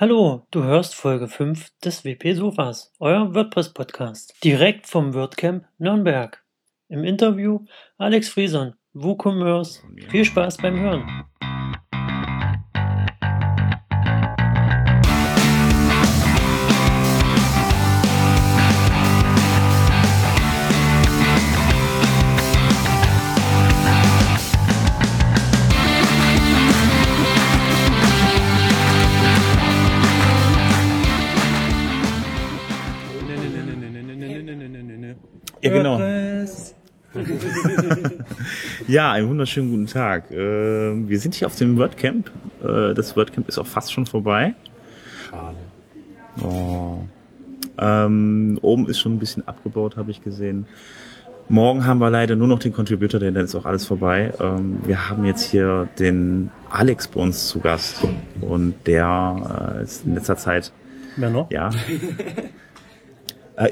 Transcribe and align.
Hallo, 0.00 0.46
du 0.50 0.64
hörst 0.64 0.94
Folge 0.94 1.28
5 1.28 1.72
des 1.84 2.06
WP 2.06 2.32
Sofas, 2.32 2.90
euer 3.00 3.34
WordPress-Podcast, 3.34 4.34
direkt 4.42 4.86
vom 4.86 5.12
WordCamp 5.12 5.66
Nürnberg. 5.76 6.42
Im 6.88 7.04
Interview 7.04 7.66
Alex 7.98 8.30
Frieson, 8.30 8.72
WooCommerce. 8.94 9.82
Viel 10.08 10.24
Spaß 10.24 10.56
beim 10.56 10.80
Hören. 10.80 11.26
Ja, 38.90 39.12
einen 39.12 39.28
wunderschönen 39.28 39.70
guten 39.70 39.86
Tag. 39.86 40.30
Äh, 40.30 40.36
wir 40.36 41.18
sind 41.20 41.34
hier 41.34 41.46
auf 41.46 41.56
dem 41.56 41.78
WordCamp. 41.78 42.30
Äh, 42.62 42.92
das 42.94 43.16
WordCamp 43.16 43.48
ist 43.48 43.58
auch 43.58 43.66
fast 43.66 43.92
schon 43.92 44.04
vorbei. 44.04 44.54
Schade. 45.30 45.56
Oh. 46.42 46.98
Ähm, 47.78 48.58
oben 48.62 48.88
ist 48.88 48.98
schon 48.98 49.14
ein 49.14 49.18
bisschen 49.18 49.46
abgebaut, 49.46 49.96
habe 49.96 50.10
ich 50.10 50.22
gesehen. 50.22 50.66
Morgen 51.48 51.84
haben 51.86 51.98
wir 51.98 52.10
leider 52.10 52.36
nur 52.36 52.48
noch 52.48 52.58
den 52.58 52.72
Contributor, 52.72 53.18
denn 53.20 53.34
dann 53.34 53.44
ist 53.44 53.54
auch 53.54 53.64
alles 53.64 53.84
vorbei. 53.84 54.32
Ähm, 54.40 54.78
wir 54.84 55.08
haben 55.08 55.24
jetzt 55.24 55.50
hier 55.50 55.88
den 55.98 56.50
Alex 56.68 57.08
bei 57.08 57.20
uns 57.20 57.48
zu 57.48 57.60
Gast 57.60 58.04
und 58.40 58.74
der 58.86 59.76
äh, 59.78 59.82
ist 59.82 60.04
in 60.04 60.14
letzter 60.14 60.36
Zeit, 60.36 60.72
Wer 61.16 61.30
noch? 61.30 61.50
ja. 61.50 61.70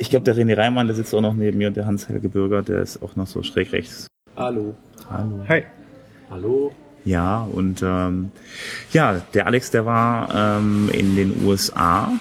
Ich 0.01 0.11
glaube, 0.11 0.25
der 0.25 0.37
René 0.37 0.55
Reimann, 0.55 0.87
der 0.87 0.95
sitzt 0.95 1.15
auch 1.15 1.23
noch 1.23 1.33
neben 1.33 1.57
mir 1.57 1.69
und 1.69 1.75
der 1.75 1.87
Hans-Helge 1.87 2.29
Bürger, 2.29 2.61
der 2.61 2.83
ist 2.83 3.03
auch 3.03 3.17
noch 3.17 3.27
so 3.27 3.43
schräg 3.43 3.73
rechts. 3.73 4.07
Hallo. 4.39 4.73
Hallo. 5.11 5.45
Hi. 5.49 5.65
Hallo. 6.31 6.71
Ja, 7.05 7.43
und 7.43 7.83
ähm, 7.83 8.31
ja, 8.93 9.21
der 9.35 9.47
Alex, 9.47 9.73
der 9.73 9.85
war 9.85 10.33
ähm, 10.33 10.89
in 10.93 11.17
den 11.17 11.45
USA 11.45 12.13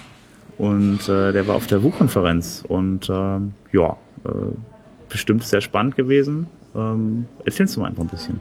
und 0.56 1.08
äh, 1.08 1.30
der 1.30 1.46
war 1.46 1.54
auf 1.54 1.68
der 1.68 1.80
WU-Konferenz 1.84 2.64
und 2.66 3.08
ähm, 3.08 3.54
ja, 3.70 3.96
äh, 4.24 4.30
bestimmt 5.08 5.44
sehr 5.44 5.60
spannend 5.60 5.94
gewesen. 5.94 6.48
Ähm, 6.74 7.26
erzählst 7.44 7.76
du 7.76 7.82
mal 7.82 7.86
einfach 7.86 8.02
ein 8.02 8.08
bisschen. 8.08 8.40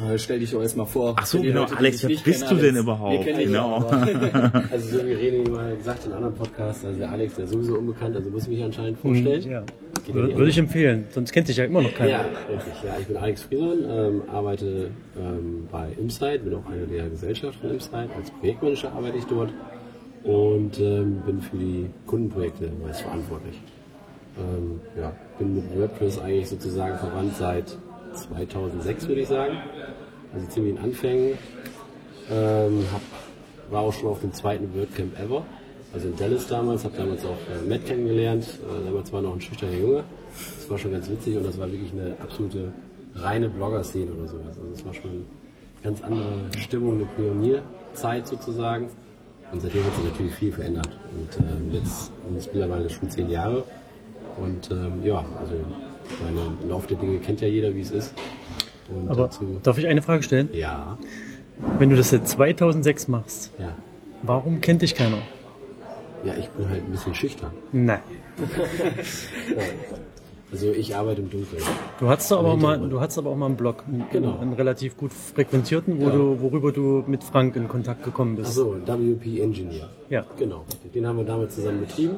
Äh, 0.00 0.18
stell 0.18 0.40
dich 0.40 0.50
doch 0.50 0.60
erstmal 0.60 0.86
vor. 0.86 1.14
Ach 1.16 1.26
so, 1.26 1.40
genau, 1.40 1.60
Leute, 1.60 1.76
Alex, 1.76 2.02
wer 2.02 2.08
bist 2.08 2.24
kennen, 2.24 2.40
du 2.48 2.54
denn 2.56 2.64
Alex, 2.74 2.80
überhaupt? 2.82 3.12
Wir 3.12 3.20
kennen 3.20 3.38
dich 3.38 3.46
Genau. 3.46 3.76
aber. 3.76 4.62
also 4.72 4.98
so 4.98 5.06
wie 5.06 5.12
René 5.12 5.48
mal 5.50 5.76
gesagt 5.76 6.06
in 6.06 6.12
anderen 6.12 6.34
Podcasts, 6.34 6.84
also 6.84 6.98
der 6.98 7.10
Alex, 7.12 7.34
der 7.36 7.44
ist 7.44 7.52
sowieso 7.52 7.74
unbekannt, 7.78 8.16
also 8.16 8.30
muss 8.30 8.42
ich 8.44 8.48
mich 8.48 8.62
anscheinend 8.64 8.98
vorstellen. 8.98 9.42
Ja. 9.50 9.62
Geht 10.04 10.14
Würde 10.14 10.28
ja 10.30 10.34
würde 10.34 10.46
nicht 10.46 10.56
ich 10.56 10.58
empfehlen, 10.62 11.04
sonst 11.10 11.32
kennt 11.32 11.46
sich 11.46 11.56
ja 11.56 11.64
immer 11.64 11.80
noch 11.82 11.94
keiner. 11.94 12.10
Ja, 12.10 12.20
richtig. 12.50 12.72
Ja, 12.84 12.96
ich 13.00 13.06
bin 13.06 13.16
Alex 13.16 13.42
Frieson, 13.42 13.78
ähm, 13.88 14.22
arbeite 14.30 14.90
ähm, 15.16 15.68
bei 15.70 15.88
Imsite, 15.98 16.40
bin 16.40 16.54
auch 16.54 16.66
einer 16.70 16.86
der 16.86 17.08
Gesellschaft 17.08 17.58
von 17.60 17.70
Imsite. 17.70 18.08
Als 18.16 18.30
Projektmanager 18.32 18.92
arbeite 18.92 19.18
ich 19.18 19.24
dort 19.24 19.50
und 20.24 20.78
ähm, 20.80 21.22
bin 21.24 21.40
für 21.40 21.56
die 21.56 21.86
Kundenprojekte 22.06 22.70
meist 22.84 23.02
verantwortlich. 23.02 23.60
Ähm, 24.38 24.80
ja, 25.00 25.12
bin 25.38 25.54
mit 25.54 25.78
WordPress 25.78 26.18
eigentlich 26.18 26.48
sozusagen 26.48 26.98
verwandt 26.98 27.36
seit 27.36 27.76
2006, 28.14 29.08
würde 29.08 29.20
ich 29.22 29.28
sagen. 29.28 29.54
Also 30.34 30.46
ziemlich 30.48 30.74
in 30.76 30.78
Anfängen. 30.80 31.38
Ähm, 32.30 32.84
hab, 32.92 33.02
war 33.70 33.82
auch 33.82 33.92
schon 33.92 34.08
auf 34.08 34.20
dem 34.20 34.32
zweiten 34.32 34.74
WordCamp 34.74 35.18
ever. 35.18 35.44
Also 35.92 36.08
in 36.08 36.16
Dallas 36.16 36.46
damals, 36.48 36.84
habe 36.84 36.96
damals 36.96 37.24
auch 37.24 37.30
äh, 37.30 37.68
Matt 37.68 37.86
kennengelernt. 37.86 38.44
Äh, 38.44 38.84
damals 38.84 39.12
war 39.12 39.22
noch 39.22 39.34
ein 39.34 39.40
schüchterner 39.40 39.76
Junge. 39.76 40.04
Das 40.56 40.68
war 40.68 40.78
schon 40.78 40.92
ganz 40.92 41.08
witzig 41.08 41.36
und 41.36 41.46
das 41.46 41.58
war 41.58 41.70
wirklich 41.70 41.92
eine 41.92 42.16
absolute 42.20 42.72
reine 43.14 43.48
Blogger-Szene 43.48 44.10
oder 44.12 44.26
sowas. 44.26 44.58
Also 44.58 44.72
es 44.74 44.84
war 44.84 44.94
schon 44.94 45.10
eine 45.10 45.20
ganz 45.82 46.02
andere 46.02 46.50
Stimmung, 46.58 46.94
eine 46.94 47.04
Pionierzeit 47.04 48.26
sozusagen. 48.26 48.88
Und 49.52 49.60
seitdem 49.60 49.84
hat 49.84 49.94
sich 49.94 50.04
natürlich 50.04 50.34
viel 50.34 50.52
verändert. 50.52 50.88
Und 51.12 51.38
ähm, 51.38 51.72
jetzt 51.72 52.06
sind 52.06 52.36
es 52.36 52.46
mittlerweile 52.46 52.90
schon 52.90 53.08
zehn 53.08 53.30
Jahre. 53.30 53.62
Und 54.36 54.70
ähm, 54.72 55.04
ja, 55.04 55.24
also 55.38 55.54
meine 56.24 56.68
Lauf 56.68 56.86
der 56.88 56.96
Dinge 56.96 57.18
kennt 57.18 57.40
ja 57.40 57.46
jeder, 57.46 57.72
wie 57.74 57.82
es 57.82 57.92
ist. 57.92 58.14
Und 58.88 59.08
Aber 59.08 59.24
dazu, 59.24 59.58
darf 59.62 59.78
ich 59.78 59.86
eine 59.86 60.02
Frage 60.02 60.22
stellen? 60.22 60.48
ja, 60.52 60.98
Wenn 61.78 61.90
du 61.90 61.96
das 61.96 62.10
seit 62.10 62.28
2006 62.28 63.08
machst, 63.08 63.50
ja. 63.58 63.74
warum 64.22 64.60
kennt 64.60 64.82
dich 64.82 64.94
keiner? 64.94 65.18
Ja, 66.24 66.34
ich 66.38 66.48
bin 66.50 66.68
halt 66.68 66.82
ein 66.84 66.90
bisschen 66.90 67.14
schüchtern. 67.14 67.50
Nein. 67.72 68.00
Also 70.52 70.70
ich 70.70 70.94
arbeite 70.94 71.20
im 71.20 71.30
Dunkeln. 71.30 71.60
Du 71.98 72.08
hattest 72.08 72.32
aber 72.32 72.42
auch 72.50 72.56
mal, 72.56 72.60
Hintergrund. 72.74 72.92
du 72.92 73.00
hattest 73.00 73.18
aber 73.18 73.30
auch 73.30 73.34
mal 73.36 73.46
einen 73.46 73.56
Blog, 73.56 73.82
einen, 73.88 74.04
Genau. 74.12 74.38
einen 74.38 74.52
relativ 74.52 74.96
gut 74.96 75.12
frequentierten, 75.12 75.98
wo 76.00 76.04
Ja. 76.04 76.10
du, 76.10 76.40
worüber 76.40 76.70
du 76.70 77.02
mit 77.08 77.24
Frank 77.24 77.56
in 77.56 77.66
Kontakt 77.66 78.04
gekommen 78.04 78.36
bist. 78.36 78.50
Achso, 78.50 78.76
WP 78.86 79.40
Engineer. 79.40 79.88
Ja. 80.10 80.24
Genau. 80.38 80.64
Den 80.94 81.08
haben 81.08 81.16
wir 81.18 81.24
damals 81.24 81.56
zusammen 81.56 81.80
betrieben. 81.80 82.14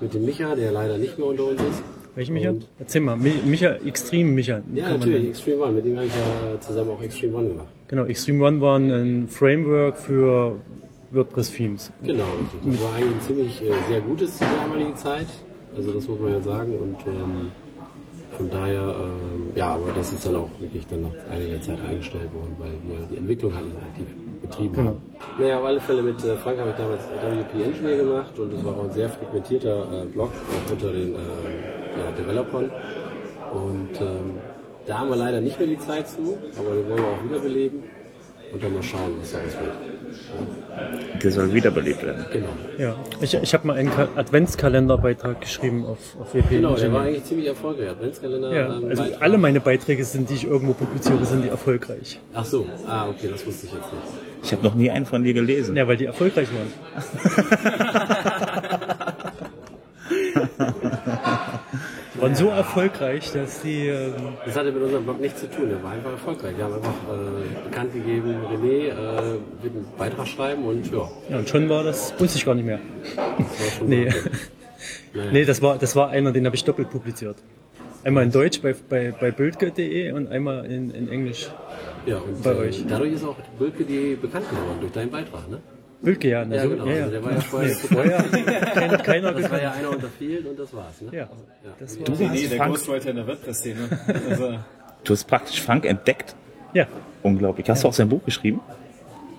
Mit 0.00 0.14
dem 0.14 0.24
Micha, 0.24 0.54
der 0.54 0.70
leider 0.70 0.96
nicht 0.96 1.18
mehr 1.18 1.26
unter 1.26 1.44
uns 1.44 1.60
ist. 1.60 1.82
Welchen 2.16 2.32
Micha? 2.34 2.50
Und- 2.50 2.66
Erzähl 2.78 3.00
mal. 3.02 3.16
Mi- 3.16 3.42
Micha, 3.44 3.76
Extreme 3.86 4.32
Micha. 4.32 4.60
Ja, 4.74 4.90
natürlich. 4.90 5.28
Extreme 5.28 5.62
One. 5.62 5.72
Mit 5.72 5.84
dem 5.84 5.96
habe 5.96 6.06
ich 6.06 6.12
ja 6.12 6.60
zusammen 6.60 6.90
auch 6.90 7.02
Extreme 7.02 7.36
One 7.36 7.48
gemacht. 7.48 7.66
Genau, 7.88 8.04
Extreme 8.06 8.44
One 8.44 8.60
war 8.60 8.78
ein 8.78 9.28
Framework 9.28 9.96
für 9.98 10.56
WordPress-Themes. 11.12 11.92
Genau. 12.02 12.24
Das 12.64 12.82
war 12.82 12.94
eigentlich 12.94 13.14
ein 13.14 13.20
ziemlich 13.20 13.62
äh, 13.62 13.70
sehr 13.88 14.00
gutes 14.00 14.38
zu 14.38 14.44
der 14.44 14.54
damaligen 14.64 14.96
Zeit. 14.96 15.26
Also 15.76 15.92
das 15.92 16.08
muss 16.08 16.18
man 16.18 16.32
ja 16.32 16.40
sagen. 16.40 16.72
Und 16.78 16.96
ähm, 17.06 17.52
von 18.36 18.50
daher, 18.50 18.80
ähm, 18.98 19.50
ja, 19.54 19.74
aber 19.74 19.92
das 19.94 20.12
ist 20.12 20.26
dann 20.26 20.36
auch 20.36 20.48
wirklich 20.58 20.86
dann 20.88 21.02
nach 21.02 21.10
einiger 21.30 21.60
Zeit 21.60 21.78
eingestellt 21.86 22.32
worden, 22.34 22.56
weil 22.58 22.70
wir 22.88 23.06
die 23.10 23.16
Entwicklung 23.18 23.54
halt 23.54 23.66
nicht 23.66 23.76
aktiv 23.76 24.06
betrieben 24.42 24.74
Genau. 24.74 24.88
haben. 24.88 24.96
Naja, 25.38 25.58
auf 25.58 25.64
alle 25.66 25.80
Fälle 25.80 26.02
mit 26.02 26.22
äh, 26.24 26.36
Frank 26.36 26.58
habe 26.58 26.70
ich 26.70 26.76
damals 26.76 27.02
WP 27.04 27.62
Engineer 27.64 27.96
gemacht 27.98 28.38
und 28.38 28.52
das 28.52 28.64
war 28.64 28.76
auch 28.76 28.84
ein 28.84 28.92
sehr 28.92 29.08
frequentierter 29.08 30.02
äh, 30.02 30.06
Blog, 30.06 30.30
auch 30.32 30.72
unter 30.72 30.92
den 30.92 31.14
äh, 31.98 32.20
Developern. 32.22 32.70
Und 33.52 34.00
ähm, 34.00 34.34
da 34.86 34.98
haben 34.98 35.08
wir 35.10 35.16
leider 35.16 35.40
nicht 35.40 35.58
mehr 35.58 35.68
die 35.68 35.78
Zeit 35.78 36.08
zu, 36.08 36.36
aber 36.58 36.74
den 36.74 36.88
wollen 36.88 36.98
wir 37.02 37.04
auch 37.08 37.24
wiederbeleben 37.28 37.82
und 38.52 38.62
dann 38.62 38.74
mal 38.74 38.82
schauen, 38.82 39.14
was 39.20 39.32
daraus 39.32 39.52
wird. 39.54 41.22
Der 41.22 41.30
soll 41.32 41.52
wiederbelebt 41.52 42.04
werden. 42.04 42.24
Genau. 42.32 42.48
Ja, 42.78 42.94
ich, 43.20 43.34
ich 43.34 43.54
habe 43.54 43.66
mal 43.66 43.76
einen 43.76 43.90
Ka- 43.90 44.08
Adventskalenderbeitrag 44.14 45.40
geschrieben 45.40 45.84
auf, 45.86 45.98
auf 46.20 46.34
WP. 46.34 46.50
Genau, 46.50 46.74
der 46.74 46.92
war 46.92 47.02
eigentlich 47.02 47.24
ziemlich 47.24 47.48
erfolgreich. 47.48 47.88
Adventskalender. 47.90 48.52
Ja, 48.54 48.76
ähm, 48.76 48.84
also 48.88 49.02
Beitrag. 49.02 49.22
alle 49.22 49.38
meine 49.38 49.60
Beiträge 49.60 50.04
sind, 50.04 50.30
die 50.30 50.34
ich 50.34 50.46
irgendwo 50.46 50.74
publiziere, 50.74 51.24
sind 51.24 51.44
die 51.44 51.48
erfolgreich. 51.48 52.20
Ach 52.34 52.44
so, 52.44 52.66
ah, 52.86 53.08
okay, 53.08 53.28
das 53.32 53.44
wusste 53.46 53.66
ich 53.66 53.72
jetzt 53.72 53.92
nicht. 53.92 54.02
Ich 54.44 54.52
habe 54.52 54.62
noch 54.62 54.74
nie 54.74 54.90
einen 54.90 55.06
von 55.06 55.24
dir 55.24 55.34
gelesen. 55.34 55.74
Ja, 55.76 55.88
weil 55.88 55.96
die 55.96 56.04
erfolgreich 56.04 56.48
waren. 56.52 56.72
Waren 62.20 62.34
so 62.34 62.48
erfolgreich, 62.48 63.30
dass 63.32 63.62
die. 63.62 63.88
Ähm, 63.88 64.12
Das 64.44 64.56
hatte 64.56 64.72
mit 64.72 64.82
unserem 64.82 65.04
Blog 65.04 65.20
nichts 65.20 65.40
zu 65.40 65.50
tun, 65.50 65.68
der 65.68 65.82
war 65.82 65.92
einfach 65.92 66.12
erfolgreich. 66.12 66.56
Wir 66.56 66.64
haben 66.64 66.74
einfach 66.74 66.90
äh, 66.90 67.68
bekannt 67.68 67.92
gegeben, 67.92 68.36
René 68.52 68.88
äh, 68.88 68.92
wird 69.62 69.74
einen 69.74 69.86
Beitrag 69.98 70.26
schreiben 70.26 70.64
und 70.64 70.90
ja, 70.90 71.08
ja, 71.30 71.38
und 71.38 71.48
schon 71.48 71.68
war 71.68 71.82
das, 71.84 72.14
wusste 72.18 72.38
ich 72.38 72.44
gar 72.44 72.54
nicht 72.54 72.64
mehr. 72.66 72.80
das 73.16 73.60
war 73.60 73.70
schon 73.78 73.88
Nee. 73.88 74.08
Naja. 75.14 75.30
Nee, 75.32 75.44
das 75.46 75.62
war, 75.62 75.78
das 75.78 75.96
war 75.96 76.10
einer, 76.10 76.30
den 76.30 76.44
habe 76.44 76.54
ich 76.54 76.62
doppelt 76.64 76.90
publiziert. 76.90 77.36
Einmal 78.04 78.24
in 78.24 78.30
Deutsch 78.30 78.60
bei, 78.60 78.74
bei, 78.88 79.12
bei 79.18 79.30
Bildke.de 79.30 80.12
und 80.12 80.28
einmal 80.28 80.66
in, 80.66 80.90
in 80.90 81.08
Englisch. 81.08 81.48
Ja, 82.04 82.18
und 82.18 82.42
bei 82.42 82.52
äh, 82.52 82.56
euch. 82.68 82.84
dadurch 82.86 83.12
ist 83.14 83.24
auch 83.24 83.36
Bülke 83.58 83.84
die 83.84 84.14
bekannt 84.14 84.48
geworden, 84.50 84.76
durch 84.80 84.92
deinen 84.92 85.10
Beitrag, 85.10 85.48
ne? 85.50 85.58
Bildke, 86.06 86.28
ja. 86.28 86.44
na 86.44 86.54
Ja, 86.56 86.62
so, 86.62 86.68
genau, 86.70 86.86
ja, 86.86 86.92
ja. 86.92 86.98
also 87.04 87.10
der 87.10 87.24
war 87.24 87.32
ja 87.32 87.40
vorher- 87.40 87.68
nee, 87.68 87.74
vorher 87.74 88.22
kein, 88.74 89.02
keiner 89.02 89.32
Das 89.32 89.50
war 89.50 89.60
ja 89.62 89.72
einer 89.72 89.90
unter 89.90 90.08
vielen 90.18 90.46
und 90.46 90.56
das 90.58 90.72
war's, 90.72 91.00
ne? 91.00 91.08
Ja, 91.18 91.28
das 91.80 91.98
war, 91.98 92.04
Du 92.04 92.12
Nee, 92.12 92.28
hast 92.28 92.50
der 92.52 92.56
Frank, 92.58 92.70
Ghostwriter 92.72 93.10
in 93.10 93.16
der 93.16 93.26
WordPress-Szene. 93.26 93.80
Also, 94.30 94.58
du 95.04 95.12
hast 95.12 95.24
praktisch 95.24 95.60
Frank 95.60 95.84
entdeckt. 95.84 96.34
ja. 96.74 96.86
Unglaublich. 97.22 97.68
Hast 97.68 97.82
du 97.82 97.88
auch 97.88 97.92
sein 97.92 98.08
Buch 98.08 98.24
geschrieben? 98.24 98.60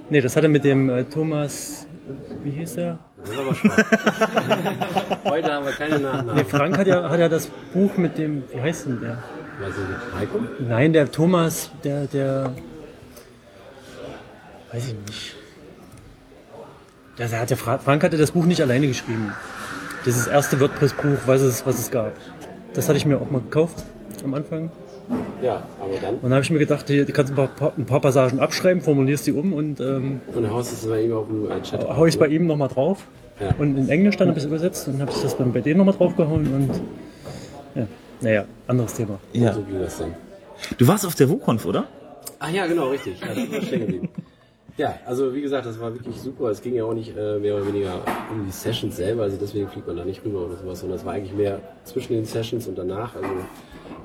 Nee, 0.09 0.19
das 0.19 0.36
hat 0.36 0.44
er 0.44 0.50
mit 0.50 0.65
dem 0.65 0.89
äh, 0.89 1.06
Thomas, 1.06 1.88
wie 2.44 2.50
hieß 2.51 2.75
er? 2.77 3.00
Das 3.21 3.30
ist 3.30 3.39
aber 3.39 3.56
spannend. 3.56 3.86
Heute 5.24 5.53
haben 5.53 5.65
wir 5.65 5.71
keine 5.71 6.00
Nachnamen. 6.00 6.36
Nee, 6.36 6.44
Frank 6.44 6.77
hat 6.77 6.88
ja, 6.88 7.09
hat 7.09 7.18
ja 7.19 7.30
das 7.30 7.47
Buch 7.74 7.95
mit 7.95 8.18
dem, 8.18 8.44
wie 8.53 8.59
heißt 8.59 8.88
denn 8.88 9.00
der? 9.00 9.24
Weiß 9.62 9.74
ich 9.74 9.88
nicht. 9.89 10.15
Heiko? 10.19 10.39
Nein, 10.68 10.92
der 10.92 11.09
Thomas, 11.09 11.71
der, 11.86 12.07
der, 12.07 12.51
weiß 14.74 14.88
ich 14.89 14.95
nicht. 15.07 15.36
Der, 17.18 17.31
hat 17.40 17.50
der 17.50 17.58
Fra- 17.58 17.78
Frank 17.80 18.04
hatte 18.04 18.18
das 18.18 18.31
Buch 18.31 18.46
nicht 18.46 18.62
alleine 18.62 18.88
geschrieben. 18.88 19.31
Das 20.06 20.16
ist 20.16 20.28
das 20.28 20.34
erste 20.34 20.60
WordPress-Buch, 20.60 21.18
was 21.25 21.42
es, 21.42 21.66
was 21.66 21.80
es 21.80 21.92
gab. 21.92 22.14
Das 22.74 22.88
hatte 22.88 22.98
ich 22.98 23.06
mir 23.06 23.19
auch 23.19 23.30
mal 23.31 23.42
gekauft 23.42 23.84
am 24.24 24.34
Anfang. 24.34 24.69
Ja, 25.42 25.64
aber 25.81 25.94
dann. 26.02 26.16
Und 26.16 26.24
dann 26.24 26.34
habe 26.34 26.42
ich 26.44 26.52
mir 26.52 26.60
gedacht, 26.60 26.88
du 26.90 27.06
kannst 27.06 27.31
ein 27.31 27.36
paar, 27.36 27.74
ein 27.78 27.86
paar 27.86 28.02
Passagen 28.02 28.40
abschreiben, 28.40 28.81
formulierst 28.81 29.25
die 29.25 29.31
um 29.31 29.54
und 29.54 29.80
ähm, 29.80 30.22
Und 30.34 30.44
dann 30.44 30.52
haust 30.52 30.72
du 30.72 30.75
es 30.75 30.86
bei 30.92 31.02
ihm 31.04 31.14
auf 31.14 31.28
dem 31.28 31.50
äh, 31.50 31.62
Chat. 31.62 31.88
hau 31.88 32.06
ich 32.06 32.14
es 32.16 32.19
bei 32.19 32.28
ihm 32.28 32.46
nochmal 32.46 32.68
drauf. 32.68 33.08
Ja. 33.40 33.54
Und 33.58 33.78
in 33.78 33.88
Englisch 33.90 34.18
dann 34.18 34.28
habe 34.30 34.38
ich 34.38 34.44
es 34.44 34.48
übersetzt 34.50 34.88
und 34.88 35.00
habe 35.02 35.12
ich 35.12 35.22
das 35.22 35.38
dann 35.38 35.54
bei 35.54 35.62
denen 35.62 35.78
nochmal 35.78 35.96
draufgehauen 35.96 36.48
und 36.54 36.81
ja, 37.75 37.88
naja, 38.22 38.46
anderes 38.68 38.94
Thema. 38.96 39.19
Ja. 39.34 39.54
So 39.54 39.62
ging 39.62 39.80
das 39.80 39.98
dann. 40.00 40.14
Du 40.78 40.88
warst 40.88 41.06
auf 41.06 41.16
der 41.16 41.30
WUConf, 41.30 41.66
oder? 41.66 41.86
Ach 42.40 42.50
ja, 42.52 42.66
genau, 42.68 42.90
richtig. 42.90 43.19
Ja, 43.22 43.28
da 43.28 43.36
war 43.56 43.62
stehen 43.62 43.80
geblieben. 43.81 44.10
Ja, 44.77 45.00
also 45.07 45.33
wie 45.33 45.41
gesagt, 45.41 45.65
das 45.65 45.79
war 45.79 45.91
wirklich 45.91 46.15
super. 46.18 46.51
Es 46.51 46.62
ging 46.62 46.75
ja 46.75 46.83
auch 46.83 46.94
nicht 46.94 47.18
äh, 47.18 47.39
mehr 47.39 47.56
oder 47.56 47.65
weniger 47.65 47.95
um 48.31 48.45
die 48.45 48.51
Sessions 48.51 48.95
selber, 48.95 49.24
also 49.24 49.35
deswegen 49.35 49.68
fliegt 49.68 49.88
man 49.88 49.97
da 49.97 50.06
nicht 50.06 50.24
rüber 50.24 50.45
oder 50.45 50.56
sowas, 50.56 50.81
sondern 50.81 51.00
es 51.00 51.06
war 51.06 51.13
eigentlich 51.13 51.33
mehr 51.33 51.59
zwischen 51.83 52.13
den 52.13 52.25
Sessions 52.25 52.68
und 52.68 52.77
danach. 52.77 53.15
Also 53.15 53.27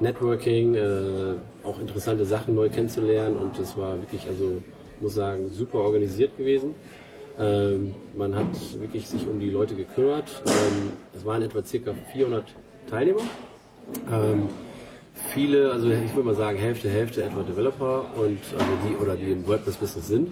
Networking, 0.00 0.74
äh, 0.74 1.34
auch 1.62 1.78
interessante 1.78 2.24
Sachen 2.24 2.54
neu 2.54 2.70
kennenzulernen 2.70 3.36
und 3.36 3.58
es 3.58 3.76
war 3.76 4.00
wirklich, 4.00 4.26
also 4.26 4.62
muss 4.98 5.14
sagen, 5.14 5.50
super 5.50 5.80
organisiert 5.80 6.38
gewesen. 6.38 6.74
Ähm, 7.38 7.94
man 8.16 8.34
hat 8.34 8.80
wirklich 8.80 9.06
sich 9.06 9.26
um 9.26 9.40
die 9.40 9.50
Leute 9.50 9.74
gekümmert. 9.74 10.42
Ähm, 10.46 10.92
es 11.14 11.22
waren 11.26 11.42
etwa 11.42 11.62
circa 11.62 11.92
400 12.14 12.44
Teilnehmer. 12.88 13.20
Ähm, 14.10 14.48
viele, 15.34 15.70
also 15.70 15.90
ich 15.90 16.14
würde 16.14 16.28
mal 16.28 16.34
sagen 16.34 16.56
Hälfte, 16.56 16.88
Hälfte 16.88 17.24
etwa 17.24 17.42
Developer 17.42 18.06
und 18.16 18.38
also 18.54 18.72
die 18.88 18.96
oder 18.96 19.16
die 19.16 19.32
im 19.32 19.46
WordPress-Business 19.46 20.08
sind 20.08 20.28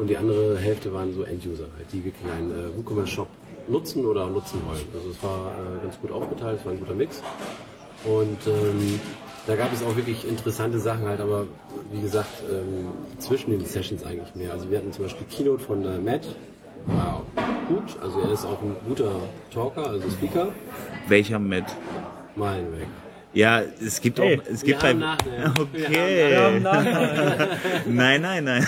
und 0.00 0.06
die 0.08 0.16
andere 0.16 0.58
Hälfte 0.58 0.92
waren 0.94 1.12
so 1.12 1.22
End-User, 1.24 1.66
halt, 1.76 1.86
die 1.92 2.02
wirklich 2.04 2.30
einen 2.32 2.50
äh, 2.50 2.76
WooCommerce-Shop 2.76 3.28
nutzen 3.68 4.06
oder 4.06 4.26
nutzen 4.28 4.60
wollen. 4.66 4.82
Also 4.94 5.10
es 5.10 5.22
war 5.22 5.52
äh, 5.52 5.82
ganz 5.82 6.00
gut 6.00 6.10
aufgeteilt, 6.10 6.58
es 6.60 6.64
war 6.64 6.72
ein 6.72 6.80
guter 6.80 6.94
Mix 6.94 7.22
und 8.04 8.38
ähm, 8.46 8.98
da 9.46 9.56
gab 9.56 9.72
es 9.72 9.82
auch 9.82 9.94
wirklich 9.96 10.26
interessante 10.26 10.78
Sachen 10.78 11.06
halt, 11.06 11.20
aber 11.20 11.46
wie 11.92 12.00
gesagt 12.00 12.42
ähm, 12.50 12.88
zwischen 13.18 13.50
den 13.50 13.64
Sessions 13.64 14.02
eigentlich 14.04 14.34
mehr. 14.34 14.52
Also 14.52 14.70
wir 14.70 14.78
hatten 14.78 14.92
zum 14.92 15.04
Beispiel 15.04 15.26
Keynote 15.30 15.62
von 15.62 15.84
äh, 15.84 15.98
Matt, 15.98 16.26
war 16.86 17.22
gut, 17.68 17.96
also 18.02 18.20
er 18.20 18.32
ist 18.32 18.46
auch 18.46 18.62
ein 18.62 18.74
guter 18.88 19.12
Talker, 19.52 19.86
also 19.86 20.08
Speaker, 20.10 20.48
Welcher 21.08 21.38
Matt? 21.38 21.76
mein 22.36 22.72
Weg. 22.72 22.88
Ja, 23.32 23.62
es 23.84 24.00
gibt 24.00 24.18
Hey, 24.18 24.38
auch, 24.40 24.42
es 24.52 24.62
gibt 24.62 24.80
bei, 24.80 24.92
Nachnamen. 24.92 25.54
okay. 25.60 26.60
Nein, 27.86 28.22
nein, 28.22 28.44
nein. 28.44 28.66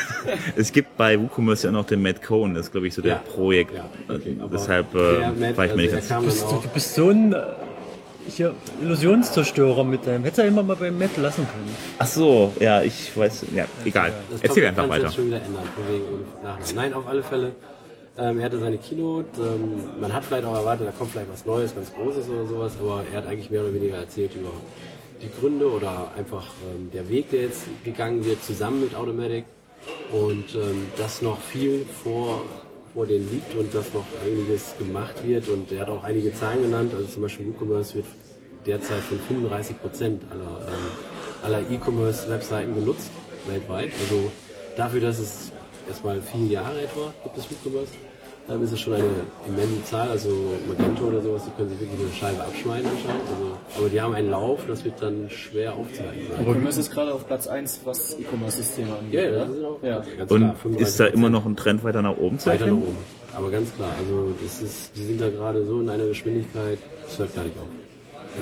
Es 0.56 0.70
gibt 0.72 0.96
bei 0.96 1.18
WooCommerce 1.20 1.64
ja 1.64 1.72
noch 1.72 1.84
den 1.86 2.00
Matt 2.00 2.22
Cohen, 2.22 2.54
das 2.54 2.66
ist 2.66 2.72
glaube 2.72 2.86
ich 2.86 2.94
so 2.94 3.02
der 3.02 3.12
Ja. 3.14 3.18
Projekt. 3.18 3.74
Ja, 3.74 3.88
okay, 4.08 4.36
aber 4.40 4.50
Deshalb 4.56 4.94
äh, 4.94 5.30
Matt, 5.30 5.56
war 5.56 5.66
ich 5.66 5.74
mir 5.74 5.82
nicht 5.82 5.94
also 5.94 6.14
ganz 6.14 6.24
Bist 6.26 6.42
dann 6.42 6.50
du, 6.50 6.60
du 6.62 6.68
bist 6.68 6.94
so 6.94 7.10
ein 7.10 7.32
äh, 7.32 7.38
hier, 8.28 8.54
Illusionszerstörer 8.80 9.82
mit 9.82 10.06
deinem. 10.06 10.22
Hättest 10.22 10.38
du 10.38 10.42
ja 10.42 10.48
immer 10.48 10.62
mal 10.62 10.76
beim 10.76 10.96
Matt 10.96 11.16
lassen 11.16 11.44
können. 11.50 11.76
Ach 11.98 12.06
so, 12.06 12.52
ja, 12.60 12.82
ich 12.82 13.16
weiß, 13.16 13.46
ja, 13.52 13.64
egal. 13.84 14.12
Das 14.30 14.42
Erzähl 14.42 14.66
einfach 14.66 14.88
weiter. 14.88 15.06
jetzt 15.06 15.16
schon 15.16 15.26
wieder 15.26 15.40
ändern. 15.42 15.64
Nein, 16.76 16.94
auf 16.94 17.06
alle 17.08 17.24
Fälle. 17.24 17.52
Ähm, 18.18 18.38
er 18.38 18.44
hatte 18.44 18.58
seine 18.58 18.78
Keynote. 18.78 19.28
Ähm, 19.40 20.00
man 20.00 20.12
hat 20.12 20.24
vielleicht 20.24 20.44
auch 20.44 20.54
erwartet, 20.54 20.86
da 20.86 20.92
kommt 20.92 21.12
vielleicht 21.12 21.32
was 21.32 21.46
Neues, 21.46 21.74
ganz 21.74 21.92
Großes 21.94 22.28
oder 22.28 22.46
sowas, 22.46 22.72
aber 22.80 23.04
er 23.10 23.18
hat 23.18 23.26
eigentlich 23.26 23.50
mehr 23.50 23.62
oder 23.62 23.72
weniger 23.72 23.96
erzählt 23.96 24.34
über 24.34 24.50
die 25.22 25.30
Gründe 25.40 25.70
oder 25.70 26.10
einfach 26.16 26.46
ähm, 26.74 26.90
der 26.92 27.08
Weg, 27.08 27.30
der 27.30 27.42
jetzt 27.42 27.62
gegangen 27.84 28.24
wird, 28.24 28.42
zusammen 28.42 28.82
mit 28.82 28.94
Automatic 28.94 29.44
und 30.12 30.54
ähm, 30.54 30.88
dass 30.98 31.22
noch 31.22 31.40
viel 31.40 31.86
vor, 32.04 32.42
vor 32.92 33.06
denen 33.06 33.30
liegt 33.30 33.54
und 33.54 33.74
dass 33.74 33.94
noch 33.94 34.04
einiges 34.24 34.74
gemacht 34.78 35.26
wird 35.26 35.48
und 35.48 35.72
er 35.72 35.82
hat 35.82 35.88
auch 35.88 36.04
einige 36.04 36.34
Zahlen 36.34 36.62
genannt, 36.62 36.92
also 36.94 37.06
zum 37.06 37.22
Beispiel 37.22 37.46
WooCommerce 37.46 37.94
wird 37.94 38.06
derzeit 38.66 39.00
von 39.00 39.18
35 39.18 39.80
Prozent 39.80 40.22
aller, 40.30 40.66
ähm, 40.68 41.44
aller 41.44 41.70
E-Commerce-Webseiten 41.70 42.74
genutzt 42.74 43.10
weltweit. 43.46 43.90
Also 44.00 44.30
dafür, 44.76 45.00
dass 45.00 45.18
es 45.18 45.51
erstmal 45.88 46.20
vier 46.20 46.46
Jahre 46.46 46.80
etwa 46.82 47.12
gibt 47.24 47.36
es 47.38 47.44
WooCommerce, 47.50 47.92
ähm, 48.48 48.62
ist 48.64 48.72
es 48.72 48.80
schon 48.80 48.94
eine 48.94 49.04
immense 49.46 49.84
Zahl. 49.84 50.08
Also 50.08 50.30
Magento 50.66 51.04
oder 51.04 51.20
sowas, 51.20 51.42
die 51.44 51.50
können 51.56 51.68
sich 51.70 51.80
wirklich 51.80 52.00
eine 52.00 52.12
Scheibe 52.12 52.42
abschneiden 52.42 52.90
anscheinend. 52.90 53.22
Also, 53.30 53.78
aber 53.78 53.88
die 53.88 54.00
haben 54.00 54.14
einen 54.14 54.30
Lauf, 54.30 54.60
das 54.66 54.84
wird 54.84 55.00
dann 55.00 55.30
schwer 55.30 55.74
aufzuhalten 55.74 56.26
sein. 56.36 56.46
E-Commerce 56.46 56.80
ist 56.80 56.90
gerade 56.90 57.14
auf 57.14 57.26
Platz 57.26 57.46
1, 57.46 57.80
was 57.84 58.18
E-Commerce-Systeme 58.18 58.96
angeht. 58.96 59.14
Ja, 59.14 59.30
das 59.30 59.50
ist 59.50 59.64
auch 59.64 59.82
ja. 59.82 60.02
ganz 60.18 60.30
Und 60.30 60.40
klar, 60.40 60.56
ist 60.78 61.00
da 61.00 61.04
35%. 61.04 61.08
immer 61.12 61.30
noch 61.30 61.46
ein 61.46 61.56
Trend 61.56 61.84
weiter 61.84 62.02
nach 62.02 62.16
oben 62.16 62.38
zu 62.38 62.50
weiter 62.50 62.66
nach 62.66 62.72
oben. 62.72 62.96
Aber 63.34 63.50
ganz 63.50 63.74
klar, 63.74 63.90
also 63.98 64.34
das 64.42 64.60
ist, 64.60 64.96
die 64.96 65.04
sind 65.04 65.20
da 65.20 65.30
gerade 65.30 65.64
so 65.64 65.80
in 65.80 65.88
einer 65.88 66.06
Geschwindigkeit, 66.06 66.78
das 67.06 67.18
hört 67.18 67.34
gar 67.34 67.44
nicht 67.44 67.56
auf. 67.58 67.66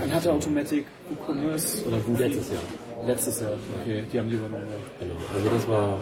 Wann 0.00 0.14
hatte 0.14 0.32
Automatic 0.32 0.86
WooCommerce 1.10 1.84
oder 1.86 1.96
Woofi? 2.06 2.22
Letztes 2.22 2.48
Jahr. 2.50 3.06
Letztes 3.06 3.40
Jahr, 3.40 3.52
okay, 3.82 4.04
die 4.12 4.18
haben 4.18 4.28
die 4.28 4.36
übernommen. 4.36 4.66
ja. 4.70 5.06
Genau. 5.06 5.14
Also 5.34 5.48
das 5.50 5.68
war 5.68 5.98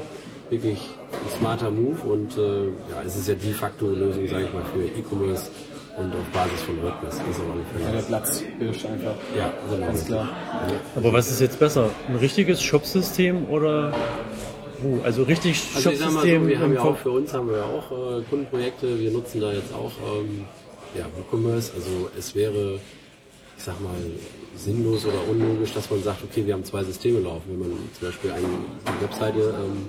wirklich 0.51 0.79
ein 1.13 1.39
smarter 1.39 1.71
Move 1.71 2.01
und 2.03 2.37
äh, 2.37 2.67
ja, 2.67 3.03
es 3.07 3.17
ist 3.17 3.29
ja 3.29 3.35
de 3.35 3.53
facto 3.53 3.87
Lösung, 3.89 4.27
sage 4.29 4.45
ich 4.45 4.53
mal, 4.53 4.65
für 4.65 4.85
E-Commerce 4.85 5.51
und 5.97 6.13
auf 6.15 6.27
Basis 6.33 6.63
von 6.63 6.83
WordPress. 6.83 7.19
Das 7.19 7.29
ist 7.29 7.41
auf 7.41 7.47
alle 7.53 7.85
Ja, 7.85 7.93
der 7.93 8.03
Platz 8.03 8.45
hilft 8.59 8.87
einfach. 8.87 9.15
Ja, 9.37 9.53
genau. 9.71 9.87
Ganz 9.87 10.07
klar. 10.07 10.29
Aber 10.95 11.13
was 11.13 11.31
ist 11.31 11.41
jetzt 11.41 11.59
besser? 11.59 11.91
Ein 12.09 12.17
richtiges 12.17 12.63
Shop-System 12.63 13.49
oder 13.49 13.93
wo? 14.81 15.01
Also 15.03 15.25
richtig 15.25 15.61
Also 15.75 15.91
mal 15.91 15.97
so, 15.97 16.03
Shop-System 16.05 16.47
wir 16.47 16.61
haben 16.61 16.75
ja 16.75 16.81
auch 16.83 16.97
für 16.97 17.11
uns 17.11 17.33
haben 17.35 17.51
wir 17.51 17.59
ja 17.59 17.65
auch 17.65 17.91
äh, 17.91 18.23
Kundenprojekte. 18.31 18.99
Wir 19.01 19.11
nutzen 19.11 19.41
da 19.41 19.53
jetzt 19.53 19.75
auch 19.75 19.93
ähm, 20.21 20.45
ja, 20.97 21.05
WooCommerce. 21.17 21.73
Also 21.75 22.11
es 22.17 22.35
wäre, 22.35 22.79
ich 23.57 23.65
sag 23.65 23.81
mal, 23.81 23.91
sinnlos 24.57 25.05
oder 25.05 25.19
unlogisch, 25.29 25.73
dass 25.75 25.91
man 25.91 26.03
sagt, 26.03 26.23
okay, 26.23 26.47
wir 26.47 26.55
haben 26.55 26.65
zwei 26.65 26.85
Systeme 26.85 27.21
laufen. 27.21 27.43
Wenn 27.49 27.59
man 27.59 27.79
zum 27.99 28.09
Beispiel 28.09 28.31
eine, 28.31 28.47
eine 28.47 29.01
Webseite 29.03 29.41
ähm, 29.41 29.87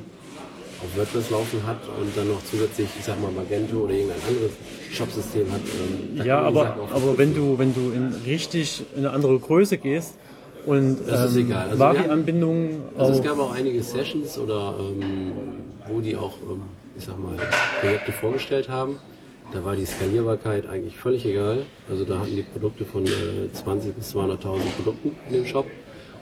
auf 0.83 0.97
WordPress 0.97 1.29
laufen 1.29 1.61
hat 1.65 1.77
und 1.99 2.15
dann 2.15 2.27
noch 2.29 2.43
zusätzlich, 2.43 2.87
ich 2.97 3.05
sag 3.05 3.21
mal, 3.21 3.31
Magento 3.31 3.77
oder 3.77 3.93
irgendein 3.93 4.21
anderes 4.27 4.51
Shop-System 4.91 5.51
hat. 5.51 5.61
Ähm, 5.61 6.25
Ja, 6.25 6.41
aber, 6.41 6.75
aber 6.91 7.17
wenn 7.17 7.33
du, 7.35 7.57
wenn 7.57 7.73
du 7.73 7.91
in 7.91 8.13
richtig 8.25 8.83
in 8.95 9.05
eine 9.05 9.11
andere 9.11 9.37
Größe 9.39 9.77
gehst 9.77 10.15
und 10.65 10.97
Das 11.05 11.35
ähm. 11.35 11.51
Also 11.53 11.79
Vari-Anbindungen 11.79 12.81
Also 12.97 13.13
es 13.13 13.23
gab 13.23 13.39
auch 13.39 13.53
einige 13.53 13.81
Sessions 13.83 14.37
oder 14.37 14.75
ähm, 14.79 15.31
wo 15.87 15.99
die 15.99 16.15
auch, 16.15 16.37
ähm, 16.49 16.61
ich 16.97 17.05
sag 17.05 17.17
mal, 17.19 17.35
Projekte 17.81 18.11
vorgestellt 18.11 18.69
haben. 18.69 18.97
Da 19.51 19.65
war 19.65 19.75
die 19.75 19.85
Skalierbarkeit 19.85 20.69
eigentlich 20.69 20.95
völlig 20.95 21.25
egal. 21.25 21.63
Also 21.89 22.05
da 22.05 22.19
hatten 22.19 22.35
die 22.35 22.43
Produkte 22.43 22.85
von 22.85 23.03
äh, 23.05 23.51
20 23.51 23.95
bis 23.95 24.15
200.000 24.15 24.37
Produkten 24.77 25.15
in 25.27 25.33
dem 25.33 25.45
Shop 25.47 25.65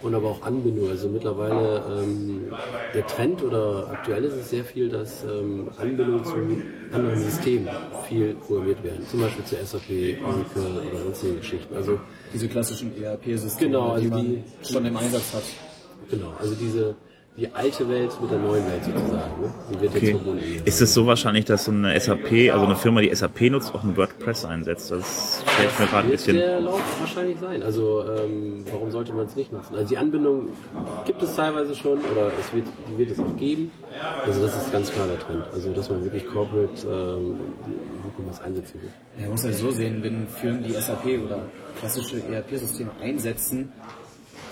und 0.02 0.14
aber 0.16 0.28
auch 0.30 0.42
Anbindung. 0.44 0.90
Also 0.90 1.10
mittlerweile 1.10 1.84
ähm, 2.04 2.52
der 2.94 3.06
Trend 3.08 3.42
oder 3.44 3.88
aktuell 3.92 4.24
ist 4.26 4.34
es 4.36 4.50
sehr 4.50 4.64
viel, 4.64 4.90
dass 4.90 5.24
ähm, 5.24 5.70
Anbindungen 5.78 6.24
zu 6.24 6.34
anderen 6.92 7.20
Systemen 7.20 7.68
viel 8.08 8.36
programmiert 8.36 8.84
werden. 8.84 9.06
Zum 9.10 9.22
Beispiel 9.22 9.44
zu 9.46 9.56
SAP, 9.56 10.18
Oracle 10.24 10.82
oder 10.92 11.04
sonstigen 11.04 11.38
Geschichten. 11.38 11.76
Also 11.76 12.00
Diese 12.34 12.48
klassischen 12.48 12.92
ERP-Systeme, 13.02 13.72
Genau, 13.72 13.90
also 13.92 14.04
die 14.04 14.10
man 14.10 14.26
die- 14.26 14.44
schon 14.72 14.86
im 14.86 14.98
Einsatz 14.98 15.34
hat. 15.34 15.44
genau, 16.10 16.34
also 16.40 16.54
diese 16.56 16.96
die 17.38 17.48
alte 17.54 17.88
Welt 17.88 18.12
mit 18.20 18.32
der 18.32 18.40
neuen 18.40 18.66
Welt 18.66 18.84
sozusagen. 18.84 19.42
Ne? 19.42 19.54
Die 19.70 19.82
wird 19.82 19.94
jetzt 19.94 20.04
Okay. 20.04 20.12
verbunden. 20.16 20.44
Ist 20.66 20.82
es 20.82 20.94
so 20.94 21.06
wahrscheinlich, 21.06 21.46
dass 21.46 21.66
so 21.66 21.72
eine 21.72 22.00
SAP, 22.00 22.50
also 22.52 22.66
eine 22.66 22.76
Firma, 22.76 23.02
die 23.02 23.14
SAP 23.14 23.42
nutzt, 23.52 23.76
auch 23.76 23.84
ein 23.84 23.96
WordPress 23.96 24.44
einsetzt? 24.46 24.90
Das 24.90 25.44
stellt 25.54 25.80
mir 25.80 25.86
gerade 25.86 25.98
ein 25.98 26.10
wird 26.10 26.12
bisschen. 26.18 26.36
der 26.38 26.62
Lauf 26.62 26.82
wahrscheinlich 27.00 27.38
sein. 27.40 27.62
Also 27.62 28.04
ähm, 28.04 28.66
warum 28.72 28.90
sollte 28.90 29.14
man 29.14 29.28
es 29.28 29.36
nicht 29.36 29.54
nutzen? 29.54 29.76
Also 29.76 29.88
die 29.88 29.98
Anbindung 30.00 30.50
gibt 31.06 31.22
es 31.22 31.36
teilweise 31.36 31.76
schon 31.76 32.00
oder 32.00 32.32
es 32.40 32.52
wird, 32.54 32.66
die 32.92 32.98
wird 32.98 33.12
es 33.12 33.20
auch 33.20 33.38
geben. 33.38 33.72
Also 34.26 34.42
das 34.42 34.58
ist 34.58 34.72
ganz 34.72 34.92
klar 34.92 35.06
der 35.08 35.20
Trend. 35.20 35.44
Also 35.54 35.72
dass 35.74 35.90
man 35.92 36.04
wirklich 36.04 36.26
Corporate 36.28 36.88
ähm, 36.88 37.36
WooCommerce 38.04 38.44
einsetzen 38.44 38.82
will. 38.82 38.90
Ja, 39.18 39.22
man 39.24 39.32
muss 39.32 39.44
ja 39.44 39.52
so 39.54 39.70
sehen, 39.70 40.02
wenn 40.02 40.28
Firmen 40.28 40.64
die 40.64 40.72
SAP 40.74 41.06
oder 41.24 41.42
klassische 41.80 42.18
ERP-Systeme 42.32 42.90
einsetzen, 43.00 43.72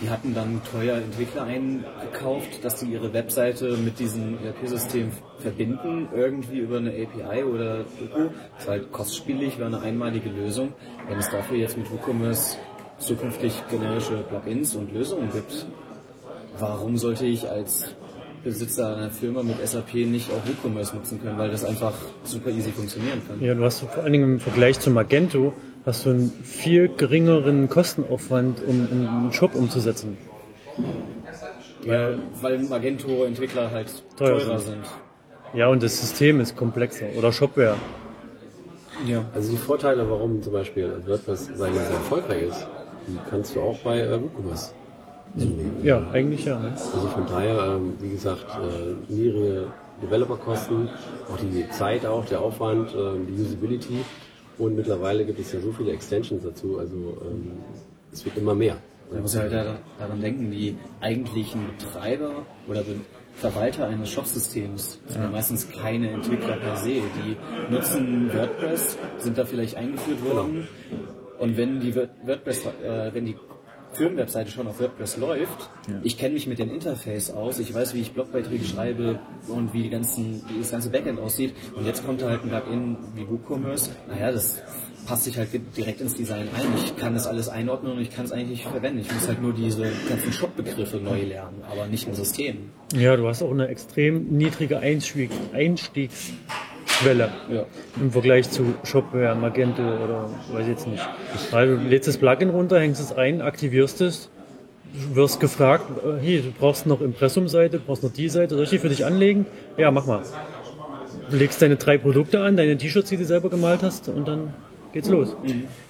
die 0.02 0.10
hatten 0.10 0.34
dann 0.34 0.62
teuer 0.72 0.98
Entwickler 0.98 1.44
eingekauft, 1.44 2.64
dass 2.64 2.78
die 2.78 2.88
ihre 2.88 3.14
Webseite 3.14 3.78
mit 3.78 4.00
diesem 4.00 4.38
ERP-System 4.44 5.12
verbinden, 5.40 6.08
irgendwie 6.14 6.60
über 6.60 6.78
eine 6.78 6.92
API 6.92 7.44
oder 7.44 7.86
Doku. 8.00 8.30
Das 8.56 8.64
ist 8.64 8.70
halt 8.70 8.92
kostspielig, 8.92 9.58
wäre 9.58 9.68
eine 9.68 9.82
einmalige 9.82 10.30
Lösung. 10.30 10.74
Wenn 11.08 11.18
es 11.18 11.30
dafür 11.30 11.58
jetzt 11.58 11.78
mit 11.78 11.90
WooCommerce 11.92 12.58
zukünftig 12.98 13.64
generische 13.70 14.18
Plugins 14.30 14.76
und 14.76 14.94
Lösungen 14.94 15.30
gibt, 15.32 15.66
warum 16.60 16.98
sollte 16.98 17.26
ich 17.26 17.50
als 17.50 17.96
Besitzer 18.44 18.96
einer 18.96 19.10
Firma 19.10 19.42
mit 19.42 19.66
SAP 19.68 19.96
nicht 19.96 20.30
auch 20.32 20.48
WooCommerce 20.48 20.96
nutzen 20.96 21.22
können, 21.22 21.38
weil 21.38 21.50
das 21.50 21.66
einfach 21.66 21.94
super 22.24 22.52
easy 22.52 22.72
funktionieren 22.72 23.22
kann. 23.28 23.42
Ja, 23.42 23.56
du 23.56 23.64
hast 23.64 23.80
vor 23.80 24.04
allen 24.04 24.14
Dingen 24.14 24.34
im 24.34 24.40
Vergleich 24.40 24.80
zu 24.80 24.92
Magento 24.92 25.54
hast 25.86 26.06
du 26.06 26.10
einen 26.10 26.30
viel 26.32 26.88
geringeren 26.90 27.70
Kostenaufwand, 27.70 28.62
um 28.66 28.88
einen 28.92 29.34
Shop 29.34 29.56
umzusetzen. 29.56 30.18
Weil, 31.86 32.20
weil 32.42 32.60
Magento-Entwickler 32.64 33.70
halt 33.72 34.04
Teuer 34.18 34.40
teurer 34.40 34.60
sind. 34.60 34.86
sind. 34.86 34.86
Ja, 35.54 35.68
und 35.68 35.84
das 35.84 36.00
System 36.00 36.40
ist 36.40 36.58
komplexer. 36.58 37.06
Oder 37.18 37.32
Shopware. 37.32 37.76
Ja. 39.06 39.26
Also 39.34 39.52
die 39.52 39.58
Vorteile, 39.58 40.10
warum 40.10 40.42
zum 40.42 40.54
Beispiel 40.54 41.02
WordPress 41.06 41.46
sehr 41.54 41.68
erfolgreich 41.68 42.44
ist, 42.44 42.68
die 43.08 43.18
kannst 43.30 43.56
du 43.56 43.62
auch 43.62 43.78
bei 43.80 44.00
äh, 44.00 44.22
WooCommerce 44.22 44.74
zunehmen. 45.38 45.84
Ja, 45.84 46.10
eigentlich 46.12 46.46
ja. 46.46 46.60
Ne? 46.60 46.72
Also 46.72 47.08
von 47.08 47.26
daher, 47.28 47.76
ähm, 47.76 47.94
wie 48.00 48.10
gesagt, 48.10 48.46
äh, 48.50 49.14
niedrige 49.14 49.68
Developerkosten, 50.02 50.90
auch 51.32 51.38
die 51.38 51.70
Zeit, 51.70 52.06
auch 52.06 52.26
der 52.26 52.42
Aufwand, 52.42 52.94
ähm, 52.98 53.28
die 53.28 53.42
Usability. 53.42 54.04
Und 54.58 54.76
mittlerweile 54.76 55.26
gibt 55.26 55.40
es 55.40 55.52
ja 55.52 55.60
so 55.60 55.72
viele 55.72 55.92
Extensions 55.92 56.44
dazu, 56.44 56.80
also 56.80 56.96
ähm, 56.96 57.52
es 58.14 58.24
wird 58.26 58.38
immer 58.38 58.56
mehr. 58.56 58.78
Man 59.12 59.22
muss 59.22 59.34
ja 59.36 59.42
halt 59.42 59.52
da- 59.54 59.78
daran 60.00 60.22
denken, 60.22 60.50
die 60.52 60.78
eigentlichen 61.02 61.62
Betreiber 61.78 62.46
oder 62.68 62.82
Be 62.82 62.96
Verwalter 63.38 63.88
eines 63.88 64.10
Shopsystems 64.12 64.98
sind 65.08 65.22
ja 65.22 65.30
meistens 65.30 65.70
keine 65.70 66.10
Entwickler 66.10 66.56
per 66.56 66.78
se. 66.78 67.02
Die 67.02 67.36
nutzen 67.70 68.32
WordPress, 68.34 68.98
sind 69.18 69.38
da 69.38 69.44
vielleicht 69.44 69.76
eingeführt 69.76 70.24
worden 70.24 70.70
und 71.40 71.58
wenn 71.58 71.82
die 71.82 71.94
Word- 71.94 72.12
WordPress, 72.26 72.66
äh, 72.66 73.14
wenn 73.14 73.26
die 73.26 73.36
Firmenwebseite 73.96 74.52
schon 74.52 74.68
auf 74.68 74.80
WordPress 74.80 75.18
läuft, 75.18 75.70
ich 76.04 76.18
kenne 76.18 76.34
mich 76.34 76.48
mit 76.48 76.60
dem 76.60 76.72
Interface 76.74 77.32
aus, 77.32 77.60
ich 77.60 77.74
weiß, 77.74 77.94
wie 77.94 78.02
ich 78.02 78.12
Blogbeiträge 78.12 78.66
schreibe 78.66 79.20
und 79.48 79.74
wie, 79.74 79.84
die 79.84 79.90
ganzen, 79.90 80.44
wie 80.50 80.60
das 80.60 80.72
ganze 80.72 80.90
Backend 80.90 81.20
aussieht 81.20 81.54
und 81.76 81.86
jetzt 81.86 82.06
kommt 82.06 82.22
da 82.22 82.30
halt 82.30 82.44
ein 82.44 82.50
Plugin 82.50 82.98
wie 83.16 83.28
WooCommerce, 83.28 83.92
naja, 84.08 84.32
das 84.32 84.62
passt 85.06 85.26
sich 85.26 85.38
halt 85.38 85.50
direkt 85.78 86.02
ins 86.02 86.16
Design 86.16 86.48
ein. 86.56 86.66
Ich 86.84 86.98
kann 86.98 87.14
das 87.14 87.28
alles 87.28 87.48
einordnen 87.48 87.94
und 87.94 88.02
ich 88.02 88.10
kann 88.10 88.26
es 88.26 88.32
eigentlich 88.32 88.64
verwenden. 88.64 89.00
Ich 89.00 89.14
muss 89.14 89.28
halt 89.28 89.42
nur 89.42 89.54
diese 89.54 89.84
ganzen 90.10 90.34
Shop-Begriffe 90.34 90.98
neu 90.98 91.22
lernen, 91.22 91.62
aber 91.70 91.86
nicht 91.88 92.08
im 92.08 92.16
System. 92.16 92.72
Ja, 92.96 93.16
du 93.16 93.28
hast 93.28 93.44
auch 93.44 93.52
eine 93.52 93.68
extrem 93.68 94.36
niedrige 94.36 94.80
Einstieg, 94.80 95.30
Einstiegsschwelle 96.96 97.30
Ja. 97.50 97.66
im 98.00 98.12
Vergleich 98.12 98.50
zu 98.50 98.74
Shopware, 98.84 99.36
Magento 99.36 99.82
oder 99.82 100.30
weiß 100.52 100.64
ich 100.64 100.68
jetzt 100.70 100.88
nicht. 100.88 101.08
Weil 101.52 101.68
du 101.68 101.76
lädst 101.76 102.08
das 102.08 102.18
Plugin 102.18 102.50
runter, 102.50 102.80
hängst 102.80 103.02
es 103.02 103.12
ein, 103.14 103.42
aktivierst 103.42 104.02
es, 104.02 104.30
wirst 105.14 105.40
gefragt, 105.40 105.86
äh, 106.06 106.22
hier, 106.24 106.42
du 106.42 106.52
brauchst 106.58 106.86
noch 106.88 107.02
Impressumseite, 107.02 107.78
du 107.80 107.84
brauchst 107.86 108.04
noch 108.04 108.14
die 108.14 108.30
Seite, 108.30 108.56
soll 108.56 108.64
ich 108.64 108.70
die 108.70 108.80
für 108.80 108.90
dich 108.90 109.06
anlegen? 109.06 109.46
Ja, 109.78 109.92
mach 109.92 110.06
mal. 110.06 110.22
Du 111.30 111.38
legst 111.38 111.62
deine 111.62 111.76
drei 111.76 111.98
Produkte 111.98 112.42
an, 112.42 112.56
deine 112.56 112.78
T-Shirts, 112.78 113.10
die 113.10 113.18
du 113.18 113.26
selber 113.26 113.50
gemalt 113.50 113.82
hast 113.84 114.10
und 114.10 114.28
dann 114.28 114.54
geht's 114.94 115.10
los. 115.10 115.36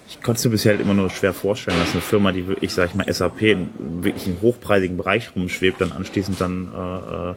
Ich 0.08 0.22
konnte 0.22 0.38
es 0.38 0.44
mir 0.44 0.50
bisher 0.52 0.72
halt 0.72 0.80
immer 0.80 0.94
nur 0.94 1.10
schwer 1.10 1.32
vorstellen, 1.34 1.78
dass 1.78 1.92
eine 1.92 2.00
Firma, 2.00 2.32
die 2.32 2.46
wirklich, 2.48 2.72
sag 2.72 2.88
ich 2.88 2.94
mal, 2.94 3.12
SAP 3.12 3.42
in 3.42 3.68
wirklich 4.02 4.26
im 4.26 4.40
hochpreisigen 4.40 4.96
Bereich 4.96 5.30
rumschwebt, 5.36 5.80
dann 5.80 5.92
anschließend 5.92 6.40
dann 6.40 6.68
äh, 6.74 7.30
äh, 7.30 7.34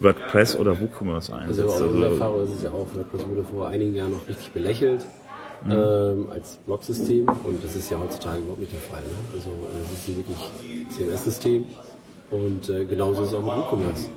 WordPress 0.00 0.56
oder 0.56 0.78
WooCommerce 0.80 1.32
Also 1.32 1.62
einsetzt. 1.62 1.68
aus 1.68 1.80
unserer 1.80 2.02
Also, 2.04 2.14
Erfahrung 2.14 2.44
ist 2.44 2.54
es 2.56 2.62
ja 2.64 2.70
auch, 2.70 2.86
WordPress 2.94 3.28
wurde 3.28 3.44
vor 3.44 3.68
einigen 3.68 3.94
Jahren 3.94 4.12
noch 4.12 4.28
richtig 4.28 4.50
belächelt 4.52 5.04
ähm, 5.70 6.28
als 6.30 6.56
Blog-System 6.66 7.26
und 7.44 7.64
das 7.64 7.74
ist 7.76 7.90
ja 7.90 7.98
heutzutage 7.98 8.38
überhaupt 8.40 8.60
nicht 8.60 8.72
der 8.72 8.80
Fall. 8.80 9.00
Ne? 9.02 9.08
Also 9.34 9.50
es 9.84 9.98
ist 9.98 10.08
ein 10.08 10.16
wirklich 10.16 10.86
CMS-System 10.96 11.64
und 12.30 12.68
äh, 12.68 12.84
genauso 12.84 13.22
ist 13.22 13.28
es 13.28 13.34
auch 13.34 13.42
mit 13.42 13.52
WooCommerce. 13.56 14.08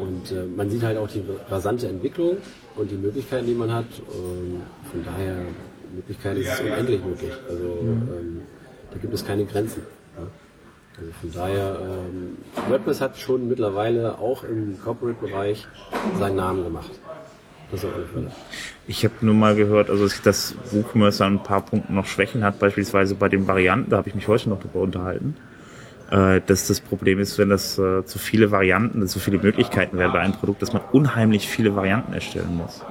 Und 0.00 0.32
äh, 0.32 0.44
man 0.56 0.70
sieht 0.70 0.82
halt 0.82 0.96
auch 0.98 1.06
die 1.08 1.22
rasante 1.50 1.86
Entwicklung 1.86 2.38
und 2.76 2.90
die 2.90 2.96
Möglichkeiten, 2.96 3.46
die 3.46 3.54
man 3.54 3.72
hat. 3.72 3.84
Und 4.08 4.62
von 4.90 5.04
daher, 5.04 5.36
Möglichkeiten 5.94 6.40
ist 6.40 6.48
es 6.54 6.60
unendlich 6.60 7.04
möglich. 7.04 7.32
Also 7.48 7.64
ähm, 7.64 8.40
da 8.90 8.98
gibt 8.98 9.12
es 9.12 9.24
keine 9.24 9.44
Grenzen. 9.44 9.82
Ne? 10.18 10.26
Von 11.20 11.32
daher, 11.32 11.78
ähm, 11.80 12.38
WordPress 12.68 13.00
hat 13.00 13.18
schon 13.18 13.48
mittlerweile 13.48 14.18
auch 14.18 14.44
im 14.44 14.78
Corporate-Bereich 14.82 15.66
seinen 16.18 16.36
Namen 16.36 16.64
gemacht. 16.64 16.90
Das 17.70 17.84
auf 17.86 17.94
alle 17.94 18.04
Fälle. 18.04 18.30
ich 18.86 19.02
habe 19.02 19.14
nur 19.22 19.34
mal 19.34 19.56
gehört, 19.56 19.88
also 19.88 20.06
dass 20.24 20.54
WooCommerce 20.72 21.22
an 21.22 21.36
ein 21.36 21.42
paar 21.42 21.62
Punkten 21.62 21.94
noch 21.94 22.04
Schwächen 22.04 22.44
hat, 22.44 22.58
beispielsweise 22.58 23.14
bei 23.14 23.30
den 23.30 23.46
Varianten, 23.46 23.88
da 23.88 23.96
habe 23.96 24.10
ich 24.10 24.14
mich 24.14 24.28
heute 24.28 24.50
noch 24.50 24.60
drüber 24.60 24.80
unterhalten, 24.80 25.36
äh, 26.10 26.42
dass 26.46 26.66
das 26.68 26.80
Problem 26.80 27.18
ist, 27.18 27.38
wenn 27.38 27.48
das 27.48 27.78
äh, 27.78 28.04
zu 28.04 28.18
viele 28.18 28.50
Varianten, 28.50 29.06
zu 29.08 29.18
viele 29.18 29.38
Möglichkeiten 29.38 29.96
werden 29.96 30.12
bei 30.12 30.20
einem 30.20 30.34
Produkt, 30.34 30.60
dass 30.60 30.74
man 30.74 30.82
unheimlich 30.92 31.48
viele 31.48 31.74
Varianten 31.74 32.12
erstellen 32.12 32.54
muss. 32.58 32.82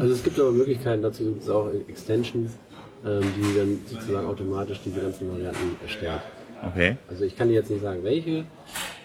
Also 0.00 0.14
es 0.14 0.22
gibt 0.22 0.40
aber 0.40 0.52
Möglichkeiten, 0.52 1.02
dazu 1.02 1.24
gibt 1.24 1.42
es 1.42 1.50
auch 1.50 1.68
Extensions, 1.86 2.52
ähm, 3.04 3.20
die 3.36 3.58
dann 3.58 3.78
sozusagen 3.86 4.26
automatisch 4.26 4.80
diese 4.82 5.00
ganzen 5.00 5.30
Varianten 5.30 5.76
erstellen. 5.82 6.20
Okay. 6.64 6.96
Also 7.08 7.24
ich 7.24 7.36
kann 7.36 7.48
dir 7.48 7.54
jetzt 7.54 7.70
nicht 7.70 7.82
sagen, 7.82 8.04
welche, 8.04 8.44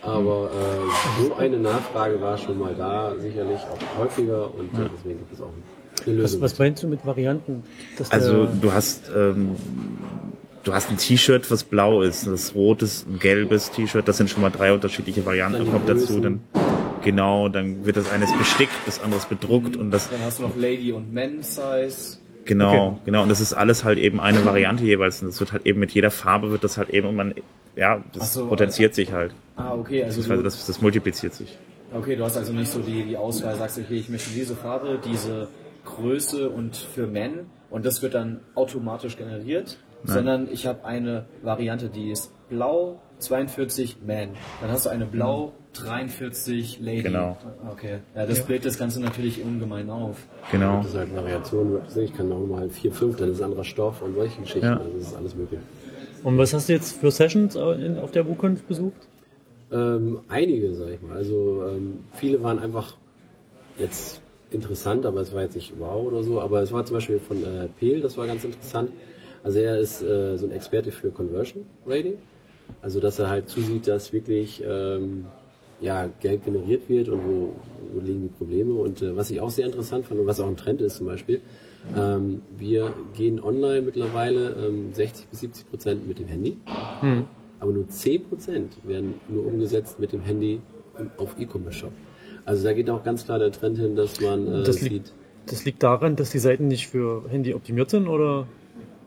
aber 0.02 0.50
äh, 0.54 1.24
so 1.24 1.36
eine 1.36 1.58
Nachfrage 1.58 2.22
war 2.22 2.38
schon 2.38 2.60
mal 2.60 2.76
da, 2.76 3.14
sicherlich 3.20 3.60
auch 3.62 4.00
häufiger 4.00 4.54
und 4.54 4.74
äh, 4.74 4.90
deswegen 4.96 5.20
gibt 5.20 5.34
es 5.34 5.42
auch 5.42 5.48
eine 6.06 6.06
Was, 6.06 6.06
Lösung. 6.32 6.42
was 6.42 6.60
meinst 6.60 6.84
du 6.84 6.88
mit 6.88 7.06
Varianten? 7.06 7.64
Dass 7.98 8.12
Also 8.12 8.46
du 8.46 8.72
hast 8.74 9.10
ähm, 9.16 9.56
du 10.64 10.74
hast 10.74 10.90
ein 10.92 10.98
T-Shirt, 10.98 11.50
was 11.50 11.64
blau 11.64 12.02
ist, 12.02 12.28
das 12.28 12.54
rotes, 12.54 13.06
ein 13.10 13.20
gelbes 13.20 13.72
T-Shirt, 13.72 14.08
das 14.08 14.18
sind 14.18 14.30
schon 14.30 14.42
mal 14.42 14.50
drei 14.52 14.72
unterschiedliche 14.74 15.26
Varianten, 15.26 15.60
Dann 15.64 15.72
kommt 15.72 15.90
dazu, 15.90 16.20
dann 16.20 16.42
genau, 17.04 17.50
dann 17.50 17.86
wird 17.86 17.98
das 17.98 18.12
eines 18.12 18.32
bestickt, 18.38 18.74
das 18.86 19.02
andere 19.02 19.20
ist 19.20 19.30
bedruckt 19.30 19.76
und 19.78 19.92
das 19.92 20.10
Dann 20.10 20.22
hast 20.22 20.40
du 20.40 20.44
noch 20.44 20.56
Lady 20.56 20.92
und 20.92 21.12
Men 21.12 21.42
Size. 21.42 22.18
Genau, 22.48 22.88
Okay. 22.88 22.98
genau 23.06 23.24
und 23.24 23.30
das 23.30 23.40
ist 23.42 23.54
alles 23.54 23.84
halt 23.84 24.00
eben 24.00 24.20
eine 24.20 24.44
Variante 24.46 24.84
jeweils 24.84 25.22
und 25.22 25.28
das 25.30 25.40
wird 25.40 25.52
halt 25.52 25.66
eben 25.66 25.80
mit 25.80 25.92
jeder 25.92 26.10
Farbe 26.12 26.50
wird 26.52 26.64
das 26.64 26.78
halt 26.78 26.90
eben 26.90 27.08
und 27.08 27.16
man 27.16 27.34
ja, 27.76 28.04
das 28.14 28.34
so, 28.34 28.48
potenziert 28.48 28.96
sich 28.96 29.12
halt. 29.12 29.34
Ah, 29.56 29.76
okay, 29.76 30.04
also 30.04 30.20
Also 30.22 30.36
du, 30.36 30.42
das, 30.44 30.66
das 30.66 30.82
multipliziert 30.82 31.34
sich. 31.36 31.58
okay, 31.94 32.16
du 32.16 32.24
hast 32.24 32.36
also 32.38 32.52
nicht 32.54 32.72
so 32.72 32.80
die, 32.80 33.04
die 33.04 33.16
Auswahl, 33.18 33.56
sagst, 33.56 33.78
okay, 33.78 33.94
ich 33.96 34.10
möchte 34.10 34.32
diese 34.32 34.56
Farbe, 34.56 35.00
diese 35.06 35.48
Größe 35.86 36.50
und 36.50 36.76
für 36.76 37.06
Men 37.06 37.46
und 37.70 37.86
das 37.86 38.02
wird 38.02 38.14
dann 38.16 38.40
automatisch 38.56 39.16
generiert, 39.18 39.78
sondern 40.04 40.48
ich 40.52 40.66
habe 40.68 40.86
eine 40.86 41.26
Variante, 41.44 41.90
die 41.90 42.12
ist 42.12 42.32
blau 42.50 43.00
42 43.20 43.98
Man. 44.06 44.30
Dann 44.62 44.72
hast 44.72 44.86
du 44.86 44.90
eine 44.90 45.06
blau 45.06 45.54
43 45.84 46.80
Lady. 46.80 47.04
Genau. 47.04 47.38
Okay, 47.72 48.00
ja, 48.16 48.26
das 48.26 48.46
bläht 48.46 48.66
das 48.66 48.78
Ganze 48.78 49.02
natürlich 49.02 49.42
ungemein 49.44 49.90
auf. 49.90 50.18
Genau. 50.52 50.78
Das 50.78 50.88
ist 50.88 50.96
halt 50.96 51.16
Variationen, 51.16 51.82
ich 51.96 52.14
kann 52.14 52.32
auch 52.32 52.46
mal 52.46 52.70
4, 52.70 52.92
5, 52.92 53.18
dann 53.18 53.32
ist 53.32 53.42
anderer 53.42 53.64
Stoff 53.64 54.02
und 54.02 54.16
solche 54.16 54.42
Geschichten. 54.42 54.66
Ja. 54.66 54.78
Also 54.78 54.92
das 54.98 55.08
ist 55.08 55.16
alles 55.16 55.36
möglich. 55.36 55.60
Und 56.24 56.38
was 56.38 56.54
hast 56.54 56.70
du 56.70 56.74
jetzt 56.74 56.98
für 56.98 57.12
Sessions 57.12 57.56
auf 57.56 58.12
der 58.12 58.28
WooConf 58.28 58.64
besucht? 58.64 59.08
Ähm, 59.72 60.20
einige, 60.28 60.74
sag 60.74 60.90
ich 60.90 61.02
mal. 61.02 61.18
Also 61.18 61.66
ähm, 61.68 62.00
viele 62.14 62.42
waren 62.42 62.60
einfach 62.60 62.96
jetzt 63.78 64.22
interessant, 64.52 65.06
aber 65.06 65.22
es 65.22 65.34
war 65.34 65.42
jetzt 65.44 65.56
nicht 65.56 65.74
wow 65.78 66.06
oder 66.06 66.24
so. 66.24 66.42
Aber 66.42 66.62
es 66.62 66.72
war 66.72 66.86
zum 66.86 66.96
Beispiel 66.96 67.20
von 67.20 67.44
äh, 67.44 67.68
Peel, 67.80 68.02
das 68.02 68.18
war 68.18 68.28
ganz 68.28 68.44
interessant. 68.44 68.92
Also 69.44 69.60
er 69.60 69.80
ist 69.80 70.02
äh, 70.02 70.38
so 70.38 70.46
ein 70.46 70.52
Experte 70.52 70.92
für 70.92 71.12
Conversion 71.12 71.66
Rating. 71.86 72.16
Also 72.82 73.00
dass 73.00 73.20
er 73.20 73.30
halt 73.30 73.50
zusieht, 73.50 73.88
dass 73.88 74.12
wirklich 74.14 74.64
ähm, 74.66 75.26
ja, 75.80 76.10
Geld 76.20 76.46
generiert 76.46 76.90
wird 76.90 77.10
und 77.10 77.22
wo, 77.26 77.54
wo 77.94 78.00
liegen 78.00 78.24
die 78.24 78.30
Probleme. 78.38 78.74
Und 78.74 79.02
äh, 79.02 79.16
was 79.16 79.30
ich 79.30 79.42
auch 79.42 79.50
sehr 79.50 79.66
interessant 79.66 80.06
fand 80.06 80.20
und 80.20 80.28
was 80.28 80.40
auch 80.40 80.48
ein 80.48 80.58
Trend 80.58 80.82
ist 80.82 80.98
zum 80.98 81.08
Beispiel, 81.08 81.42
ähm, 81.96 82.42
wir 82.58 82.94
gehen 83.16 83.42
online 83.42 83.82
mittlerweile 83.82 84.56
ähm, 84.68 84.94
60 84.94 85.28
bis 85.28 85.40
70 85.42 85.70
Prozent 85.70 86.08
mit 86.08 86.20
dem 86.20 86.28
Handy. 86.28 86.58
Aber 87.60 87.72
nur 87.72 87.86
10% 87.86 88.22
werden 88.84 89.16
nur 89.30 89.46
umgesetzt 89.46 90.00
mit 90.00 90.12
dem 90.12 90.22
Handy 90.22 90.62
auf 91.18 91.36
E-Commerce-Shop. 91.40 91.92
Also 92.46 92.64
da 92.64 92.74
geht 92.74 92.90
auch 92.90 93.04
ganz 93.04 93.26
klar 93.26 93.40
der 93.40 93.52
Trend 93.52 93.78
hin, 93.78 93.96
dass 93.96 94.22
man 94.22 94.48
äh, 94.48 94.64
Das 94.64 94.78
sieht 94.78 94.92
liegt, 94.92 95.14
das 95.48 95.66
liegt 95.66 95.84
daran, 95.84 96.16
dass 96.16 96.30
die 96.30 96.40
Seiten 96.40 96.68
nicht 96.68 96.88
für 96.88 97.26
Handy 97.30 97.54
optimiert 97.54 97.90
sind 97.90 98.08
oder? 98.08 98.48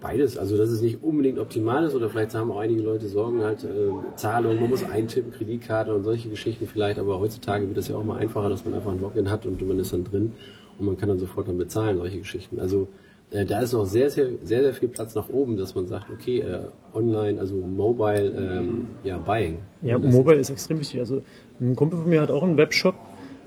Beides. 0.01 0.37
Also 0.39 0.57
dass 0.57 0.71
es 0.71 0.81
nicht 0.81 1.03
unbedingt 1.03 1.39
optimal 1.39 1.85
ist 1.85 1.95
oder 1.95 2.09
vielleicht 2.09 2.35
haben 2.35 2.51
auch 2.51 2.59
einige 2.59 2.83
Leute 2.83 3.09
Sorgen 3.09 3.43
halt, 3.43 3.65
äh, 3.65 4.17
Zahlung, 4.17 4.61
man 4.61 4.71
muss 4.71 4.85
eintippen, 4.85 5.33
Kreditkarte 5.33 5.95
und 5.95 6.05
solche 6.05 6.29
Geschichten 6.29 6.67
vielleicht, 6.67 6.99
aber 6.99 7.21
heutzutage 7.21 7.67
wird 7.67 7.77
das 7.77 7.89
ja 7.89 7.97
auch 7.97 8.05
mal 8.05 8.19
einfacher, 8.19 8.49
dass 8.49 8.65
man 8.65 8.75
einfach 8.75 8.93
ein 8.93 9.01
Login 9.01 9.31
hat 9.31 9.47
und 9.47 9.61
man 9.67 9.79
ist 9.79 9.93
dann 9.93 10.05
drin 10.05 10.33
und 10.79 10.87
man 10.87 10.97
kann 10.97 11.09
dann 11.09 11.19
sofort 11.19 11.49
dann 11.49 11.59
bezahlen, 11.59 11.99
solche 11.99 12.19
Geschichten. 12.19 12.59
Also 12.59 12.89
äh, 13.31 13.45
da 13.45 13.61
ist 13.61 13.73
noch 13.73 13.85
sehr, 13.85 14.11
sehr, 14.11 14.29
sehr, 14.43 14.63
sehr 14.63 14.75
viel 14.75 14.89
Platz 14.89 15.15
nach 15.15 15.29
oben, 15.29 15.57
dass 15.57 15.75
man 15.75 15.87
sagt, 15.87 16.11
okay, 16.11 16.41
äh, 16.41 16.63
online, 16.95 17.39
also 17.39 17.55
mobile, 17.57 18.31
ähm, 18.31 18.89
ja, 19.05 19.19
buying. 19.19 19.59
Ja, 19.83 19.99
Mobile 19.99 20.39
ist 20.39 20.51
extrem 20.51 20.81
wichtig. 20.81 21.01
Also 21.01 21.23
ein 21.61 21.77
Kumpel 21.77 22.01
von 22.01 22.09
mir 22.09 22.21
hat 22.21 22.31
auch 22.31 22.43
einen 22.43 22.57
Webshop. 22.57 22.95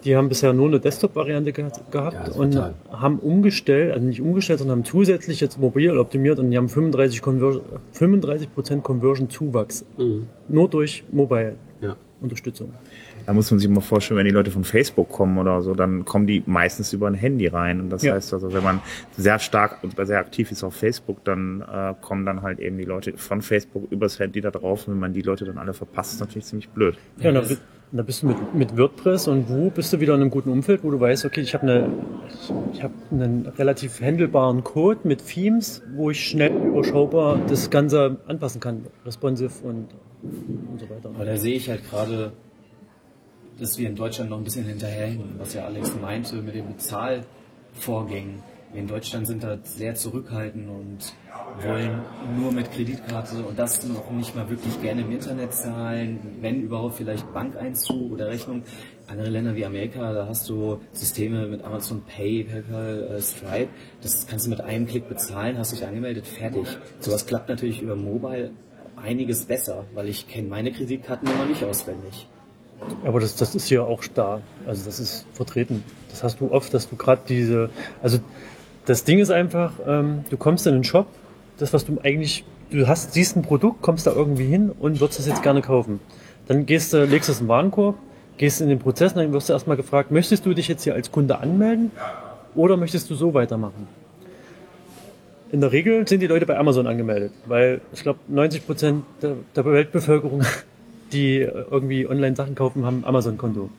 Die 0.05 0.15
haben 0.17 0.27
bisher 0.29 0.51
nur 0.53 0.67
eine 0.67 0.79
Desktop-Variante 0.79 1.53
ge 1.53 1.65
gehabt 1.91 2.27
Ja, 2.27 2.33
und 2.33 2.53
fatal. 2.55 2.73
haben 2.91 3.19
umgestellt, 3.19 3.93
also 3.93 4.05
nicht 4.05 4.21
umgestellt, 4.21 4.59
sondern 4.59 4.79
haben 4.79 4.85
zusätzlich 4.85 5.39
jetzt 5.39 5.57
mobil 5.59 5.97
optimiert 5.97 6.39
und 6.39 6.51
die 6.51 6.57
haben 6.57 6.67
35 6.69 7.21
Conversion, 7.21 7.63
35% 7.93 8.81
Conversion-Zuwachs. 8.81 9.85
Mhm. 9.97 10.27
Nur 10.49 10.69
durch 10.69 11.03
Ja. 11.07 11.15
Mobile-Unterstützung. 11.15 12.73
Da 13.25 13.31
muss 13.31 13.49
man 13.49 13.59
sich 13.61 13.69
mal 13.69 13.79
vorstellen, 13.79 14.17
wenn 14.17 14.25
die 14.25 14.31
Leute 14.33 14.51
von 14.51 14.65
Facebook 14.65 15.07
kommen 15.09 15.37
oder 15.37 15.61
so, 15.61 15.73
dann 15.73 16.03
kommen 16.03 16.27
die 16.27 16.43
meistens 16.45 16.91
über 16.91 17.07
ein 17.07 17.13
Handy 17.13 17.47
rein. 17.47 17.79
Und 17.79 17.89
das 17.89 18.03
Ja. 18.03 18.15
heißt 18.15 18.33
also, 18.33 18.51
wenn 18.53 18.63
man 18.63 18.81
sehr 19.15 19.39
stark 19.39 19.81
und 19.81 19.95
sehr 20.05 20.19
aktiv 20.19 20.51
ist 20.51 20.61
auf 20.65 20.73
Facebook, 20.75 21.23
dann 21.23 21.61
äh, 21.61 21.93
kommen 22.01 22.25
dann 22.25 22.41
halt 22.41 22.59
eben 22.59 22.77
die 22.77 22.83
Leute 22.83 23.13
von 23.17 23.41
Facebook 23.41 23.89
übers 23.91 24.19
Handy 24.19 24.41
da 24.41 24.51
drauf. 24.51 24.87
Und 24.87 24.95
wenn 24.95 24.99
man 24.99 25.13
die 25.13 25.21
Leute 25.21 25.45
dann 25.45 25.57
alle 25.57 25.73
verpasst, 25.73 26.15
ist 26.15 26.19
natürlich 26.19 26.45
ziemlich 26.45 26.67
blöd. 26.67 26.97
Ja, 27.19 27.31
bi- 27.93 27.97
da 27.97 28.03
bist 28.03 28.23
du 28.23 28.27
mit, 28.27 28.53
mit 28.53 28.77
WordPress 28.77 29.27
und 29.27 29.49
Woo 29.49 29.69
bist 29.69 29.93
du 29.93 29.99
wieder 29.99 30.15
in 30.15 30.21
einem 30.21 30.29
guten 30.29 30.49
Umfeld, 30.51 30.83
wo 30.83 30.91
du 30.91 30.99
weißt, 30.99 31.25
okay, 31.25 31.41
ich 31.41 31.53
habe 31.53 31.63
eine, 31.63 31.89
ich, 32.27 32.51
ich 32.73 32.83
hab 32.83 32.91
einen 33.11 33.45
relativ 33.57 34.01
handelbaren 34.01 34.63
Code 34.63 34.99
mit 35.03 35.25
Themes, 35.27 35.81
wo 35.95 36.09
ich 36.09 36.19
schnell 36.27 36.51
überschaubar 36.53 37.39
das 37.47 37.69
Ganze 37.69 38.17
anpassen 38.27 38.59
kann, 38.59 38.85
responsive 39.05 39.51
und 39.63 39.87
und 40.23 40.79
so 40.79 40.89
weiter. 40.89 41.09
Aber 41.13 41.25
da 41.25 41.35
sehe 41.37 41.55
ich 41.55 41.69
halt 41.69 41.87
gerade, 41.89 42.31
dass 43.59 43.77
wir 43.77 43.89
in 43.89 43.95
Deutschland 43.95 44.29
noch 44.29 44.37
ein 44.37 44.43
bisschen 44.43 44.65
hinterherhängen, 44.65 45.35
was 45.37 45.53
ja 45.53 45.65
Alex 45.65 45.91
meinte 46.01 46.35
mit 46.37 46.55
den 46.55 46.65
Bezahlvorgängen. 46.67 48.35
Wir 48.73 48.81
in 48.81 48.87
Deutschland 48.87 49.27
sind 49.27 49.43
da 49.43 49.59
sehr 49.63 49.93
zurückhaltend 49.93 50.67
und 50.67 51.13
wollen 51.63 52.01
nur 52.39 52.51
mit 52.51 52.71
Kreditkarte 52.71 53.43
und 53.43 53.57
das 53.57 53.87
noch 53.87 54.09
nicht 54.09 54.35
mal 54.35 54.49
wirklich 54.49 54.81
gerne 54.81 55.01
im 55.01 55.11
Internet 55.11 55.53
zahlen, 55.53 56.19
wenn 56.41 56.61
überhaupt 56.61 56.95
vielleicht 56.95 57.31
Bankeinzug 57.33 58.13
oder 58.13 58.29
Rechnung. 58.29 58.63
Andere 59.07 59.29
Länder 59.29 59.55
wie 59.55 59.63
Amerika, 59.63 60.11
da 60.13 60.27
hast 60.27 60.49
du 60.49 60.79
Systeme 60.91 61.45
mit 61.45 61.63
Amazon 61.63 62.01
Pay, 62.01 62.45
PayPal, 62.45 63.15
äh, 63.15 63.21
Stripe, 63.21 63.69
das 64.01 64.25
kannst 64.25 64.47
du 64.47 64.49
mit 64.49 64.61
einem 64.61 64.87
Klick 64.87 65.07
bezahlen, 65.07 65.59
hast 65.59 65.71
dich 65.71 65.85
angemeldet, 65.85 66.25
fertig. 66.25 66.65
Sowas 66.99 67.27
klappt 67.27 67.49
natürlich 67.49 67.79
über 67.79 67.95
Mobile 67.95 68.51
einiges 68.95 69.45
besser, 69.45 69.85
weil 69.93 70.09
ich 70.09 70.27
kenne 70.27 70.47
meine 70.47 70.71
Kreditkartennummer 70.71 71.45
nicht 71.45 71.63
auswendig. 71.63 72.27
Aber 73.05 73.19
das, 73.19 73.35
das 73.35 73.55
ist 73.55 73.67
hier 73.67 73.85
auch 73.85 74.03
da. 74.13 74.41
Also 74.65 74.85
das 74.85 74.99
ist 74.99 75.25
vertreten. 75.33 75.83
Das 76.09 76.23
hast 76.23 76.41
du 76.41 76.51
oft, 76.51 76.73
dass 76.73 76.89
du 76.89 76.95
gerade 76.95 77.21
diese, 77.27 77.69
also 78.01 78.19
das 78.85 79.03
Ding 79.03 79.19
ist 79.19 79.31
einfach, 79.31 79.73
ähm, 79.87 80.25
du 80.29 80.37
kommst 80.37 80.67
in 80.67 80.73
den 80.73 80.83
Shop, 80.83 81.07
das 81.57 81.73
was 81.73 81.85
du 81.85 81.99
eigentlich, 82.03 82.43
du 82.71 82.87
hast, 82.87 83.13
siehst 83.13 83.35
ein 83.35 83.41
Produkt, 83.43 83.81
kommst 83.81 84.07
da 84.07 84.11
irgendwie 84.11 84.45
hin 84.45 84.71
und 84.71 84.99
würdest 84.99 85.19
das 85.19 85.27
jetzt 85.27 85.43
gerne 85.43 85.61
kaufen. 85.61 85.99
Dann 86.47 86.65
gehst 86.65 86.93
du, 86.93 87.05
legst 87.05 87.29
es 87.29 87.39
in 87.39 87.45
den 87.45 87.49
Warenkorb, 87.49 87.95
gehst 88.37 88.61
in 88.61 88.69
den 88.69 88.79
Prozess, 88.79 89.13
dann 89.13 89.31
wirst 89.31 89.49
du 89.49 89.53
erstmal 89.53 89.77
gefragt, 89.77 90.11
möchtest 90.11 90.45
du 90.45 90.53
dich 90.53 90.67
jetzt 90.67 90.83
hier 90.83 90.93
als 90.93 91.11
Kunde 91.11 91.39
anmelden 91.39 91.91
oder 92.55 92.77
möchtest 92.77 93.09
du 93.09 93.15
so 93.15 93.33
weitermachen? 93.33 93.87
In 95.51 95.61
der 95.61 95.71
Regel 95.71 96.07
sind 96.07 96.19
die 96.19 96.27
Leute 96.27 96.45
bei 96.45 96.57
Amazon 96.57 96.87
angemeldet, 96.87 97.31
weil 97.45 97.79
ich 97.93 98.01
glaube 98.01 98.19
90 98.27 98.65
Prozent 98.65 99.05
der, 99.21 99.35
der 99.55 99.65
Weltbevölkerung, 99.65 100.41
die 101.13 101.39
irgendwie 101.39 102.07
online 102.07 102.35
Sachen 102.35 102.55
kaufen, 102.55 102.85
haben 102.85 103.05
Amazon-Konto. 103.05 103.69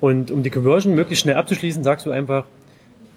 Und 0.00 0.30
um 0.30 0.42
die 0.42 0.50
Conversion 0.50 0.94
möglichst 0.94 1.22
schnell 1.22 1.36
abzuschließen, 1.36 1.84
sagst 1.84 2.04
du 2.04 2.10
einfach, 2.10 2.44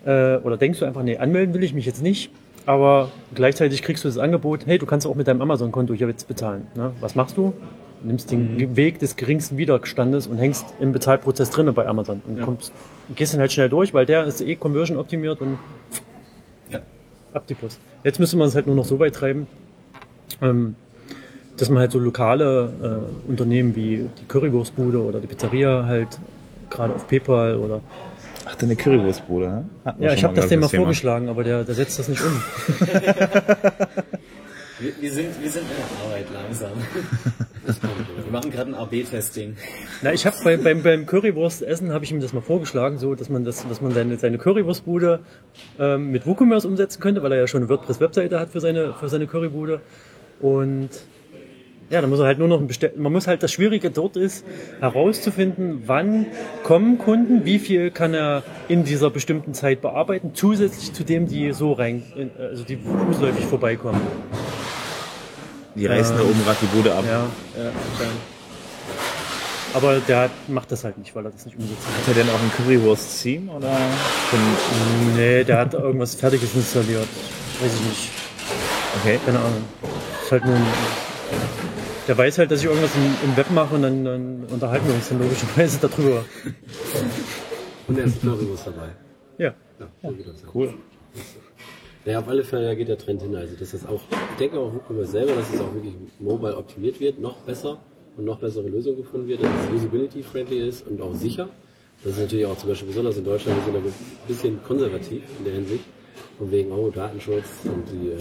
äh, 0.07 0.37
oder 0.37 0.57
denkst 0.57 0.79
du 0.79 0.85
einfach, 0.85 1.03
nee, 1.03 1.17
anmelden 1.17 1.53
will 1.53 1.63
ich 1.63 1.73
mich 1.73 1.85
jetzt 1.85 2.01
nicht, 2.01 2.31
aber 2.65 3.09
gleichzeitig 3.35 3.81
kriegst 3.83 4.03
du 4.03 4.07
das 4.07 4.17
Angebot, 4.17 4.65
hey, 4.65 4.77
du 4.77 4.85
kannst 4.85 5.05
auch 5.05 5.15
mit 5.15 5.27
deinem 5.27 5.41
Amazon-Konto 5.41 5.93
hier 5.93 6.07
jetzt 6.07 6.27
bezahlen. 6.27 6.65
Ne? 6.75 6.91
Was 7.01 7.15
machst 7.15 7.37
du? 7.37 7.53
Du 8.01 8.07
nimmst 8.07 8.31
den 8.31 8.75
Weg 8.77 8.99
des 8.99 9.15
geringsten 9.15 9.57
Widerstandes 9.57 10.27
und 10.27 10.37
hängst 10.37 10.65
im 10.79 10.91
Bezahlprozess 10.91 11.49
drinne 11.49 11.73
bei 11.73 11.87
Amazon 11.87 12.21
und 12.27 12.37
Ja. 12.37 12.45
kommst, 12.45 12.71
gehst 13.15 13.33
dann 13.33 13.41
halt 13.41 13.51
schnell 13.51 13.69
durch, 13.69 13.93
weil 13.93 14.05
der 14.05 14.23
ist 14.25 14.39
eh 14.41 14.55
Conversion 14.55 14.97
optimiert 14.97 15.41
und 15.41 15.57
Ja. 16.71 16.79
ab 17.33 17.43
die 17.47 17.55
Post. 17.55 17.79
Jetzt 18.03 18.19
müsste 18.19 18.37
man 18.37 18.47
es 18.47 18.55
halt 18.55 18.67
nur 18.67 18.75
noch 18.75 18.85
so 18.85 18.99
weit 18.99 19.15
treiben, 19.15 19.47
ähm, 20.41 20.75
dass 21.57 21.69
man 21.69 21.79
halt 21.79 21.91
so 21.91 21.99
lokale 21.99 22.69
äh, 23.27 23.29
Unternehmen 23.29 23.75
wie 23.75 24.07
die 24.21 24.25
Currywurstbude 24.27 25.01
oder 25.03 25.19
die 25.19 25.27
Pizzeria 25.27 25.85
halt 25.85 26.19
gerade 26.69 26.93
auf 26.93 27.07
PayPal 27.07 27.55
oder 27.57 27.81
Ach, 28.49 28.55
deine 28.55 28.75
Currywurstbude, 28.75 29.47
ne? 29.47 29.65
Hatten 29.83 29.99
wir 29.99 30.07
ja, 30.07 30.13
ich 30.13 30.23
habe 30.23 30.33
das 30.33 30.47
dem 30.47 30.61
mal 30.61 30.67
Thema. 30.67 30.83
vorgeschlagen, 30.83 31.27
aber 31.27 31.43
der, 31.43 31.63
der 31.65 31.75
setzt 31.75 31.99
das 31.99 32.07
nicht 32.07 32.21
um. 32.23 32.41
Wir, 34.79 34.91
wir, 35.01 35.11
sind, 35.11 35.41
wir 35.41 35.49
sind 35.49 35.63
in 35.63 35.69
der 35.69 36.05
Arbeit 36.05 36.27
langsam. 36.31 36.71
Wir 37.65 38.31
machen 38.31 38.51
gerade 38.51 38.69
ein 38.69 38.75
AB-Testing. 38.75 39.57
Na, 40.03 40.13
ich 40.13 40.27
habe 40.27 40.35
bei, 40.43 40.55
beim, 40.55 40.83
beim 40.83 41.07
Currywurstessen 41.07 41.91
habe 41.91 42.05
ich 42.05 42.11
ihm 42.11 42.21
das 42.21 42.31
mal 42.31 42.41
vorgeschlagen, 42.41 42.99
so 42.99 43.15
dass 43.15 43.27
man 43.29 43.43
das, 43.43 43.67
dass 43.67 43.81
man 43.81 43.91
seine, 43.93 44.17
seine 44.17 44.37
Currywurstbude 44.37 45.21
ähm, 45.79 46.11
mit 46.11 46.27
WooCommerce 46.27 46.67
umsetzen 46.67 47.01
könnte, 47.01 47.23
weil 47.23 47.31
er 47.31 47.39
ja 47.39 47.47
schon 47.47 47.61
eine 47.63 47.69
WordPress-Webseite 47.69 48.39
hat 48.39 48.49
für 48.49 48.59
seine 48.59 48.93
für 48.93 49.09
seine 49.09 49.25
Currybude 49.25 49.81
und 50.41 50.89
ja, 51.89 52.01
da 52.01 52.07
muss 52.07 52.19
er 52.19 52.25
halt 52.25 52.39
nur 52.39 52.47
noch 52.47 52.59
ein 52.59 52.67
Bestell 52.67 52.91
man 52.97 53.11
muss 53.13 53.27
halt 53.27 53.43
das 53.43 53.51
Schwierige 53.51 53.89
dort 53.91 54.17
ist 54.17 54.43
herauszufinden, 54.79 55.83
wann 55.85 56.25
kommen 56.63 56.97
Kunden, 56.97 57.45
wie 57.45 57.59
viel 57.59 57.91
kann 57.91 58.13
er 58.13 58.43
in 58.67 58.83
dieser 58.83 59.09
bestimmten 59.09 59.53
Zeit 59.53 59.81
bearbeiten, 59.81 60.31
zusätzlich 60.33 60.93
zu 60.93 61.03
dem, 61.03 61.27
die 61.27 61.51
so 61.53 61.73
rein, 61.73 62.03
also 62.39 62.63
die 62.63 62.77
fußläufig 62.77 63.45
vorbeikommen. 63.45 64.01
Die 65.75 65.85
reißen 65.85 66.17
da 66.17 66.23
oben 66.23 66.43
gerade 66.43 66.57
die 66.61 66.75
Bude 66.75 66.93
ab. 66.93 67.05
Ja, 67.05 67.19
ja. 67.63 67.71
Aber 69.73 69.99
der 69.99 70.29
macht 70.47 70.71
das 70.71 70.83
halt 70.83 70.97
nicht, 70.97 71.15
weil 71.15 71.25
er 71.25 71.31
das 71.31 71.45
nicht 71.45 71.55
umsetzen 71.57 71.77
kann. 71.85 71.93
Hat 72.01 72.07
er 72.07 72.13
denn 72.23 72.29
auch 72.33 72.39
ein 72.41 72.51
Currywurst-Team 72.57 73.49
oder? 73.49 73.77
Schon- 74.31 75.15
Nee, 75.15 75.43
der 75.43 75.59
hat 75.59 75.73
irgendwas 75.75 76.15
Fertiges 76.15 76.55
installiert. 76.55 77.07
Weiß 77.61 77.71
ich 77.75 77.81
nicht. 77.87 78.09
Okay. 79.01 79.19
Keine 79.25 79.37
Ahnung. 79.39 79.63
Ist 80.23 80.31
halt 80.31 80.45
nur 80.45 80.55
ein, 80.55 80.65
der 82.07 82.17
weiß 82.17 82.37
halt, 82.37 82.51
dass 82.51 82.59
ich 82.61 82.65
irgendwas 82.65 82.95
im, 82.95 83.29
im 83.29 83.37
Web 83.37 83.51
mache 83.51 83.75
und 83.75 83.81
dann, 83.81 84.05
dann 84.05 84.43
unterhalten 84.45 84.87
wir 84.87 84.95
uns 84.95 85.09
dann 85.09 85.19
logischerweise 85.19 85.79
darüber. 85.81 86.25
Und 87.87 87.97
er 87.97 88.05
ist 88.05 88.21
Currywurst 88.21 88.67
dabei. 88.67 88.89
Ja. 89.37 89.53
Ja, 89.79 89.87
so 90.09 90.15
geht 90.15 90.27
das. 90.27 90.43
Cool. 90.53 90.73
Naja, 92.05 92.19
auf 92.19 92.27
alle 92.27 92.43
Fälle 92.43 92.75
geht 92.75 92.87
der 92.87 92.97
Trend 92.97 93.21
hin. 93.21 93.35
Also, 93.35 93.55
dass 93.55 93.71
das 93.71 93.85
auch, 93.85 94.01
ich 94.31 94.37
denke 94.39 94.59
auch 94.59 94.73
WooCommerce 94.73 95.11
selber, 95.11 95.33
dass 95.35 95.53
es 95.53 95.59
auch 95.59 95.73
wirklich 95.73 95.93
mobile 96.19 96.55
optimiert 96.55 96.99
wird, 96.99 97.19
noch 97.19 97.37
besser 97.37 97.79
und 98.15 98.25
noch 98.25 98.39
bessere 98.39 98.67
Lösungen 98.67 98.97
gefunden 98.97 99.27
wird, 99.27 99.43
dass 99.43 99.49
es 99.65 99.81
usability-friendly 99.81 100.67
ist 100.67 100.87
und 100.87 101.01
auch 101.01 101.13
sicher. 101.13 101.49
Das 102.03 102.13
ist 102.13 102.19
natürlich 102.19 102.45
auch 102.45 102.57
zum 102.57 102.69
Beispiel 102.69 102.87
besonders 102.87 103.17
in 103.17 103.25
Deutschland, 103.25 103.57
wir 103.57 103.73
sind 103.73 103.83
da 103.83 103.89
ein 103.89 103.93
bisschen 104.27 104.63
konservativ 104.63 105.23
in 105.39 105.45
der 105.45 105.53
Hinsicht. 105.55 105.83
Von 106.37 106.51
wegen, 106.51 106.71
oh, 106.71 106.89
Datenschutz 106.93 107.45
und 107.65 107.83
die 107.91 108.09
äh, 108.09 108.17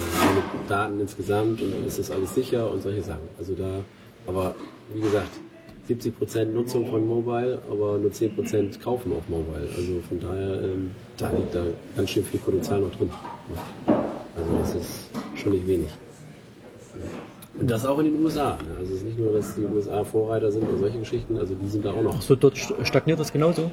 Daten 0.69 0.99
insgesamt 1.01 1.61
und 1.61 1.87
ist 1.87 1.99
das 1.99 2.11
alles 2.11 2.35
sicher 2.35 2.71
und 2.71 2.83
solche 2.83 3.03
Sachen. 3.03 3.29
Also 3.39 3.55
da, 3.55 3.81
aber 4.27 4.55
wie 4.95 5.01
gesagt, 5.01 5.29
70% 5.89 6.47
Nutzung 6.47 6.87
von 6.89 7.07
Mobile, 7.07 7.59
aber 7.71 7.99
nur 7.99 8.11
10% 8.11 8.81
kaufen 8.83 9.13
auf 9.13 9.29
Mobile. 9.29 9.69
Also 9.77 10.01
von 10.09 10.19
daher, 10.19 10.63
ähm, 10.63 10.91
da 11.19 11.31
liegt 11.31 11.55
da 11.55 11.63
ganz 11.97 12.11
schön 12.11 12.25
viel 12.25 12.41
Potenzial 12.41 12.81
noch 12.81 12.91
drin. 12.97 13.11
Also 13.87 14.59
das 14.61 14.75
ist 14.75 15.11
schon 15.35 15.53
nicht 15.53 15.67
wenig. 15.67 15.89
Und 17.59 17.71
das 17.71 17.87
auch 17.87 17.99
in 18.01 18.07
den 18.07 18.25
USA. 18.25 18.59
Ne? 18.69 18.77
Also 18.79 18.93
es 18.95 18.99
ist 18.99 19.05
nicht 19.07 19.19
nur, 19.19 19.33
dass 19.33 19.55
die 19.55 19.65
USA 19.65 20.05
Vorreiter 20.05 20.51
sind 20.51 20.69
und 20.69 20.79
solche 20.79 20.99
Geschichten, 20.99 21.39
also 21.39 21.55
die 21.55 21.69
sind 21.69 21.85
da 21.85 21.93
auch 21.93 22.03
noch. 22.03 22.21
So, 22.21 22.35
dort 22.35 22.55
st- 22.57 22.85
stagniert 22.85 23.21
das 23.21 23.33
genauso. 23.33 23.71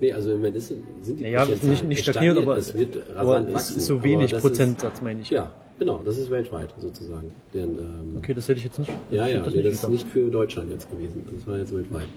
Nee, 0.00 0.12
also 0.12 0.30
im 0.30 0.36
Moment 0.38 0.56
ist, 0.56 0.68
sind 0.68 1.18
die 1.18 1.22
Naja, 1.22 1.44
nicht, 1.44 1.84
nicht 1.84 2.02
stagniert, 2.02 2.38
aber, 2.38 2.56
es 2.56 2.72
wird 2.74 2.96
rasant 3.14 3.52
wachsen. 3.52 3.76
ist 3.76 3.86
so 3.86 4.02
wenig 4.02 4.32
ist- 4.32 4.40
Prozentsatz, 4.40 5.02
meine 5.02 5.20
ich. 5.20 5.30
Ja, 5.30 5.52
genau, 5.78 6.00
das 6.04 6.16
ist 6.18 6.30
weltweit 6.30 6.72
sozusagen. 6.78 7.30
Denn, 7.52 7.78
ähm, 7.78 8.16
Okay, 8.18 8.32
das 8.32 8.48
hätte 8.48 8.58
ich 8.58 8.64
jetzt 8.64 8.78
nicht. 8.78 8.90
Ja, 9.10 9.26
ja, 9.26 9.40
das 9.40 9.54
nee, 9.54 9.62
das 9.62 9.74
ist 9.74 9.88
nicht 9.88 10.08
für 10.08 10.30
Deutschland 10.30 10.70
jetzt 10.70 10.90
gewesen. 10.90 11.24
Das 11.34 11.46
war 11.46 11.58
jetzt 11.58 11.74
weltweit. 11.74 12.08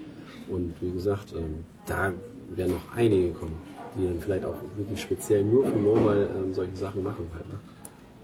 Und 0.49 0.73
wie 0.81 0.91
gesagt, 0.91 1.33
ähm, 1.35 1.65
da 1.85 2.13
werden 2.55 2.73
noch 2.73 2.95
einige 2.95 3.31
kommen, 3.31 3.55
die 3.97 4.05
dann 4.05 4.19
vielleicht 4.19 4.45
auch 4.45 4.55
wirklich 4.77 5.01
speziell 5.01 5.43
nur 5.43 5.65
für 5.65 5.75
Mobile 5.77 6.29
ähm, 6.37 6.53
solche 6.53 6.75
Sachen 6.75 7.03
machen 7.03 7.27
halt. 7.33 7.47
Ne? 7.49 7.55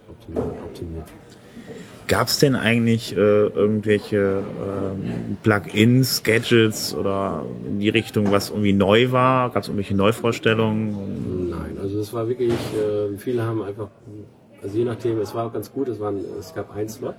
Optimiert. 0.10 0.64
optimiert. 0.64 1.06
Gab 2.08 2.28
es 2.28 2.40
denn 2.40 2.56
eigentlich 2.56 3.16
äh, 3.16 3.20
irgendwelche 3.20 4.42
ähm, 4.42 5.38
Plugins, 5.44 6.24
Gadgets 6.24 6.96
oder 6.96 7.46
in 7.68 7.80
die 7.80 7.90
Richtung, 7.90 8.32
was 8.32 8.50
irgendwie 8.50 8.74
neu 8.74 9.12
war? 9.12 9.52
Gab 9.52 9.62
es 9.62 9.70
irgendwelche 9.70 9.96
Neuvorstellungen? 9.96 11.50
Nein, 11.52 11.78
also 11.80 12.00
es 12.00 12.12
war 12.12 12.28
wirklich, 12.28 12.52
äh, 12.52 13.16
viele 13.18 13.44
haben 13.44 13.62
einfach, 13.62 13.90
also 14.64 14.76
je 14.76 14.86
nachdem, 14.86 15.20
es 15.20 15.36
war 15.36 15.46
auch 15.46 15.54
ganz 15.54 15.72
gut, 15.72 15.88
es, 15.88 16.00
waren, 16.00 16.20
es 16.40 16.56
gab 16.56 16.76
einen 16.76 16.90
Slot 16.90 17.16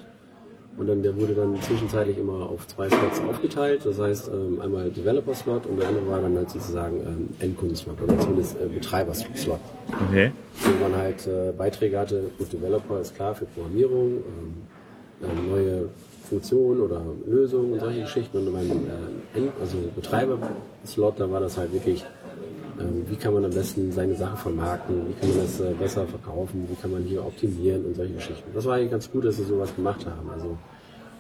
und 0.77 0.87
dann 0.87 1.03
der 1.03 1.17
wurde 1.17 1.35
dann 1.35 1.61
zwischenzeitlich 1.61 2.17
immer 2.17 2.49
auf 2.49 2.67
zwei 2.67 2.89
Slots 2.89 3.21
aufgeteilt. 3.29 3.83
Das 3.85 3.99
heißt 3.99 4.31
ähm, 4.33 4.61
einmal 4.61 4.91
Developer-Slot 4.91 5.67
und 5.67 5.79
der 5.79 5.89
andere 5.89 6.09
war 6.09 6.21
dann 6.21 6.37
halt 6.37 6.51
sozusagen 6.51 7.01
ähm, 7.01 7.29
Endkunden-Slot 7.39 8.01
oder 8.03 8.19
zumindest 8.19 8.57
äh, 8.57 8.67
Betreiber-Slot. 8.67 9.61
Okay. 10.09 10.33
wo 10.61 10.89
man 10.89 10.97
halt 10.97 11.27
äh, 11.27 11.53
Beiträge 11.57 11.99
hatte. 11.99 12.25
Gut, 12.39 12.53
Developer 12.53 13.01
ist 13.01 13.15
klar 13.15 13.35
für 13.35 13.45
Programmierung, 13.47 14.19
ähm, 14.19 14.55
ähm, 15.23 15.51
neue 15.51 15.89
Funktionen 16.29 16.81
oder 16.81 17.03
Lösungen 17.27 17.73
und 17.73 17.81
solche 17.81 18.03
Geschichten. 18.03 18.39
Und 18.39 18.53
beim 18.53 18.71
äh, 18.71 19.49
also 19.61 19.77
Betreiber-Slot, 19.97 21.15
da 21.19 21.31
war 21.31 21.41
das 21.41 21.59
halt 21.59 21.73
wirklich, 21.73 22.05
wie 23.07 23.17
kann 23.17 23.35
man 23.35 23.45
am 23.45 23.51
besten 23.51 23.93
seine 23.93 24.15
Sachen 24.15 24.37
vermarkten, 24.37 25.09
wie 25.09 25.13
kann 25.21 25.29
man 25.31 25.39
das 25.39 25.61
äh, 25.61 25.73
besser 25.79 26.07
verkaufen, 26.07 26.67
wie 26.69 26.75
kann 26.81 26.91
man 26.91 27.03
hier 27.03 27.25
optimieren 27.25 27.85
und 27.85 27.97
solche 27.97 28.15
Geschichten. 28.15 28.51
Das 28.55 28.65
war 28.65 28.77
eigentlich 28.77 28.91
ganz 28.91 29.11
gut, 29.11 29.25
dass 29.25 29.37
sie 29.37 29.45
sowas 29.45 29.75
gemacht 29.75 30.07
haben. 30.07 30.31
Also, 30.31 30.57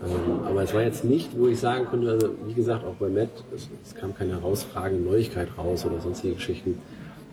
ähm, 0.04 0.46
aber 0.46 0.62
es 0.62 0.72
war 0.72 0.82
jetzt 0.82 1.04
nicht, 1.04 1.30
wo 1.38 1.48
ich 1.48 1.60
sagen 1.60 1.86
konnte, 1.86 2.10
also, 2.10 2.30
wie 2.46 2.54
gesagt, 2.54 2.84
auch 2.84 2.94
bei 2.94 3.08
Matt, 3.08 3.30
es, 3.54 3.68
es 3.84 3.94
kam 3.94 4.14
keine 4.14 4.32
herausragende 4.32 5.04
Neuigkeit 5.04 5.48
raus 5.58 5.84
oder 5.84 6.00
sonstige 6.00 6.34
Geschichten. 6.34 6.78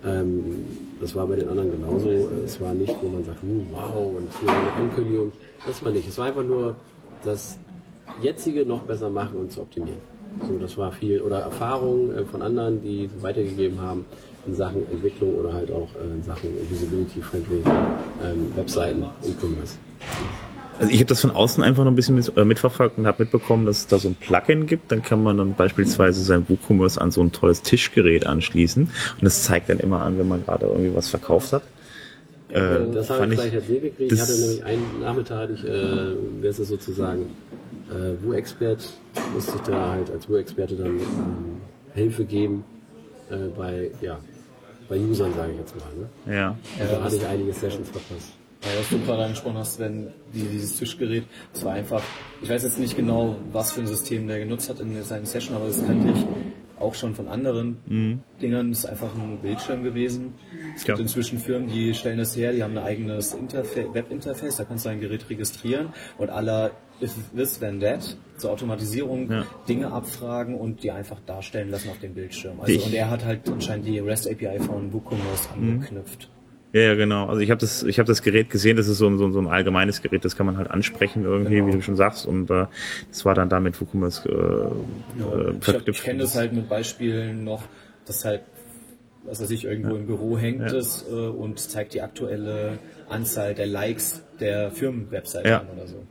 Ähm, 0.06 0.66
das 1.00 1.16
war 1.16 1.28
bei 1.28 1.36
den 1.36 1.50
anderen 1.50 1.72
genauso. 1.72 2.10
Es 2.46 2.60
war 2.62 2.74
nicht, 2.74 2.96
wo 3.02 3.08
man 3.08 3.24
sagt, 3.24 3.42
hm, 3.42 3.68
wow, 3.72 4.16
und 4.18 4.30
hier 4.40 4.50
eine 4.50 4.72
Ankündigung. 4.74 5.32
Das 5.66 5.84
war 5.84 5.92
nicht. 5.92 6.08
Es 6.08 6.18
war 6.18 6.28
einfach 6.28 6.44
nur 6.44 6.76
das 7.24 7.58
jetzige 8.22 8.66
noch 8.66 8.82
besser 8.82 9.10
machen 9.10 9.38
und 9.38 9.52
zu 9.52 9.62
optimieren. 9.62 10.00
So, 10.42 10.58
das 10.60 10.78
war 10.78 10.92
viel 10.92 11.22
oder 11.22 11.40
Erfahrung 11.40 12.14
äh, 12.14 12.24
von 12.26 12.42
anderen, 12.42 12.82
die 12.82 13.10
weitergegeben 13.22 13.82
haben 13.82 14.06
in 14.46 14.56
Sachen 14.56 14.90
Entwicklung 14.92 15.36
oder 15.36 15.54
halt 15.54 15.72
auch 15.72 15.90
äh, 15.96 16.14
in 16.16 16.24
Sachen 16.24 16.50
Usability-friendly 16.72 17.62
ähm, 18.24 18.52
Webseiten, 18.56 19.04
E-Commerce. 19.24 19.76
Also 20.80 20.92
ich 20.92 21.00
habe 21.00 21.08
das 21.08 21.22
von 21.22 21.32
außen 21.32 21.64
einfach 21.64 21.84
noch 21.84 21.92
ein 21.92 21.96
bisschen 21.96 22.16
mit, 22.16 22.32
äh, 22.38 22.46
mitverfolgt 22.46 23.00
und 23.00 23.08
habe 23.08 23.24
mitbekommen, 23.24 23.66
dass 23.66 23.80
es 23.80 23.88
da 23.88 23.98
so 23.98 24.10
ein 24.10 24.16
Plugin 24.16 24.68
gibt. 24.68 24.92
Dann 24.92 25.02
kann 25.02 25.24
man 25.24 25.38
dann 25.38 25.56
beispielsweise 25.56 26.22
sein 26.24 26.46
WooCommerce 26.48 27.00
an 27.00 27.10
so 27.12 27.22
ein 27.22 27.32
tolles 27.32 27.64
Tischgerät 27.64 28.28
anschließen 28.28 28.84
und 28.84 29.24
das 29.24 29.44
zeigt 29.44 29.70
dann 29.70 29.80
immer 29.80 30.04
an, 30.04 30.20
wenn 30.20 30.28
man 30.28 30.46
gerade 30.46 30.68
irgendwie 30.68 30.96
was 30.96 31.10
verkauft 31.10 31.54
hat. 31.54 31.64
Äh, 32.50 32.92
das 32.94 33.10
habe 33.10 33.26
ich 33.26 33.32
ich- 33.32 33.38
gleich 33.40 33.56
als 33.56 33.66
Idee 33.66 33.80
gekriegt. 33.90 34.12
Ich 34.14 34.22
hatte 34.22 34.34
nämlich 34.40 34.64
einen 34.64 35.00
Nachmittag, 35.02 35.38
hatte 35.40 35.54
ich, 35.54 35.64
äh, 35.66 36.48
ist 36.48 36.60
das 36.60 36.68
sozusagen, 36.68 37.26
äh, 37.90 38.24
Wu-Expert, 38.24 38.84
musste 39.34 39.56
ich 39.56 39.62
da 39.62 39.92
halt 39.92 40.12
als 40.12 40.30
Wu-Experte 40.30 40.76
dann 40.76 40.98
ähm, 41.00 41.62
Hilfe 41.94 42.26
geben 42.26 42.64
äh, 43.30 43.48
bei, 43.58 43.92
ja, 44.02 44.20
bei 44.90 44.98
Usern, 44.98 45.34
sage 45.34 45.54
ich 45.54 45.60
jetzt 45.60 45.76
mal. 45.76 45.86
Ne? 45.96 46.36
Ja. 46.36 46.50
Und 46.80 46.92
da 46.92 47.04
hatte 47.04 47.16
ich 47.16 47.26
einige 47.26 47.54
Sessions 47.54 47.90
verpasst. 47.90 48.34
Ja, 48.64 48.70
was 48.80 48.90
du 48.90 49.00
gerade 49.00 49.24
angesprochen 49.24 49.58
hast, 49.58 49.80
wenn 49.80 50.08
die, 50.34 50.42
dieses 50.42 50.78
Tischgerät, 50.78 51.26
das 51.54 51.64
war 51.64 51.74
einfach, 51.74 52.02
ich 52.42 52.50
weiß 52.50 52.64
jetzt 52.64 52.80
nicht 52.80 52.96
genau, 52.96 53.36
was 53.52 53.72
für 53.72 53.82
ein 53.82 53.88
System 53.88 54.28
der 54.28 54.40
genutzt 54.40 54.70
hat 54.70 54.80
in 54.80 55.02
seinen 55.04 55.26
Session, 55.26 55.56
aber 55.56 55.68
das 55.68 55.86
kannte 55.86 56.12
ich 56.12 56.26
auch 56.80 56.94
schon 56.96 57.16
von 57.16 57.28
anderen 57.28 57.78
Dingern. 58.42 58.70
Das 58.70 58.80
ist 58.80 58.86
einfach 58.86 59.14
ein 59.16 59.40
Bildschirm 59.42 59.84
gewesen. 59.84 60.34
Es 60.76 60.84
gibt 60.84 60.98
Ja. 60.98 61.02
inzwischen 61.02 61.40
Firmen, 61.40 61.68
die 61.70 61.94
stellen 61.94 62.18
das 62.20 62.36
her, 62.36 62.52
die 62.54 62.64
haben 62.64 62.78
ein 62.78 62.84
eigenes 62.84 63.34
Interfa 63.34 63.94
Webinterface, 63.94 64.58
da 64.58 64.64
kannst 64.66 64.86
du 64.86 64.90
dein 64.90 65.00
Gerät 65.00 65.30
registrieren 65.30 65.90
und 66.18 66.30
aller 66.30 66.72
if 67.02 67.14
this 67.36 67.60
then 67.60 67.80
that 67.80 68.18
zur 68.38 68.52
Automatisierung 68.52 69.30
Ja. 69.32 69.46
Dinge 69.70 69.92
abfragen 69.92 70.56
und 70.56 70.82
die 70.84 70.92
einfach 70.92 71.20
darstellen 71.26 71.70
lassen 71.70 71.90
auf 71.90 72.00
dem 72.00 72.14
Bildschirm. 72.14 72.60
Also 72.60 72.72
Ich- 72.74 72.86
und 72.86 72.94
er 72.94 73.10
hat 73.10 73.24
halt 73.26 73.48
anscheinend 73.50 73.86
die 73.88 74.00
REST 74.00 74.30
API 74.32 74.60
von 74.60 74.92
WooCommerce 74.94 75.50
angeknüpft. 75.54 76.30
Ja, 76.78 76.84
ja, 76.90 76.96
genau. 76.96 77.28
Also 77.28 77.42
ich 77.42 77.50
habe 77.50 77.60
das, 77.60 77.84
ich 77.84 77.98
habe 78.00 78.08
das 78.08 78.22
Gerät 78.22 78.50
gesehen. 78.50 78.78
Das 78.78 78.88
ist 78.88 78.98
so 79.00 79.08
ein, 79.08 79.18
so, 79.18 79.26
ein- 79.26 79.32
so 79.34 79.40
ein 79.40 79.48
allgemeines 79.48 80.02
Gerät. 80.02 80.24
Das 80.26 80.36
kann 80.36 80.46
man 80.46 80.58
halt 80.58 80.70
ansprechen 80.70 81.24
irgendwie, 81.24 81.56
Genau. 81.56 81.68
wie 81.68 81.72
du 81.72 81.82
schon 81.82 81.96
sagst. 81.96 82.26
Und 82.26 82.50
äh, 82.52 82.66
das 83.10 83.26
war 83.26 83.34
dann 83.34 83.50
damit 83.50 83.80
WooCommerce 83.82 84.26
äh, 84.30 84.32
äh, 85.22 85.82
Ich, 85.90 86.04
kenne 86.04 86.20
das 86.20 86.36
halt 86.36 86.54
mit 86.54 86.70
Beispielen 86.70 87.44
noch, 87.44 87.64
dass 88.06 88.26
halt, 88.26 88.42
was 89.26 89.42
weiß 89.42 89.50
ich, 89.52 89.66
irgendwo 89.66 89.96
im 89.96 90.06
Büro 90.08 90.38
hängt 90.38 90.72
Ja. 90.72 90.78
es 90.78 91.06
äh, 91.10 91.14
und 91.14 91.60
zeigt 91.60 91.94
die 91.94 92.02
aktuelle 92.02 92.78
Anzahl 93.10 93.54
der 93.56 93.68
Likes 93.68 94.24
der 94.40 94.72
Firmenwebseite 94.72 95.50
Ja. 95.50 95.60
an 95.62 95.68
oder 95.76 95.88
so. 95.88 96.04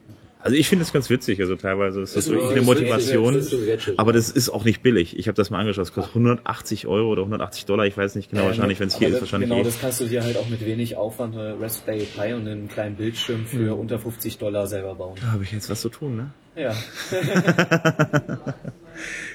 Also 0.46 0.56
ich 0.56 0.68
finde 0.68 0.84
es 0.84 0.92
ganz 0.92 1.10
witzig. 1.10 1.40
Also 1.40 1.56
teilweise 1.56 2.00
ist 2.00 2.16
das 2.16 2.24
Ist 2.26 2.30
wirklich 2.30 2.48
so- 2.50 2.54
eine 2.54 2.62
Motivation. 2.62 3.34
Gadget. 3.34 3.98
Aber 3.98 4.12
das 4.12 4.30
ist 4.30 4.48
auch 4.48 4.64
nicht 4.64 4.82
billig. 4.82 5.18
Ich 5.18 5.26
habe 5.28 5.34
das 5.36 5.50
mal 5.50 5.58
angeschaut. 5.58 5.84
Es 5.84 5.92
kostet 5.92 6.14
180 6.14 6.86
Euro 6.86 7.10
oder 7.10 7.22
180 7.22 7.64
Dollar. 7.66 7.84
Ich 7.86 7.96
weiß 7.96 8.14
nicht 8.14 8.30
genau. 8.30 8.44
wahrscheinlich, 8.44 8.78
wenn 8.80 8.86
es 8.88 8.96
hier 8.96 9.08
ist, 9.08 9.20
wahrscheinlich 9.20 9.50
Genau, 9.50 9.60
eh. 9.60 9.64
das 9.64 9.80
kannst 9.80 10.00
du 10.00 10.04
dir 10.06 10.22
halt 10.22 10.36
auch 10.36 10.48
mit 10.48 10.64
wenig 10.64 10.96
Aufwand 10.96 11.36
eine 11.36 11.60
Raspberry 11.60 12.04
Pi 12.06 12.32
und 12.32 12.46
einen 12.46 12.68
kleinen 12.68 12.94
Bildschirm 12.96 13.44
für 13.44 13.74
Mhm. 13.74 13.80
unter 13.80 13.98
50 13.98 14.38
Dollar 14.38 14.66
selber 14.66 14.94
bauen. 14.94 15.16
Da 15.20 15.32
habe 15.32 15.42
ich 15.42 15.50
jetzt 15.52 15.68
was 15.68 15.80
zu 15.80 15.88
tun, 15.88 16.16
ne? 16.16 16.30
Ja. 16.54 16.72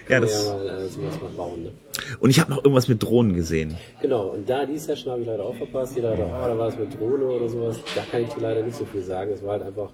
Ja, 0.10 0.20
das. 0.20 0.46
ja 0.46 0.54
mal 0.56 0.68
äh, 0.68 1.24
mal 1.24 1.30
bauen. 1.38 1.64
Ne? 1.64 1.72
Und 2.20 2.32
ich 2.32 2.40
habe 2.40 2.50
noch 2.52 2.58
irgendwas 2.64 2.88
mit 2.88 3.02
Drohnen 3.02 3.34
gesehen. 3.36 3.78
Genau, 4.02 4.30
und 4.30 4.50
da 4.50 4.66
die 4.66 4.78
Session 4.78 5.12
habe 5.12 5.22
ich 5.22 5.28
leider 5.28 5.44
auch 5.44 5.56
verpasst. 5.56 5.96
Jeder 5.96 6.10
dachte, 6.16 6.24
oh, 6.26 6.48
da 6.48 6.58
war 6.58 6.68
es 6.68 6.78
mit 6.78 7.00
Drohne 7.00 7.26
oder 7.26 7.48
sowas. 7.48 7.80
Da 7.96 8.02
kann 8.10 8.24
ich 8.24 8.30
dir 8.30 8.42
leider 8.42 8.64
nicht 8.64 8.76
so 8.76 8.86
viel 8.86 9.04
sagen. 9.04 9.32
Es 9.32 9.44
war 9.44 9.52
halt 9.54 9.64
einfach, 9.64 9.92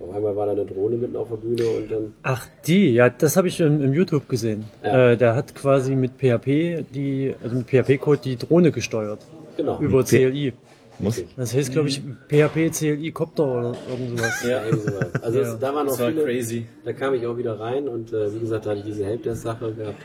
auf 0.00 0.14
einmal 0.14 0.34
war 0.36 0.46
da 0.46 0.52
eine 0.52 0.64
Drohne 0.66 0.96
mitten 0.96 1.16
auf 1.16 1.28
der 1.28 1.36
Bühne 1.36 1.64
und 1.64 1.90
dann, 1.90 2.14
Ach, 2.22 2.46
die, 2.66 2.94
ja, 2.94 3.08
das 3.10 3.36
habe 3.36 3.48
ich 3.48 3.60
im, 3.60 3.82
im 3.82 3.92
YouTube 3.92 4.28
gesehen. 4.28 4.64
Ja. 4.84 5.12
Äh, 5.12 5.16
der 5.16 5.34
hat 5.34 5.54
quasi 5.54 5.94
mit 5.94 6.12
PHP 6.18 6.84
die, 6.92 7.34
also 7.42 7.56
mit 7.56 7.66
PHP-Code 7.68 8.20
die 8.24 8.36
Drohne 8.36 8.72
gesteuert. 8.72 9.20
genau. 9.56 9.78
Über 9.80 10.04
CLI. 10.04 10.52
Muss. 10.98 11.24
Das 11.36 11.54
heißt, 11.54 11.72
glaube 11.72 11.88
ich, 11.88 12.00
PHP 12.28 12.70
CLI 12.70 13.10
Copter 13.12 13.44
oder 13.44 13.74
irgend 13.90 14.18
sowas. 14.18 14.44
Ja, 14.48 14.64
irgendwie 14.64 14.88
sowas. 14.90 15.22
Also 15.22 15.40
Ja. 15.40 15.52
es, 15.54 15.58
da 15.58 15.74
waren 15.74 15.86
noch 15.86 15.92
Das 15.92 16.00
war 16.00 16.08
viele, 16.10 16.24
crazy. 16.24 16.66
da 16.84 16.92
kam 16.92 17.14
ich 17.14 17.26
auch 17.26 17.36
wieder 17.36 17.58
rein 17.58 17.88
und 17.88 18.12
äh, 18.12 18.32
wie 18.34 18.38
gesagt, 18.40 18.66
da 18.66 18.70
hatte 18.70 18.80
ich 18.80 18.86
diese 18.86 19.04
Helpdesk-Sache 19.06 19.72
gehabt. 19.72 19.96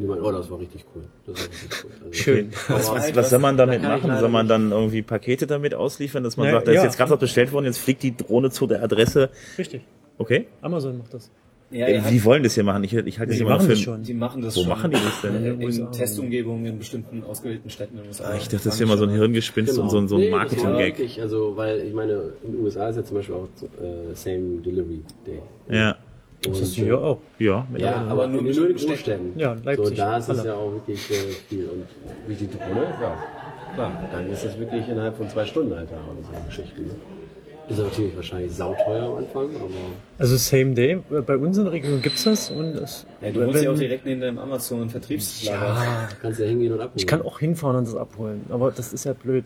Und 0.00 0.04
die 0.04 0.08
meinten, 0.08 0.24
oh, 0.24 0.32
das 0.32 0.50
war 0.50 0.58
richtig 0.58 0.86
cool. 0.94 1.02
Das 1.26 1.36
war 1.36 1.50
richtig 1.50 1.70
cool. 1.84 1.90
Also, 2.06 2.12
Schön. 2.14 2.50
Was, 2.68 2.90
was, 2.90 3.14
was 3.16 3.30
soll 3.30 3.38
man 3.38 3.56
damit 3.58 3.82
machen? 3.82 4.16
Soll 4.18 4.28
man 4.30 4.48
dann 4.48 4.70
irgendwie 4.72 5.02
Pakete 5.02 5.46
damit 5.46 5.74
ausliefern, 5.74 6.24
dass 6.24 6.38
man 6.38 6.46
Ja, 6.46 6.52
sagt, 6.54 6.68
da 6.68 6.72
ist 6.72 6.76
ja. 6.78 6.84
jetzt 6.84 6.96
gerade 6.96 7.10
was 7.10 7.18
bestellt 7.18 7.52
worden, 7.52 7.66
jetzt 7.66 7.78
fliegt 7.78 8.02
die 8.02 8.16
Drohne 8.16 8.50
zu 8.50 8.66
der 8.66 8.82
Adresse. 8.82 9.28
Richtig. 9.58 9.82
Okay? 10.16 10.46
Amazon 10.62 10.96
macht 10.98 11.12
das. 11.12 11.30
ja 11.70 11.86
Äh, 11.86 12.00
die 12.10 12.24
wollen 12.24 12.42
das 12.42 12.54
hier 12.54 12.64
machen. 12.64 12.82
Ich, 12.84 12.94
ich 12.94 13.18
halte 13.18 13.32
das 13.32 13.40
immer 13.40 13.50
machen 13.50 13.62
für 13.66 13.68
das 13.72 13.80
schon. 13.80 14.02
die 14.02 14.14
machen 14.14 14.40
das 14.40 14.56
Wo 14.56 14.60
schon. 14.60 14.68
machen 14.70 14.90
die 14.90 14.96
das 14.96 15.20
denn? 15.22 15.36
In 15.36 15.58
den 15.60 15.70
In. 15.70 15.92
Testumgebungen 15.92 16.64
in 16.64 16.78
bestimmten 16.78 17.22
ausgewählten 17.22 17.68
Städten 17.68 17.96
in 17.98 18.04
den 18.04 18.08
USA. 18.08 18.24
Ah, 18.30 18.36
Ich 18.36 18.48
dachte, 18.48 18.64
das 18.64 18.80
wäre 18.80 18.88
mal 18.88 18.96
so 18.96 19.04
ein 19.04 19.10
Hirngespinst 19.10 19.78
und 19.78 19.90
so, 19.90 19.98
ein- 19.98 20.08
so 20.08 20.16
ein 20.16 20.22
Genau. 20.22 20.30
Nee, 20.30 20.42
Marketing-Gag. 20.44 20.98
wirklich, 20.98 21.20
also, 21.20 21.56
weil 21.56 21.80
ich 21.80 21.92
meine, 21.92 22.32
in 22.42 22.52
den 22.52 22.62
USA 22.64 22.88
ist 22.88 22.96
ja 22.96 23.04
zum 23.04 23.16
Beispiel 23.18 23.34
auch 23.34 23.48
äh, 23.82 24.14
Same 24.14 24.60
Delivery 24.64 25.02
Day. 25.26 25.40
Ja. 25.70 25.96
Das 26.42 26.56
Und, 26.56 26.62
ist 26.62 26.74
hier 26.74 26.98
auch. 26.98 27.18
Ja, 27.38 27.66
Ja, 27.76 28.06
aber 28.08 28.26
nur 28.26 28.40
in 28.40 28.46
bestimmten 28.46 28.76
Großstädten. 28.86 29.38
Ja, 29.38 29.56
Leipzig, 29.62 29.88
So, 29.88 29.94
da 29.94 30.16
ist 30.16 30.28
es 30.30 30.44
ja 30.44 30.54
auch 30.54 30.72
wirklich 30.72 31.10
äh, 31.10 31.14
viel. 31.48 31.64
Und 31.68 31.84
wie 32.26 32.34
die 32.34 32.48
Drohne, 32.48 32.82
ja, 33.00 33.14
klar, 33.74 34.08
dann 34.10 34.30
ist 34.30 34.44
das 34.44 34.58
wirklich 34.58 34.88
innerhalb 34.88 35.16
von 35.16 35.28
zwei 35.28 35.44
Stunden 35.44 35.74
halt 35.76 35.88
da 35.90 35.96
oder 35.96 36.22
so 36.22 36.46
Geschichten. 36.46 36.86
Ne? 36.86 36.90
Ist 37.68 37.78
natürlich 37.78 38.16
wahrscheinlich 38.16 38.52
sauteuer 38.52 39.02
am 39.04 39.16
Anfang, 39.18 39.44
aber 39.54 39.68
Also 40.18 40.36
Same 40.36 40.72
Day, 40.74 40.98
bei 41.24 41.36
uns 41.36 41.56
in 41.58 41.64
der 41.64 41.72
Region 41.74 42.02
gibt's 42.02 42.24
das 42.24 42.50
und 42.50 42.72
das, 42.74 43.06
Ja, 43.20 43.30
du 43.30 43.46
wohnst 43.46 43.62
ja 43.62 43.70
auch 43.70 43.78
direkt 43.78 44.06
neben 44.06 44.20
dem 44.22 44.38
Amazon-Vertriebslager. 44.38 45.56
Ja, 45.58 46.08
du 46.10 46.16
kannst 46.20 46.40
ja 46.40 46.46
hingehen 46.46 46.72
und 46.72 46.80
abholen. 46.80 46.92
ich 46.96 47.06
kann 47.06 47.22
auch 47.22 47.38
hinfahren 47.38 47.76
und 47.76 47.86
das 47.86 47.94
abholen, 47.94 48.44
aber 48.48 48.72
das 48.72 48.92
ist 48.92 49.04
ja 49.04 49.12
blöd. 49.12 49.44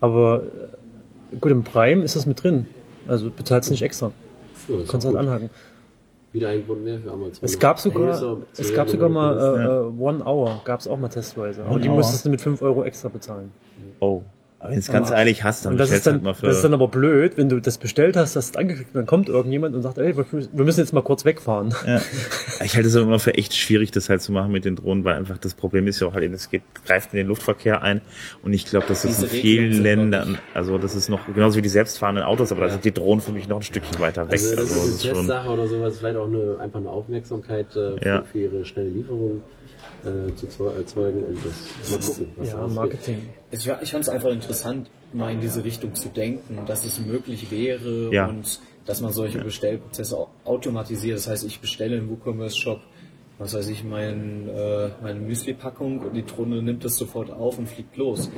Aber 0.00 0.42
äh, 1.32 1.36
gut, 1.36 1.52
im 1.52 1.62
Prime 1.62 2.02
ist 2.02 2.16
das 2.16 2.26
mit 2.26 2.42
drin. 2.42 2.66
Also 3.06 3.26
du 3.28 3.30
bezahlst 3.34 3.70
nicht 3.70 3.82
extra. 3.82 4.10
ja, 4.68 4.74
Kannst 4.88 5.06
halt 5.06 5.16
anhaken. 5.16 5.50
Wieder 6.32 6.48
ein 6.48 6.64
Grund 6.66 6.82
mehr 6.84 6.98
für 6.98 7.10
Amazon. 7.10 7.40
Es 7.42 7.58
gab 7.58 7.78
sogar, 7.78 8.38
es 8.56 8.74
gab 8.74 8.88
sogar 8.88 9.08
mal 9.08 9.38
äh, 9.38 9.64
äh, 9.64 10.02
One 10.02 10.24
Hour, 10.24 10.62
gab's 10.64 10.88
auch 10.88 10.98
mal 10.98 11.08
testweise. 11.08 11.62
Aber 11.62 11.72
One 11.74 11.80
die 11.80 11.88
Hour? 11.88 11.96
musstest 11.96 12.24
du 12.24 12.30
mit 12.30 12.40
5 12.40 12.62
Euro 12.62 12.84
extra 12.84 13.08
bezahlen. 13.10 13.52
Oh. 14.00 14.22
Aber 14.62 14.70
wenn 14.70 14.78
es 14.78 14.86
ganz 14.92 15.08
Aber- 15.08 15.18
ehrlich 15.18 15.42
hast, 15.42 15.66
dann 15.66 15.72
Und 15.72 15.78
das 15.78 15.90
ist, 15.90 16.06
du 16.06 16.10
dann, 16.10 16.14
halt 16.18 16.22
mal 16.24 16.34
für. 16.34 16.46
das 16.46 16.56
ist 16.56 16.62
dann 16.62 16.72
aber 16.72 16.86
blöd, 16.86 17.32
wenn 17.36 17.48
du 17.48 17.58
das 17.60 17.78
bestellt 17.78 18.16
hast, 18.16 18.36
hast 18.36 18.50
es 18.50 18.56
angeklickt, 18.56 18.94
dann 18.94 19.06
kommt 19.06 19.28
irgendjemand 19.28 19.74
und 19.74 19.82
sagt, 19.82 19.98
ey, 19.98 20.16
wir 20.16 20.64
müssen 20.64 20.78
jetzt 20.78 20.92
mal 20.92 21.02
kurz 21.02 21.24
wegfahren. 21.24 21.74
Ja. 21.86 22.00
Ich 22.64 22.76
halte 22.76 22.86
es 22.88 22.94
immer 22.94 23.18
für 23.18 23.34
echt 23.34 23.56
schwierig, 23.56 23.90
das 23.90 24.08
halt 24.08 24.22
zu 24.22 24.30
machen 24.30 24.52
mit 24.52 24.64
den 24.64 24.76
Drohnen, 24.76 25.02
weil 25.04 25.16
einfach 25.16 25.36
das 25.36 25.54
Problem 25.54 25.88
ist 25.88 25.98
ja 26.00 26.06
auch 26.06 26.14
halt, 26.14 26.32
es 26.32 26.48
geht, 26.48 26.62
greift 26.86 27.12
in 27.12 27.16
den 27.16 27.26
Luftverkehr 27.26 27.82
ein 27.82 28.00
und 28.44 28.52
ich 28.52 28.66
glaube, 28.66 28.86
dass 28.86 29.02
das 29.02 29.16
Diese 29.16 29.26
in 29.26 29.42
vielen 29.42 29.82
Ländern, 29.82 30.38
also 30.54 30.78
das 30.78 30.94
ist 30.94 31.08
noch 31.08 31.26
genauso 31.34 31.56
wie 31.56 31.62
die 31.62 31.68
selbstfahrenden 31.68 32.24
Autos, 32.24 32.52
aber 32.52 32.60
da 32.66 32.70
sind 32.70 32.84
die 32.84 32.92
Drohnen 32.94 33.20
für 33.20 33.32
mich 33.32 33.48
noch 33.48 33.56
ein 33.56 33.62
Stückchen 33.62 33.98
weiter 33.98 34.26
weg. 34.26 34.32
Also 34.34 34.50
das 34.54 34.58
Also, 34.60 34.74
das 34.76 34.84
ist 34.86 34.94
ist 34.94 35.04
eine 35.06 35.14
Testsache 35.18 35.48
oder 35.50 35.66
sowas, 35.66 35.98
vielleicht 35.98 36.16
auch 36.16 36.28
eine, 36.28 36.56
einfach 36.60 36.78
eine 36.78 36.88
Aufmerksamkeit 36.90 37.66
äh, 37.70 37.98
für, 37.98 37.98
Ja. 38.06 38.22
für 38.30 38.38
ihre 38.38 38.64
schnelle 38.64 38.90
Lieferung 38.90 39.42
äh, 40.04 40.34
zu 40.34 40.46
zeu- 40.48 40.70
erzeugen 40.72 41.22
und 41.24 41.38
das 41.44 41.90
mal 41.90 41.98
gucken, 42.00 42.32
was 42.36 42.48
Ja. 42.50 42.66
Marketing. 42.66 43.18
Ich, 43.50 43.66
ich 43.82 43.90
fand 43.90 44.04
es 44.04 44.08
einfach 44.08 44.30
interessant, 44.30 44.90
mal 45.12 45.32
in 45.32 45.40
diese 45.40 45.62
Richtung 45.64 45.94
zu 45.94 46.08
denken, 46.08 46.58
dass 46.66 46.84
es 46.84 46.98
möglich 47.00 47.50
wäre 47.50 48.10
Ja. 48.12 48.26
und 48.26 48.60
dass 48.86 49.00
man 49.00 49.12
solche 49.12 49.38
Bestellprozesse 49.38 50.16
au- 50.16 50.28
automatisiert. 50.44 51.16
Das 51.18 51.28
heißt, 51.28 51.44
ich 51.44 51.60
bestelle 51.60 51.96
im 51.98 52.08
WooCommerce-Shop, 52.10 52.80
was 53.38 53.54
weiß 53.54 53.68
ich, 53.68 53.84
mein, 53.84 54.48
äh, 54.48 54.88
meine 55.02 55.20
Müsli-Packung 55.20 56.00
und 56.00 56.14
die 56.14 56.24
Drohne 56.24 56.62
nimmt 56.62 56.84
das 56.84 56.96
sofort 56.96 57.30
auf 57.30 57.58
und 57.58 57.68
fliegt 57.68 57.96
los. 57.96 58.30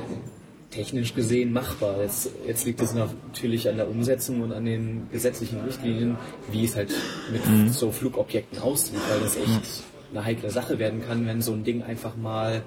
Technisch 0.70 1.14
gesehen 1.14 1.52
machbar. 1.52 2.02
Jetzt, 2.02 2.30
jetzt 2.48 2.66
liegt 2.66 2.80
es 2.82 2.94
natürlich 2.94 3.68
an 3.68 3.76
der 3.76 3.88
Umsetzung 3.88 4.40
und 4.40 4.52
an 4.52 4.64
den 4.64 5.06
gesetzlichen 5.12 5.60
Richtlinien, 5.60 6.16
wie 6.50 6.64
es 6.64 6.74
halt 6.74 6.92
mit 7.30 7.42
so 7.72 7.92
Flugobjekten 7.92 8.58
aussieht, 8.58 8.98
weil 9.08 9.20
das 9.20 9.36
echt 9.36 9.84
eine 10.14 10.24
heikle 10.24 10.50
Sache 10.50 10.78
werden 10.78 11.02
kann, 11.06 11.26
wenn 11.26 11.42
so 11.42 11.52
ein 11.52 11.64
Ding 11.64 11.82
einfach 11.82 12.16
mal 12.16 12.62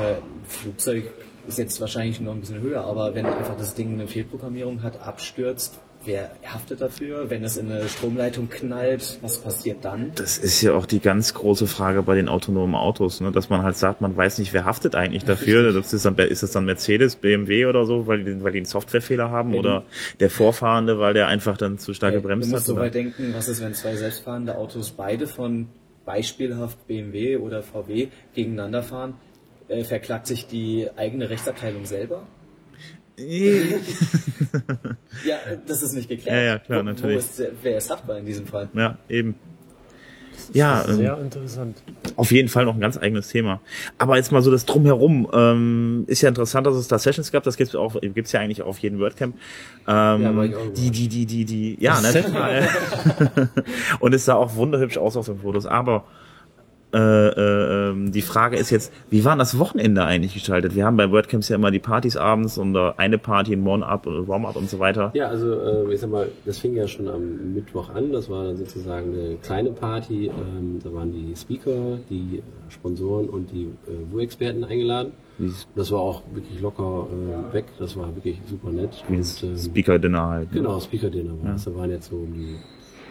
äh, 0.00 0.14
Flugzeug 0.46 1.10
ist 1.46 1.58
jetzt 1.58 1.80
wahrscheinlich 1.80 2.20
noch 2.20 2.32
ein 2.32 2.40
bisschen 2.40 2.60
höher, 2.60 2.84
aber 2.84 3.14
wenn 3.14 3.24
einfach 3.24 3.56
das 3.56 3.74
Ding 3.74 3.94
eine 3.94 4.06
Fehlprogrammierung 4.06 4.82
hat, 4.82 5.00
abstürzt, 5.00 5.80
wer 6.04 6.30
haftet 6.44 6.80
dafür? 6.80 7.30
Wenn 7.30 7.42
es 7.42 7.56
in 7.56 7.70
eine 7.70 7.88
Stromleitung 7.88 8.48
knallt, 8.48 9.18
was 9.22 9.38
passiert 9.38 9.84
dann? 9.84 10.12
das 10.14 10.38
ist 10.38 10.60
ja 10.62 10.72
auch 10.72 10.86
die 10.86 11.00
ganz 11.00 11.34
große 11.34 11.66
Frage 11.66 12.02
bei 12.02 12.14
den 12.14 12.28
autonomen 12.28 12.74
Autos, 12.74 13.20
ne? 13.20 13.32
dass 13.32 13.48
man 13.48 13.62
halt 13.62 13.76
sagt, 13.76 14.00
man 14.00 14.16
weiß 14.16 14.38
nicht, 14.38 14.52
wer 14.52 14.64
haftet 14.64 14.94
eigentlich 14.94 15.24
dafür. 15.24 15.72
Das 15.72 15.92
ist, 15.92 16.04
dann, 16.04 16.16
ist 16.16 16.42
das 16.42 16.52
dann 16.52 16.64
Mercedes, 16.64 17.16
BMW 17.16 17.66
oder 17.66 17.84
so, 17.84 18.06
weil 18.06 18.24
die, 18.24 18.42
weil 18.42 18.52
die 18.52 18.58
einen 18.58 18.66
Softwarefehler 18.66 19.30
haben 19.30 19.54
oder 19.54 19.84
der 20.20 20.30
Vorfahrende, 20.30 20.98
weil 20.98 21.14
der 21.14 21.26
einfach 21.26 21.56
dann 21.56 21.78
zu 21.78 21.94
stark 21.94 22.14
du 22.14 22.20
gebremst 22.20 22.50
musst 22.50 22.62
hat. 22.62 22.66
so 22.66 22.72
Oder? 22.74 22.82
weit 22.82 22.94
denken, 22.94 23.32
was 23.34 23.48
ist, 23.48 23.62
wenn 23.62 23.74
zwei 23.74 23.96
selbstfahrende 23.96 24.56
Autos 24.56 24.90
beide 24.90 25.26
von 25.26 25.68
beispielhaft 26.08 26.86
BMW 26.86 27.36
oder 27.36 27.62
VW 27.62 28.08
gegeneinander 28.34 28.82
fahren? 28.82 29.14
Äh, 29.68 29.84
verklagt 29.84 30.26
sich 30.26 30.46
die 30.46 30.88
eigene 30.96 31.28
Rechtsabteilung 31.28 31.84
selber? 31.84 32.26
Ja, 35.24 35.38
das 35.66 35.82
ist 35.82 35.92
nicht 35.92 36.08
geklärt. 36.08 36.36
Ja, 36.36 36.42
ja, 36.42 36.58
klar, 36.60 36.84
natürlich. 36.84 37.16
Wo 37.16 37.18
ist, 37.18 37.42
wer 37.62 37.76
ist 37.76 37.90
haftbar 37.90 38.18
in 38.18 38.26
diesem 38.26 38.46
Fall? 38.46 38.68
Ja, 38.74 38.96
eben. 39.08 39.34
Ja, 40.52 40.84
ähm, 40.88 40.96
Sehr 40.96 41.18
interessant. 41.18 41.76
auf 42.16 42.30
jeden 42.32 42.48
Fall 42.48 42.64
noch 42.64 42.74
ein 42.74 42.80
ganz 42.80 42.96
eigenes 42.96 43.28
Thema. 43.28 43.60
Aber 43.98 44.16
jetzt 44.16 44.32
mal 44.32 44.42
so 44.42 44.50
das 44.50 44.64
Drumherum. 44.66 45.28
Ähm, 45.32 46.04
ist 46.06 46.22
ja 46.22 46.28
interessant, 46.28 46.66
dass 46.66 46.76
es 46.76 46.88
da 46.88 46.98
Sessions 46.98 47.32
gab. 47.32 47.42
Das 47.42 47.56
gibt's 47.56 47.74
auch, 47.74 47.96
gibt's 48.00 48.32
ja 48.32 48.40
eigentlich 48.40 48.62
auf 48.62 48.78
jedem 48.78 48.98
WordCamp. 48.98 49.36
Ähm, 49.86 50.22
Ja, 50.22 50.46
die, 50.76 50.90
die, 50.90 51.08
die, 51.08 51.26
die, 51.26 51.44
die, 51.44 51.76
ja, 51.80 52.00
ne? 52.00 52.68
Und 54.00 54.14
es 54.14 54.24
sah 54.24 54.34
auch 54.34 54.54
wunderhübsch 54.54 54.98
aus 54.98 55.16
auf 55.16 55.26
den 55.26 55.38
Fotos. 55.38 55.66
Aber 55.66 56.04
äh, 56.92 56.98
äh, 56.98 57.90
ähm, 57.90 58.12
die 58.12 58.22
Frage 58.22 58.56
ist 58.56 58.70
jetzt, 58.70 58.92
wie 59.10 59.24
war 59.24 59.36
das 59.36 59.58
Wochenende 59.58 60.04
eigentlich 60.04 60.32
gestaltet? 60.32 60.74
Wir 60.74 60.86
haben 60.86 60.96
bei 60.96 61.10
WordCamps 61.10 61.50
ja 61.50 61.56
immer 61.56 61.70
die 61.70 61.78
Partys 61.78 62.16
abends 62.16 62.56
und 62.56 62.74
äh, 62.74 62.92
eine 62.96 63.18
Party, 63.18 63.52
ein 63.52 63.64
Warm-up 63.64 64.06
und 64.06 64.26
Warm-up 64.26 64.56
und 64.56 64.70
so 64.70 64.78
weiter. 64.78 65.10
Ja, 65.14 65.28
also 65.28 65.52
äh, 65.52 65.92
ich 65.92 66.00
sag 66.00 66.10
mal, 66.10 66.28
das 66.46 66.58
fing 66.58 66.74
ja 66.74 66.88
schon 66.88 67.08
am 67.08 67.54
Mittwoch 67.54 67.90
an. 67.90 68.12
Das 68.12 68.30
war 68.30 68.44
dann 68.44 68.56
sozusagen 68.56 69.12
eine 69.12 69.36
kleine 69.36 69.70
Party. 69.70 70.26
Ähm, 70.28 70.78
da 70.82 70.92
waren 70.94 71.12
die 71.12 71.36
Speaker, 71.36 71.98
die 72.08 72.42
Sponsoren 72.70 73.28
und 73.28 73.50
die 73.50 73.64
äh, 73.86 74.12
WU-Experten 74.12 74.64
eingeladen. 74.64 75.12
Das 75.76 75.92
war 75.92 76.00
auch 76.00 76.22
wirklich 76.32 76.60
locker 76.60 77.06
äh, 77.12 77.54
weg. 77.54 77.66
Das 77.78 77.96
war 77.96 78.14
wirklich 78.16 78.40
super 78.48 78.70
nett. 78.70 79.04
Und, 79.08 79.42
ähm, 79.42 79.56
Speaker-Dinner 79.56 80.26
halt. 80.26 80.52
ne? 80.52 80.58
Genau, 80.58 80.80
Speaker-Dinner 80.80 81.32
war 81.42 81.54
es. 81.54 81.64
Da 81.64 81.74
waren 81.76 81.90
jetzt 81.90 82.08
so 82.10 82.16
um 82.16 82.32
die 82.32 82.56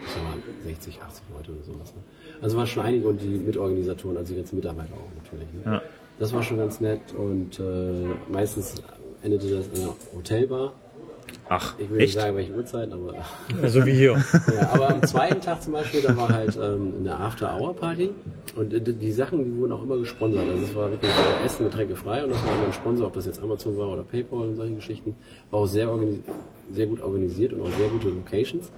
ich 0.04 0.14
sag 0.14 0.22
mal, 0.22 0.34
60, 0.64 1.02
80 1.02 1.22
Leute 1.34 1.52
oder 1.52 1.62
sowas. 1.62 1.94
Ne? 1.94 2.02
Also 2.40 2.56
waren 2.56 2.66
schon 2.66 2.82
einige 2.84 3.08
und 3.08 3.20
die 3.20 3.26
Mitorganisatoren, 3.28 4.16
also 4.16 4.32
die 4.32 4.38
ganzen 4.38 4.56
Mitarbeiter 4.56 4.92
auch 4.94 5.22
natürlich. 5.24 5.48
Ne? 5.54 5.72
Ja. 5.72 5.82
Das 6.18 6.32
war 6.32 6.42
schon 6.42 6.58
ganz 6.58 6.80
nett 6.80 7.00
und 7.16 7.58
äh, 7.60 8.32
meistens 8.32 8.74
endete 9.22 9.48
das 9.56 9.66
in 9.68 9.84
einer 9.84 9.94
Hotelbar. 10.14 10.72
Ach, 11.50 11.74
Ich 11.78 11.88
will 11.90 11.98
nicht 11.98 12.06
echt? 12.06 12.14
sagen, 12.14 12.36
welche 12.36 12.52
Uhrzeit, 12.54 12.90
aber 12.92 13.14
Also 13.62 13.84
wie 13.86 13.92
hier. 13.92 14.12
ja, 14.54 14.70
aber 14.72 14.90
am 14.90 15.02
zweiten 15.02 15.40
Tag 15.40 15.62
zum 15.62 15.74
Beispiel, 15.74 16.00
da 16.02 16.16
war 16.16 16.28
halt 16.28 16.58
ähm, 16.60 16.94
eine 17.00 17.18
After-Hour-Party 17.18 18.10
und 18.56 18.72
äh, 18.72 18.80
die 18.80 19.12
Sachen, 19.12 19.44
die 19.44 19.56
wurden 19.60 19.72
auch 19.72 19.82
immer 19.82 19.96
gesponsert. 19.98 20.48
Also 20.48 20.64
es 20.64 20.74
war 20.74 20.90
wirklich 20.90 21.10
äh, 21.10 21.44
Essen, 21.44 21.64
Getränke 21.64 21.96
frei 21.96 22.24
und 22.24 22.30
das 22.30 22.42
war 22.44 22.54
immer 22.54 22.66
ein 22.66 22.72
Sponsor, 22.72 23.06
ob 23.06 23.14
das 23.14 23.26
jetzt 23.26 23.42
Amazon 23.42 23.76
war 23.76 23.88
oder 23.88 24.02
Paypal 24.02 24.40
und 24.48 24.56
solche 24.56 24.74
Geschichten. 24.74 25.16
War 25.50 25.60
auch 25.60 25.66
sehr, 25.66 25.88
sehr 26.72 26.86
gut 26.86 27.00
organisiert 27.02 27.52
und 27.52 27.62
auch 27.62 27.72
sehr 27.78 27.88
gute 27.88 28.08
Locations. 28.08 28.70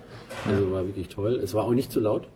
Also 0.49 0.70
war 0.73 0.85
wirklich 0.87 1.09
toll. 1.09 1.40
Es 1.42 1.55
war 1.55 1.64
auch 1.64 1.73
nicht 1.73 1.90
zu 1.92 2.01
laut. 2.01 2.29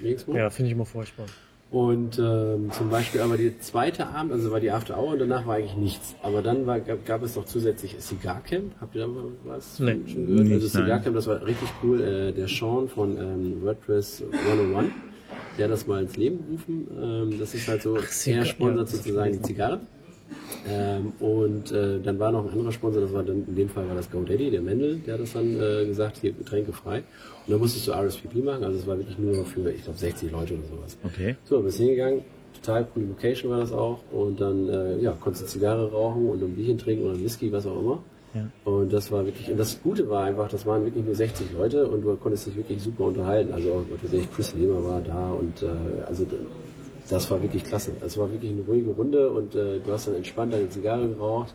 Nirgendwo. 0.00 0.34
Ja, 0.36 0.50
finde 0.50 0.68
ich 0.68 0.74
immer 0.74 0.86
furchtbar. 0.86 1.26
Und 1.70 2.18
ähm, 2.20 2.70
zum 2.70 2.90
Beispiel 2.90 3.20
aber 3.20 3.36
die 3.36 3.58
zweite 3.58 4.06
Abend, 4.06 4.32
also 4.32 4.52
war 4.52 4.60
die 4.60 4.70
After 4.70 4.96
Hour 4.96 5.14
und 5.14 5.18
danach 5.18 5.46
war 5.46 5.56
eigentlich 5.56 5.76
nichts. 5.76 6.14
Aber 6.22 6.40
dann 6.40 6.64
war, 6.64 6.78
gab, 6.78 7.04
gab 7.04 7.22
es 7.24 7.34
noch 7.34 7.44
zusätzlich 7.44 7.96
Cigar 7.98 8.40
Camp. 8.44 8.72
Habt 8.80 8.94
ihr 8.94 9.00
da 9.00 9.06
mal 9.08 9.24
was 9.44 9.80
Nee. 9.80 9.98
schon 10.06 10.26
gehört? 10.26 10.44
Nicht, 10.44 10.52
also 10.52 10.68
Cigar 10.68 10.86
nein. 10.88 11.02
Camp, 11.02 11.16
das 11.16 11.26
war 11.26 11.44
richtig 11.44 11.68
cool. 11.82 12.00
Äh, 12.00 12.32
der 12.32 12.46
Sean 12.46 12.88
von 12.88 13.16
ähm, 13.18 13.62
WordPress 13.62 14.22
101, 14.48 14.92
der 15.58 15.64
hat 15.64 15.72
das 15.72 15.86
mal 15.88 16.02
ins 16.02 16.16
Leben 16.16 16.38
gerufen. 16.46 16.86
Ähm, 17.02 17.38
das 17.40 17.52
ist 17.54 17.66
halt 17.66 17.82
so, 17.82 17.96
Cigar- 17.98 18.38
er 18.40 18.44
sponsert 18.44 18.88
sozusagen 18.88 19.32
die 19.32 19.42
Zigarre. 19.42 19.80
Ähm, 20.68 21.12
und 21.20 21.72
äh, 21.72 22.00
dann 22.00 22.18
war 22.18 22.32
noch 22.32 22.44
ein 22.44 22.50
anderer 22.52 22.72
Sponsor, 22.72 23.00
das 23.00 23.12
war 23.12 23.22
dann 23.22 23.44
in 23.46 23.54
dem 23.54 23.68
Fall 23.68 23.88
war 23.88 23.94
das 23.94 24.10
GoDaddy, 24.10 24.50
der 24.50 24.60
Mendel, 24.60 24.98
der 24.98 25.14
hat 25.14 25.20
das 25.20 25.32
dann 25.32 25.60
äh, 25.60 25.86
gesagt, 25.86 26.18
hier 26.20 26.32
Getränke 26.32 26.72
frei. 26.72 26.98
Und 27.46 27.52
dann 27.52 27.60
musstest 27.60 27.86
du 27.86 27.92
RSVP 27.92 28.42
machen, 28.42 28.64
also 28.64 28.78
es 28.78 28.86
war 28.86 28.98
wirklich 28.98 29.18
nur 29.18 29.44
für, 29.44 29.70
ich 29.70 29.84
glaube, 29.84 29.98
60 29.98 30.32
Leute 30.32 30.54
oder 30.54 30.64
sowas. 30.64 30.98
Okay. 31.04 31.36
So, 31.44 31.60
bist 31.60 31.78
hingegangen, 31.78 32.22
total 32.54 32.86
coole 32.92 33.06
Location 33.06 33.50
war 33.50 33.58
das 33.58 33.72
auch. 33.72 34.00
Und 34.12 34.40
dann, 34.40 34.68
äh, 34.68 34.98
ja, 34.98 35.12
konntest 35.12 35.44
du 35.44 35.48
Zigarre 35.48 35.90
rauchen 35.90 36.28
und 36.28 36.42
ein 36.42 36.54
Bierchen 36.54 36.78
trinken 36.78 37.04
oder 37.04 37.14
ein 37.14 37.22
Whisky, 37.24 37.52
was 37.52 37.66
auch 37.66 37.78
immer. 37.78 38.02
Ja. 38.34 38.50
Und 38.64 38.92
das 38.92 39.10
war 39.10 39.24
wirklich, 39.24 39.50
und 39.50 39.58
das 39.58 39.80
Gute 39.82 40.08
war 40.10 40.24
einfach, 40.24 40.48
das 40.48 40.66
waren 40.66 40.84
wirklich 40.84 41.04
nur 41.04 41.14
60 41.14 41.52
Leute 41.56 41.86
und 41.86 42.02
du 42.02 42.16
konntest 42.16 42.46
dich 42.46 42.56
wirklich 42.56 42.82
super 42.82 43.04
unterhalten. 43.04 43.52
Also 43.52 43.86
was 43.90 44.04
weiß 44.04 44.20
ich, 44.20 44.30
Chris 44.32 44.54
Lehmer 44.54 44.84
war 44.84 45.00
da 45.00 45.30
und 45.30 45.62
äh, 45.62 46.02
also 46.06 46.26
das 47.08 47.30
war 47.30 47.42
wirklich 47.42 47.64
klasse. 47.64 47.92
Es 48.04 48.16
war 48.18 48.30
wirklich 48.30 48.52
eine 48.52 48.62
ruhige 48.62 48.90
Runde 48.90 49.30
und 49.30 49.54
äh, 49.54 49.80
du 49.80 49.92
hast 49.92 50.08
dann 50.08 50.16
entspannt 50.16 50.52
deine 50.52 50.68
Zigarre 50.68 51.08
geraucht. 51.08 51.54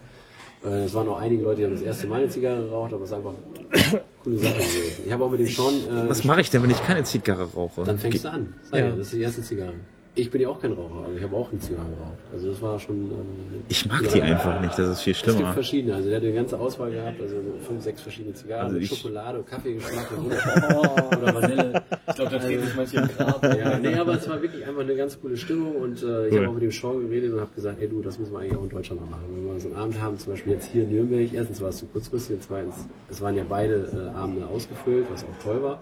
Äh, 0.64 0.86
es 0.86 0.94
waren 0.94 1.08
auch 1.10 1.20
einige 1.20 1.44
Leute, 1.44 1.58
die 1.58 1.66
haben 1.66 1.74
das 1.74 1.82
erste 1.82 2.08
Mal 2.08 2.22
eine 2.22 2.30
Zigarre 2.30 2.64
geraucht, 2.64 2.94
aber 2.94 3.04
es 3.04 3.12
ist 3.12 3.18
einfach 3.18 3.34
eine 3.72 4.02
coole 4.24 4.38
Sache 4.38 4.54
gewesen. 4.54 5.04
Ich 5.06 5.12
habe 5.12 5.24
auch 5.24 5.32
mit 5.32 5.40
dem 5.40 5.48
Sean 5.48 5.74
äh, 5.74 6.10
Was 6.10 6.24
mache 6.24 6.42
ich 6.42 6.50
denn, 6.50 6.64
wenn 6.64 6.70
ich 6.70 6.84
keine 6.84 7.04
Zigarre 7.04 7.52
rauche? 7.54 7.84
dann 7.84 7.98
fängst 7.98 8.24
du 8.24 8.32
an. 8.32 8.54
Ja. 8.72 8.80
ja. 8.80 8.90
Das 8.92 9.08
ist 9.08 9.14
die 9.14 9.22
erste 9.22 9.42
Zigarre. 9.42 9.74
Ich 10.14 10.30
bin 10.30 10.42
ja 10.42 10.50
auch 10.50 10.60
kein 10.62 10.74
Raucher, 10.74 11.06
aber 11.06 11.14
ich 11.16 11.24
habe 11.24 11.34
auch 11.38 11.50
eine 11.52 11.60
Zigarre 11.62 11.88
geraucht. 11.88 12.18
Also 12.34 12.50
das 12.52 12.62
war 12.62 12.78
schon. 12.78 12.96
Ähm, 13.12 13.64
Ich 13.70 13.86
mag 13.88 14.02
die 14.14 14.22
einfach 14.22 14.60
nicht, 14.60 14.78
das 14.78 14.90
ist 14.90 15.02
viel 15.04 15.14
Es 15.14 15.22
gibt 15.22 15.36
schlimmer. 15.36 15.54
verschiedene, 15.54 15.96
also 15.96 16.10
der 16.10 16.18
hat 16.18 16.24
eine 16.26 16.34
ganze 16.34 16.60
Auswahl 16.60 16.92
gehabt, 16.92 17.22
also 17.22 17.36
fünf, 17.66 17.82
sechs 17.82 18.02
verschiedene 18.02 18.34
Zigarren 18.36 18.66
Also 18.68 18.78
ich- 18.78 18.90
Schokolade, 18.90 19.42
Kaffeegeschmack 19.50 20.12
und 20.18 20.34
Oh, 20.76 21.18
oder 21.18 21.34
Vanille. 21.34 21.82
Ich 22.10 22.16
glaube, 22.16 22.32
da 22.32 22.38
dreht 22.40 22.62
sich 22.62 22.76
manche 22.76 22.98
im 22.98 23.08
Grab. 23.08 23.42
ja, 23.58 23.80
nee, 23.80 23.96
aber 23.96 24.16
es 24.16 24.28
war 24.28 24.42
wirklich 24.42 24.66
einfach 24.68 24.82
eine 24.82 24.96
ganz 24.98 25.18
coole 25.22 25.38
Stimmung 25.38 25.76
und 25.78 26.04
äh, 26.04 26.28
ich 26.28 26.34
Cool. 26.34 26.40
habe 26.40 26.50
auch 26.50 26.54
mit 26.56 26.64
dem 26.64 26.72
Sean 26.72 27.00
geredet 27.08 27.32
und 27.34 27.40
habe 27.40 27.52
gesagt, 27.56 27.82
ey 27.82 27.88
du, 27.88 28.02
das 28.02 28.20
müssen 28.20 28.34
wir 28.34 28.40
eigentlich 28.40 28.58
auch 28.58 28.64
in 28.64 28.70
Deutschland 28.70 29.00
mal 29.02 29.10
machen. 29.12 29.24
Wenn 29.34 29.54
wir 29.54 29.60
so 29.62 29.70
einen 29.70 29.78
Abend 29.78 30.02
haben, 30.02 30.18
zum 30.18 30.34
Beispiel 30.34 30.52
jetzt 30.54 30.70
hier 30.74 30.84
in 30.84 30.92
Nürnberg, 30.92 31.32
erstens 31.34 31.62
war 31.62 31.70
es 31.70 31.78
zu 31.78 31.86
kurzfristig, 31.86 32.36
und 32.36 32.44
zweitens, 32.44 32.76
es 33.10 33.22
waren 33.22 33.38
ja 33.38 33.46
beide 33.48 34.12
äh, 34.14 34.18
Abende 34.18 34.46
ausgefüllt, 34.46 35.06
was 35.10 35.24
auch 35.24 35.42
toll 35.42 35.64
war. 35.64 35.82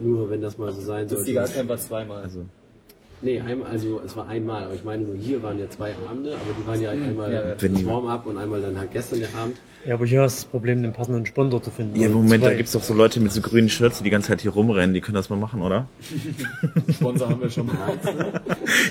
Nur 0.00 0.28
wenn 0.28 0.40
das 0.40 0.58
mal 0.58 0.72
so 0.72 0.80
sein 0.80 1.02
Das 1.04 1.10
sollte. 1.12 1.26
Cigar 1.26 1.46
Camp 1.46 1.68
war 1.68 1.76
zweimal. 1.76 2.22
Also, 2.24 2.40
Nee, 3.22 3.38
einmal, 3.40 3.70
also 3.70 4.00
es 4.04 4.16
war 4.16 4.28
einmal, 4.28 4.64
aber 4.64 4.74
ich 4.74 4.82
meine 4.84 5.02
nur 5.04 5.14
hier 5.14 5.42
waren 5.42 5.58
ja 5.58 5.68
zwei 5.68 5.92
Abende, 6.08 6.32
aber 6.32 6.40
die 6.58 6.66
waren 6.66 6.80
ja 6.80 6.90
einmal 6.90 7.30
Ja, 7.32 7.48
ja. 7.50 7.54
Das 7.54 7.86
Warm-up 7.86 8.24
und 8.26 8.38
einmal 8.38 8.62
dann 8.62 8.78
halt 8.78 8.92
gestern 8.92 9.18
der 9.20 9.28
Abend. 9.34 9.56
Ja, 9.86 9.94
aber 9.94 10.04
hier 10.06 10.20
hast 10.22 10.38
du 10.38 10.42
das 10.44 10.50
Problem, 10.50 10.82
den 10.82 10.92
passenden 10.92 11.24
Sponsor 11.24 11.62
zu 11.62 11.70
finden. 11.70 11.98
ja, 11.98 12.06
Oder 12.08 12.16
Moment, 12.16 12.42
da 12.44 12.48
zwei. 12.48 12.54
gibt's 12.56 12.72
doch 12.72 12.82
so 12.82 12.92
Leute 12.94 13.18
mit 13.20 13.32
so 13.32 13.40
grünen 13.40 13.68
Shirts, 13.70 13.98
die 13.98 14.04
die 14.04 14.10
ganze 14.10 14.28
Zeit 14.28 14.40
hier 14.42 14.50
rumrennen, 14.52 14.92
die 14.94 15.00
können 15.00 15.14
das 15.14 15.30
mal 15.30 15.36
machen, 15.36 15.62
oder? 15.62 15.86
Sponsor 16.94 17.28
haben 17.30 17.40
wir 17.40 17.50
schon 17.50 17.66
mal. 17.66 17.76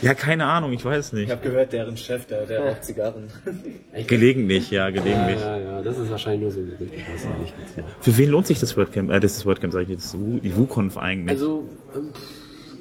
Ja, 0.01 0.13
keine 0.13 0.45
Ahnung, 0.45 0.73
ich 0.73 0.83
weiß 0.83 1.07
Ich 1.07 1.13
nicht. 1.13 1.31
habe 1.31 1.41
gehört, 1.47 1.73
deren 1.73 1.95
Chef, 1.97 2.25
der, 2.25 2.45
der 2.45 2.59
raucht 2.61 2.83
Zigarren. 2.83 3.23
Gelegentlich, 4.07 4.71
ja, 4.71 4.85
Ja, 4.85 4.89
gelegentlich. 4.91 5.39
ja, 5.39 5.57
ja, 5.57 5.81
das 5.81 5.97
ist 5.97 6.09
wahrscheinlich 6.11 6.41
nur 6.41 6.51
so 6.51 6.59
ein 6.59 6.67
Gerücht, 6.77 6.93
ich 6.95 7.01
weiß 7.13 7.23
ja 7.23 7.29
nicht. 7.41 7.53
ganz. 7.75 7.87
Für 8.01 8.17
wen 8.17 8.29
lohnt 8.29 8.47
sich 8.47 8.59
das 8.59 8.75
WordCamp, 8.77 9.09
äh, 9.11 9.19
das 9.19 9.37
ist 9.37 9.45
WordCamp, 9.45 9.73
sag 9.73 9.83
ich 9.83 9.89
jetzt, 9.89 10.13
die 10.15 10.55
WooConf 10.55 10.97
eigentlich? 10.97 11.29
Also, 11.37 11.67
ähm, 11.95 12.09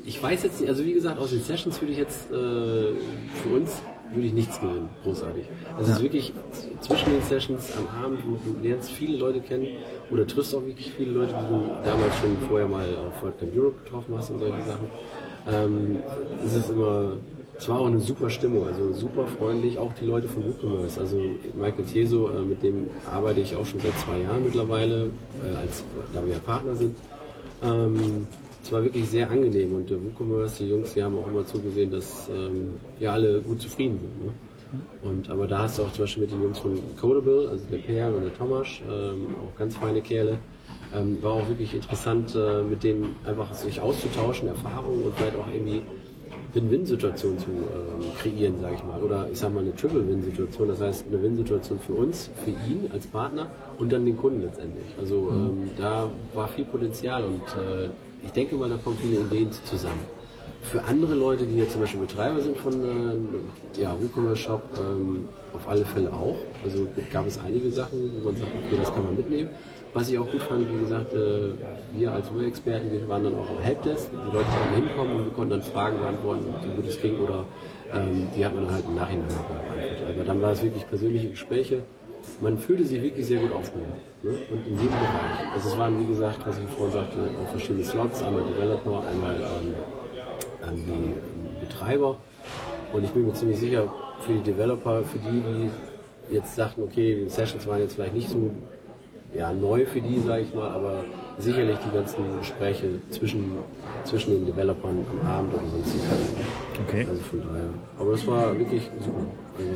ich 0.08 0.22
weiß 0.22 0.42
jetzt 0.42 0.60
nicht, 0.60 0.70
also 0.70 0.84
wie 0.84 0.94
gesagt, 0.94 1.18
aus 1.18 1.30
den 1.30 1.42
Sessions 1.42 1.80
würde 1.82 1.92
ich 1.92 1.98
jetzt, 1.98 2.30
äh, 2.30 2.34
für 2.34 3.54
uns, 3.54 3.82
würde 4.10 4.26
ich 4.26 4.32
nichts 4.32 4.58
gewinnen, 4.58 4.88
großartig. 5.02 5.44
Also 5.76 5.90
es 5.90 5.98
ist 5.98 6.02
wirklich 6.02 6.32
zwischen 6.80 7.12
den 7.12 7.22
Sessions 7.22 7.70
am 7.76 8.04
Abend, 8.04 8.20
wo 8.26 8.36
du 8.36 8.66
lernst 8.66 8.90
viele 8.90 9.18
Leute 9.18 9.40
kennen 9.40 9.66
oder 10.10 10.26
triffst 10.26 10.54
auch 10.54 10.64
wirklich 10.64 10.90
viele 10.92 11.12
Leute, 11.12 11.34
die 11.34 11.54
du 11.54 11.70
damals 11.84 12.16
schon 12.16 12.38
vorher 12.48 12.66
mal 12.66 12.86
auf 13.06 13.22
WordCamp 13.22 13.54
Europe 13.54 13.84
getroffen 13.84 14.14
hast 14.16 14.30
und 14.30 14.38
solche 14.38 14.62
Sachen. 14.64 14.88
Ähm, 15.46 15.98
es 16.42 16.54
ist 16.54 16.70
immer, 16.70 17.12
es 17.58 17.68
war 17.68 17.80
auch 17.80 17.86
eine 17.86 18.00
super 18.00 18.30
Stimmung, 18.30 18.66
also 18.66 18.94
super 18.94 19.26
freundlich, 19.26 19.76
auch 19.76 19.92
die 19.92 20.06
Leute 20.06 20.26
von 20.26 20.42
WooCommerce. 20.42 21.00
Also 21.00 21.20
Michael 21.54 21.84
Teso, 21.84 22.30
äh, 22.30 22.40
mit 22.40 22.62
dem 22.62 22.88
arbeite 23.12 23.40
ich 23.40 23.54
auch 23.54 23.66
schon 23.66 23.80
seit 23.80 23.98
zwei 23.98 24.22
Jahren 24.22 24.42
mittlerweile, 24.42 25.10
äh, 25.44 25.54
als, 25.54 25.84
da 26.14 26.24
wir 26.24 26.32
ja 26.32 26.38
Partner 26.38 26.74
sind. 26.76 26.96
Ähm, 27.62 28.26
es 28.68 28.72
war 28.72 28.84
wirklich 28.84 29.08
sehr 29.08 29.30
angenehm 29.30 29.74
und 29.74 29.88
der 29.88 29.96
WooCommerce, 29.96 30.58
die 30.58 30.68
Jungs, 30.68 30.92
die 30.92 31.02
haben 31.02 31.16
auch 31.16 31.26
immer 31.26 31.46
zugesehen, 31.46 31.90
dass 31.90 32.28
ähm, 32.28 32.74
ja 33.00 33.14
alle 33.14 33.40
gut 33.40 33.62
zufrieden 33.62 33.98
sind. 33.98 34.26
Ne? 34.26 34.32
Und, 35.02 35.30
aber 35.30 35.46
da 35.46 35.60
hast 35.60 35.78
du 35.78 35.84
auch 35.84 35.92
zum 35.92 36.04
Beispiel 36.04 36.24
mit 36.24 36.32
den 36.32 36.42
Jungs 36.42 36.58
von 36.58 36.78
Codable, 37.00 37.48
also 37.48 37.64
der 37.72 37.78
Per 37.78 38.14
und 38.14 38.24
der 38.24 38.34
Thomas, 38.36 38.68
ähm, 38.86 39.28
auch 39.42 39.58
ganz 39.58 39.74
feine 39.74 40.02
Kerle. 40.02 40.38
Ähm, 40.94 41.16
war 41.22 41.32
auch 41.32 41.48
wirklich 41.48 41.72
interessant, 41.72 42.34
äh, 42.34 42.62
mit 42.62 42.84
denen 42.84 43.16
einfach 43.24 43.54
sich 43.54 43.80
auszutauschen, 43.80 44.48
Erfahrungen 44.48 45.02
und 45.02 45.14
vielleicht 45.16 45.36
auch 45.36 45.48
irgendwie 45.50 45.80
Win-Win-Situation 46.52 47.38
zu 47.38 47.46
ähm, 47.48 48.04
kreieren, 48.20 48.60
sage 48.60 48.74
ich 48.74 48.84
mal. 48.84 49.00
Oder 49.02 49.28
ich 49.32 49.38
sage 49.38 49.54
mal 49.54 49.60
eine 49.60 49.74
Triple-Win-Situation, 49.74 50.68
das 50.68 50.82
heißt 50.82 51.06
eine 51.08 51.22
Win-Situation 51.22 51.78
für 51.78 51.94
uns, 51.94 52.28
für 52.44 52.50
ihn 52.50 52.90
als 52.92 53.06
Partner 53.06 53.50
und 53.78 53.90
dann 53.90 54.04
den 54.04 54.18
Kunden 54.18 54.42
letztendlich. 54.42 54.88
Also 54.98 55.30
ähm, 55.30 55.70
da 55.78 56.10
war 56.34 56.48
viel 56.48 56.66
Potenzial 56.66 57.24
und 57.24 57.42
äh, 57.56 57.88
ich 58.22 58.32
denke 58.32 58.56
mal, 58.56 58.68
da 58.68 58.76
kommen 58.76 58.96
viele 59.00 59.20
Ideen 59.20 59.50
zusammen. 59.64 60.00
Für 60.62 60.82
andere 60.84 61.14
Leute, 61.14 61.46
die 61.46 61.56
jetzt 61.56 61.72
zum 61.72 61.82
Beispiel 61.82 62.00
Betreiber 62.00 62.40
sind 62.40 62.56
von 62.56 62.72
äh, 62.74 63.80
ja, 63.80 63.96
WooCommerce 64.00 64.36
Shop, 64.36 64.62
ähm, 64.78 65.28
auf 65.54 65.68
alle 65.68 65.84
Fälle 65.84 66.12
auch. 66.12 66.36
Also 66.64 66.88
gab 67.12 67.26
es 67.26 67.38
einige 67.38 67.70
Sachen, 67.70 68.10
wo 68.18 68.26
man 68.26 68.36
sagt, 68.36 68.50
okay, 68.52 68.76
das 68.78 68.92
kann 68.92 69.04
man 69.04 69.16
mitnehmen. 69.16 69.50
Was 69.94 70.10
ich 70.10 70.18
auch 70.18 70.30
gut 70.30 70.42
fand, 70.42 70.70
wie 70.70 70.80
gesagt, 70.80 71.14
äh, 71.14 71.52
wir 71.94 72.12
als 72.12 72.32
Woo-Experten, 72.32 72.92
wir 72.92 73.08
waren 73.08 73.24
dann 73.24 73.34
auch 73.36 73.48
am 73.48 73.58
Helpdesk. 73.62 74.10
Die 74.10 74.36
Leute 74.36 74.46
konnten 74.50 74.86
hinkommen 74.86 75.16
und 75.16 75.24
wir 75.24 75.32
konnten 75.32 75.50
dann 75.50 75.62
Fragen 75.62 75.98
beantworten, 75.98 76.44
wie 76.62 76.76
gut 76.76 76.86
es 76.86 77.00
ging 77.00 77.18
oder 77.18 77.44
ähm, 77.94 78.28
die 78.36 78.44
hat 78.44 78.54
man 78.54 78.64
dann 78.64 78.74
halt 78.74 78.84
im 78.84 78.94
Nachhinein 78.96 79.28
beantwortet. 79.28 80.14
Aber 80.14 80.24
dann 80.24 80.42
war 80.42 80.52
es 80.52 80.62
wirklich 80.62 80.86
persönliche 80.88 81.30
Gespräche. 81.30 81.82
Man 82.40 82.58
fühlte 82.58 82.84
sich 82.84 83.02
wirklich 83.02 83.26
sehr 83.26 83.40
gut 83.40 83.52
aufgehoben. 83.52 83.92
Ne? 84.22 84.30
Und 84.50 84.66
in 84.66 84.74
jedem 84.74 84.88
Bereich. 84.88 85.52
Also 85.54 85.68
es 85.70 85.78
waren, 85.78 86.00
wie 86.00 86.06
gesagt, 86.06 86.38
was 86.46 86.58
ich 86.58 86.64
vorhin 86.76 86.92
sagte, 86.92 87.16
verschiedene 87.50 87.84
Slots, 87.84 88.22
einmal 88.22 88.42
Developer, 88.44 89.02
einmal 89.08 89.36
ähm, 89.36 89.74
an 90.66 90.76
die 90.76 91.66
Betreiber. 91.66 92.16
Und 92.92 93.04
ich 93.04 93.10
bin 93.10 93.26
mir 93.26 93.34
ziemlich 93.34 93.58
sicher, 93.58 93.92
für 94.20 94.32
die 94.32 94.42
Developer, 94.42 95.02
für 95.04 95.18
die, 95.18 95.42
die 95.42 96.34
jetzt 96.34 96.56
sagten, 96.56 96.82
okay, 96.82 97.24
die 97.24 97.30
Sessions 97.30 97.66
waren 97.66 97.80
jetzt 97.80 97.94
vielleicht 97.94 98.14
nicht 98.14 98.28
so 98.28 98.50
ja, 99.34 99.52
neu 99.52 99.84
für 99.86 100.00
die, 100.00 100.20
sage 100.20 100.42
ich 100.42 100.54
mal, 100.54 100.70
aber 100.70 101.04
sicherlich 101.38 101.78
die 101.78 101.94
ganzen 101.94 102.38
Gespräche 102.38 102.86
zwischen, 103.10 103.58
zwischen 104.04 104.32
den 104.32 104.46
Developern 104.46 105.04
am 105.22 105.26
Abend 105.26 105.54
oder 105.54 105.62
sonst. 105.70 105.96
Okay. 106.86 107.06
Also 107.08 107.22
von 107.22 107.40
daher. 107.40 107.68
Aber 107.98 108.12
das 108.12 108.26
war 108.26 108.58
wirklich 108.58 108.90
super. 109.00 109.20
Also 109.58 109.70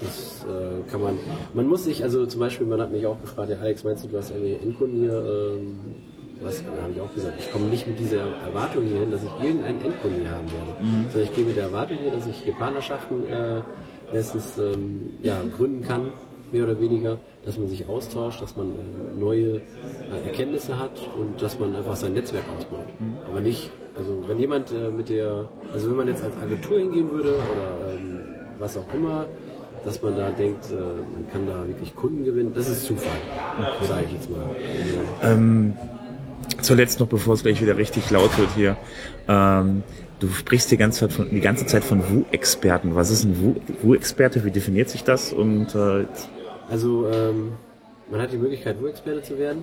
das 0.00 0.44
äh, 0.44 0.90
kann 0.90 1.02
man. 1.02 1.18
Man 1.54 1.66
muss 1.66 1.84
sich, 1.84 2.02
also 2.02 2.26
zum 2.26 2.40
Beispiel, 2.40 2.66
man 2.66 2.80
hat 2.80 2.92
mich 2.92 3.06
auch 3.06 3.20
gefragt, 3.20 3.50
ja 3.50 3.56
Alex, 3.58 3.84
meinst 3.84 4.04
du, 4.04 4.08
du 4.08 4.18
hast 4.18 4.30
irgendwie 4.30 4.54
Endkunden 4.54 5.00
hier? 5.00 5.12
Ähm, 5.12 5.78
was 6.40 6.62
habe 6.62 6.92
ich 6.92 7.00
auch 7.00 7.14
gesagt, 7.14 7.34
ich 7.38 7.50
komme 7.50 7.66
nicht 7.66 7.86
mit 7.86 7.98
dieser 7.98 8.20
Erwartung 8.44 8.84
hier 8.84 9.00
hin, 9.00 9.10
dass 9.10 9.22
ich 9.22 9.44
irgendeinen 9.44 9.80
Endkunden 9.80 10.20
hier 10.20 10.30
haben 10.30 10.50
werde. 10.50 11.10
Sondern 11.10 11.22
ich 11.22 11.34
gehe 11.34 11.44
mit 11.44 11.56
der 11.56 11.64
Erwartung 11.64 11.96
hier, 11.98 12.10
dass 12.10 12.26
ich 12.26 12.36
hier 12.36 12.52
Partnerschaften 12.54 13.26
äh, 13.26 13.62
letztens 14.12 14.58
ähm, 14.58 15.10
ja, 15.22 15.40
gründen 15.56 15.82
kann, 15.82 16.12
mehr 16.52 16.64
oder 16.64 16.80
weniger, 16.80 17.18
dass 17.44 17.58
man 17.58 17.68
sich 17.68 17.88
austauscht, 17.88 18.42
dass 18.42 18.56
man 18.56 18.70
äh, 18.70 19.18
neue 19.18 19.56
äh, 19.56 19.60
Erkenntnisse 20.26 20.78
hat 20.78 20.92
und 21.18 21.40
dass 21.40 21.58
man 21.58 21.74
einfach 21.74 21.96
sein 21.96 22.12
Netzwerk 22.12 22.44
ausbaut. 22.56 22.86
Aber 23.28 23.40
nicht, 23.40 23.70
also 23.96 24.24
wenn 24.26 24.38
jemand 24.38 24.70
äh, 24.72 24.90
mit 24.90 25.08
der, 25.08 25.48
also 25.72 25.90
wenn 25.90 25.96
man 25.96 26.08
jetzt 26.08 26.22
als 26.22 26.36
Agentur 26.36 26.78
hingehen 26.78 27.10
würde 27.10 27.30
oder 27.30 27.94
ähm, 27.94 28.20
was 28.58 28.76
auch 28.76 28.94
immer, 28.94 29.26
dass 29.84 30.00
man 30.02 30.16
da 30.16 30.30
denkt, 30.30 30.64
äh, 30.70 30.74
man 30.74 31.30
kann 31.32 31.46
da 31.46 31.66
wirklich 31.66 31.94
Kunden 31.94 32.24
gewinnen, 32.24 32.52
das 32.54 32.68
ist 32.68 32.84
Zufall, 32.84 33.12
sage 33.86 34.04
ich 34.06 34.12
jetzt 34.14 34.30
mal. 34.30 34.44
Ähm, 35.22 35.74
zuletzt 36.62 37.00
noch, 37.00 37.06
bevor 37.08 37.34
es 37.34 37.42
gleich 37.42 37.60
wieder 37.60 37.76
richtig 37.76 38.10
laut 38.10 38.36
wird 38.38 38.48
hier. 38.54 38.76
Ähm, 39.28 39.82
du 40.20 40.28
sprichst 40.28 40.70
die 40.70 40.76
ganze 40.76 41.00
Zeit 41.00 41.12
von, 41.12 41.30
die 41.30 41.40
ganze 41.40 41.66
Zeit 41.66 41.84
von 41.84 42.00
Wu-Experten. 42.00 42.94
Was 42.94 43.10
ist 43.10 43.24
ein 43.24 43.40
Wu- 43.42 43.60
Wu-Experte? 43.82 44.44
Wie 44.44 44.50
definiert 44.50 44.88
sich 44.88 45.04
das? 45.04 45.32
Und 45.32 45.74
äh, 45.74 46.06
Also 46.70 47.06
ähm, 47.08 47.52
man 48.10 48.20
hat 48.20 48.32
die 48.32 48.38
Möglichkeit, 48.38 48.80
Wu-Experte 48.80 49.22
zu 49.22 49.38
werden. 49.38 49.62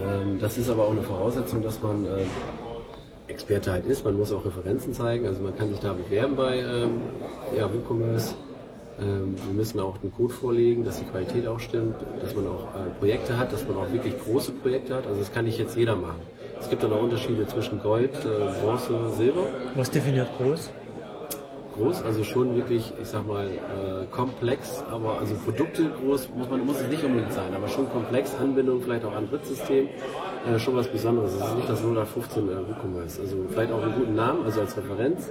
Ähm, 0.00 0.38
das 0.40 0.58
ist 0.58 0.70
aber 0.70 0.84
auch 0.86 0.92
eine 0.92 1.02
Voraussetzung, 1.02 1.62
dass 1.62 1.82
man 1.82 2.04
äh, 2.06 2.08
Experte 3.28 3.72
halt 3.72 3.86
ist. 3.86 4.04
Man 4.04 4.16
muss 4.16 4.32
auch 4.32 4.44
Referenzen 4.44 4.92
zeigen. 4.94 5.26
Also 5.26 5.42
man 5.42 5.56
kann 5.56 5.68
sich 5.68 5.78
da 5.80 5.92
bewerben 5.92 6.34
bei 6.36 6.58
ähm, 6.58 7.00
ja, 7.56 7.68
WooCommerce. 7.72 8.34
Ähm, 9.00 9.34
wir 9.46 9.54
müssen 9.54 9.80
auch 9.80 9.96
einen 10.02 10.12
Code 10.12 10.34
vorlegen, 10.34 10.84
dass 10.84 10.98
die 10.98 11.04
Qualität 11.04 11.46
auch 11.46 11.60
stimmt, 11.60 11.96
dass 12.20 12.34
man 12.34 12.46
auch 12.46 12.68
äh, 12.74 12.90
Projekte 12.98 13.38
hat, 13.38 13.52
dass 13.52 13.66
man 13.66 13.76
auch 13.76 13.90
wirklich 13.92 14.14
große 14.18 14.52
Projekte 14.52 14.94
hat. 14.94 15.06
Also 15.06 15.20
das 15.20 15.32
kann 15.32 15.44
nicht 15.44 15.58
jetzt 15.58 15.76
jeder 15.76 15.96
machen. 15.96 16.20
Es 16.60 16.68
gibt 16.68 16.82
dann 16.82 16.92
auch 16.92 17.02
Unterschiede 17.02 17.46
zwischen 17.46 17.80
Gold, 17.80 18.14
äh, 18.24 18.62
Bronze, 18.62 19.10
Silber 19.16 19.46
Was 19.74 19.90
definiert 19.90 20.28
groß? 20.38 20.70
Groß, 21.72 22.02
also 22.02 22.24
schon 22.24 22.54
wirklich, 22.56 22.92
ich 23.00 23.08
sag 23.08 23.26
mal, 23.26 23.46
äh, 23.46 24.06
komplex, 24.10 24.84
aber 24.90 25.18
also 25.18 25.34
Produkte 25.34 25.90
groß 25.90 26.30
muss 26.36 26.48
man 26.48 26.66
muss 26.66 26.80
es 26.80 26.88
nicht 26.88 27.04
unbedingt 27.04 27.32
sein, 27.32 27.54
aber 27.54 27.68
schon 27.68 27.90
komplex, 27.90 28.34
Anbindung 28.34 28.80
vielleicht 28.82 29.04
auch 29.04 29.14
an 29.14 29.28
Drittsystem, 29.28 29.88
äh, 30.46 30.58
schon 30.58 30.76
was 30.76 30.88
Besonderes. 30.88 31.34
Es 31.34 31.44
ist 31.44 31.56
nicht 31.56 31.68
das 31.68 31.80
0815 31.80 32.48
äh, 32.48 32.68
WooCommerce. 32.68 33.20
Also 33.20 33.36
vielleicht 33.48 33.72
auch 33.72 33.82
einen 33.82 33.94
guten 33.94 34.14
Namen, 34.14 34.44
also 34.44 34.60
als 34.60 34.76
Referenz, 34.76 35.30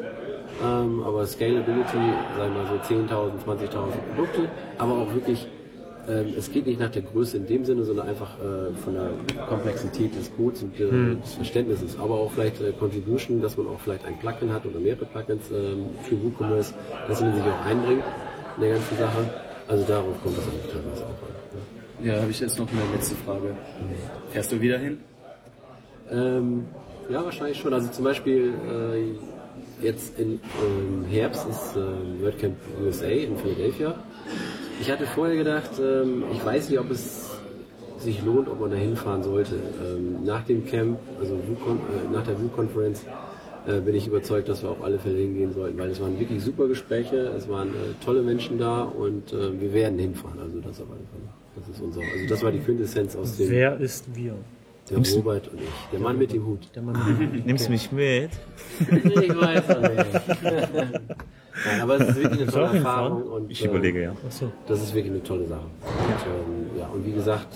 ähm, 0.63 1.04
aber 1.04 1.25
Scalability, 1.25 1.97
sagen 2.38 2.56
wir 2.56 2.63
mal 2.63 2.67
so 2.67 2.93
10.000, 2.93 3.32
20.000 3.45 4.15
Produkte, 4.15 4.49
aber 4.77 4.93
auch 4.93 5.13
wirklich 5.13 5.47
ähm, 6.12 6.34
es 6.38 6.52
geht 6.52 6.65
nicht 6.65 6.80
nach 6.80 6.89
der 6.91 7.04
Größe 7.04 7.38
in 7.38 7.47
dem 7.47 7.63
Sinne, 7.63 7.86
sondern 7.86 8.08
einfach 8.10 8.38
äh, 8.39 8.74
von 8.84 8.93
der 8.93 9.12
Komplexität 9.47 10.15
des 10.15 10.36
Codes 10.36 10.63
und 10.63 10.80
äh, 10.80 11.15
des 11.21 11.36
Verständnisses. 11.36 11.97
Aber 11.97 12.15
auch 12.15 12.32
vielleicht 12.32 12.62
äh, 12.62 12.71
Contribution, 12.74 13.41
dass 13.41 13.56
man 13.58 13.67
auch 13.67 13.80
vielleicht 13.80 14.06
ein 14.06 14.17
Plugin 14.19 14.52
hat 14.52 14.65
oder 14.65 14.80
mehrere 14.80 15.06
Plugins 15.06 15.43
ähm, 15.52 15.86
für 16.04 16.21
WooCommerce, 16.21 16.74
dass 17.08 17.21
man 17.21 17.36
sich 17.36 17.43
auch 17.43 17.65
einbringt 17.65 18.04
in 18.58 18.63
der 18.63 18.74
ganzen 18.74 18.97
Sache. 18.97 19.30
Also 19.67 19.86
darauf 19.86 20.21
kommt 20.21 20.38
es 20.38 20.43
eigentlich 20.43 20.71
teilweise 20.71 21.04
auch 21.04 21.10
an. 21.10 22.06
Ja, 22.06 22.19
habe 22.19 22.32
ich 22.32 22.39
jetzt 22.39 22.58
noch 22.58 22.67
eine 22.71 22.82
letzte 22.95 23.15
Frage. 23.15 23.56
Fährst 24.32 24.52
du 24.52 24.60
wieder 24.60 24.80
hin? 24.80 25.00
Ähm, 26.10 26.65
ja, 27.10 27.24
wahrscheinlich 27.24 27.60
schon. 27.60 27.74
Also 27.74 27.89
zum 27.89 28.04
Beispiel 28.04 28.54
äh, 28.67 29.86
jetzt 29.86 30.19
im 30.19 30.39
ähm, 30.63 31.06
Herbst 31.10 31.47
ist 31.47 31.76
äh, 31.76 32.24
WordCamp 32.24 32.56
USA 32.84 33.06
in 33.06 33.38
Philadelphia. 33.38 33.95
Ich 34.81 34.89
hatte 34.89 35.05
vorher 35.05 35.35
gedacht, 35.35 35.69
ähm, 35.79 36.23
ich 36.33 36.43
weiß 36.43 36.71
nicht, 36.71 36.79
ob 36.79 36.89
es 36.89 37.29
sich 37.99 38.23
lohnt, 38.25 38.49
ob 38.49 38.59
man 38.59 38.71
da 38.71 38.77
hinfahren 38.77 39.21
sollte. 39.21 39.53
Ähm, 39.55 40.25
nach 40.25 40.43
dem 40.43 40.65
Camp, 40.65 40.97
also 41.19 41.37
WooCon, 41.47 41.77
äh, 41.77 42.11
nach 42.11 42.25
der 42.25 42.41
WooConference, 42.41 43.05
äh, 43.67 43.79
bin 43.79 43.93
ich 43.93 44.07
überzeugt, 44.07 44.49
dass 44.49 44.63
wir 44.63 44.71
auf 44.71 44.83
alle 44.83 44.97
Fälle 44.97 45.19
hingehen 45.19 45.53
sollten, 45.53 45.77
weil 45.77 45.91
es 45.91 46.01
waren 46.01 46.19
wirklich 46.19 46.43
super 46.43 46.67
Gespräche, 46.67 47.15
es 47.37 47.47
waren 47.47 47.69
äh, 47.69 48.03
tolle 48.03 48.23
Menschen 48.23 48.57
da 48.57 48.81
und 48.81 49.31
äh, 49.31 49.61
wir 49.61 49.71
werden 49.71 49.99
hinfahren. 49.99 50.39
Also 50.39 50.59
das 50.59 50.81
auf 50.81 50.87
alle 50.89 51.05
Fälle. 51.11 51.29
Das 51.55 51.69
ist 51.69 51.79
unser, 51.79 52.01
also 52.01 52.27
das 52.27 52.43
war 52.43 52.51
die 52.51 52.59
Quintessenz 52.59 53.15
aus 53.15 53.37
dem 53.37 53.51
Wer 53.51 53.79
ist 53.79 54.15
wir? 54.15 54.33
Der 54.91 55.13
Robert 55.15 55.47
und 55.47 55.60
ich. 55.60 55.69
Der 55.91 55.99
Mann 55.99 56.17
mit 56.17 56.34
dem 56.34 56.45
Hut. 56.45 56.67
Der 56.75 56.82
Mann 56.84 57.43
nimmst 57.45 57.67
du 57.67 57.71
mich 57.71 57.91
mit? 57.91 58.32
Ich 58.89 59.36
weiß 59.36 59.69
auch 59.69 59.82
nicht. 59.82 60.41
Nein, 61.65 61.82
aber 61.82 61.99
es 61.99 62.10
ist 62.10 62.15
wirklich 62.15 62.41
eine 62.41 62.51
tolle 62.51 62.77
Erfahrung 62.77 63.23
und 63.23 63.51
Ich 63.51 63.63
überlege, 63.63 64.01
ja. 64.01 64.12
Achso. 64.25 64.51
das 64.67 64.82
ist 64.82 64.93
wirklich 64.93 65.13
eine 65.13 65.23
tolle 65.23 65.47
Sache. 65.47 65.60
Und, 65.62 66.25
ähm, 66.25 66.80
ja, 66.80 66.88
und 66.88 67.06
wie 67.06 67.12
gesagt, 67.12 67.47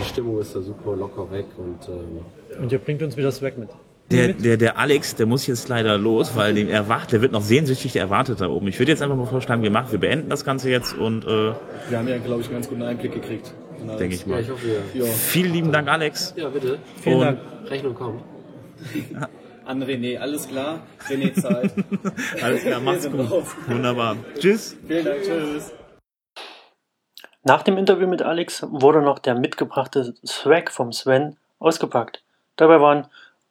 die 0.00 0.04
Stimmung 0.08 0.40
ist 0.40 0.56
da 0.56 0.60
super 0.60 0.96
locker 0.96 1.30
weg 1.30 1.46
und 1.58 1.78
ähm, 1.88 2.62
Und 2.62 2.72
ihr 2.72 2.78
bringt 2.78 3.02
uns 3.02 3.16
wieder 3.16 3.28
das 3.28 3.42
weg 3.42 3.58
mit. 3.58 3.68
Der, 4.10 4.28
der, 4.34 4.56
der 4.56 4.78
Alex, 4.78 5.16
der 5.16 5.26
muss 5.26 5.46
jetzt 5.48 5.68
leider 5.68 5.98
los, 5.98 6.36
weil 6.36 6.54
dem 6.54 6.68
erwacht, 6.68 7.10
der 7.10 7.22
wird 7.22 7.32
noch 7.32 7.42
sehnsüchtig 7.42 7.96
erwartet 7.96 8.40
da 8.40 8.48
oben. 8.48 8.68
Ich 8.68 8.78
würde 8.78 8.92
jetzt 8.92 9.02
einfach 9.02 9.16
mal 9.16 9.26
vorschlagen, 9.26 9.62
wir 9.62 9.70
machen, 9.72 9.90
wir 9.90 9.98
beenden 9.98 10.28
das 10.30 10.44
Ganze 10.44 10.70
jetzt 10.70 10.96
und 10.96 11.24
äh, 11.24 11.52
Wir 11.88 11.98
haben 11.98 12.06
ja, 12.06 12.18
glaube 12.18 12.40
ich, 12.40 12.46
einen 12.46 12.56
ganz 12.56 12.68
guten 12.68 12.82
Einblick 12.82 13.12
gekriegt. 13.12 13.52
Alles. 13.88 13.98
denke 13.98 14.14
ich 14.16 14.22
ja, 14.22 14.28
mal. 14.28 14.40
ich 14.40 14.50
hoffe, 14.50 14.68
ja. 14.94 15.04
Ja, 15.04 15.12
Vielen 15.12 15.52
lieben 15.52 15.72
Dank, 15.72 15.88
Alex. 15.88 16.34
Ja, 16.36 16.48
bitte. 16.48 16.78
Vielen 17.02 17.16
Und- 17.16 17.24
Dank. 17.24 17.38
Rechnung 17.70 17.94
kommt. 17.94 18.22
an 19.66 19.82
René, 19.82 20.18
alles 20.18 20.48
klar. 20.48 20.80
René 21.08 21.34
zahlt. 21.34 21.72
Alles 22.42 22.62
klar, 22.62 23.00
sind 23.00 23.16
gut. 23.16 23.30
raus. 23.30 23.56
Wunderbar. 23.66 24.16
Tschüss. 24.38 24.76
Vielen 24.86 25.04
Dank, 25.04 25.22
tschüss. 25.22 25.72
Nach 27.42 27.62
dem 27.62 27.76
Interview 27.76 28.06
mit 28.06 28.22
Alex 28.22 28.64
wurde 28.68 29.02
noch 29.02 29.18
der 29.18 29.34
mitgebrachte 29.34 30.14
Swag 30.24 30.70
vom 30.70 30.92
Sven 30.92 31.36
ausgepackt. 31.58 32.22
Dabei 32.56 32.80
waren 32.80 33.06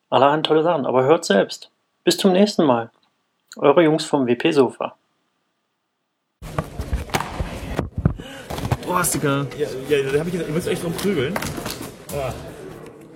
allerhand 0.10 0.46
tolle 0.46 0.64
Sachen, 0.64 0.86
aber 0.86 1.04
hört 1.04 1.26
selbst. 1.26 1.70
Bis 2.04 2.18
zum 2.18 2.32
nächsten 2.32 2.66
Mal. 2.66 2.92
Eure 3.58 3.84
Jungs 3.84 4.06
vom 4.06 4.28
WP 4.28 4.52
Boah, 8.96 9.04
Sticker. 9.04 9.46
Ja, 9.58 9.68
ja 9.90 10.10
da 10.10 10.20
hab 10.20 10.28
ich 10.28 10.32
gesagt, 10.32 10.50
ihr 10.50 10.56
müsst 10.56 10.68
euch 10.70 10.80
drum 10.80 10.94
prügeln. 10.94 11.34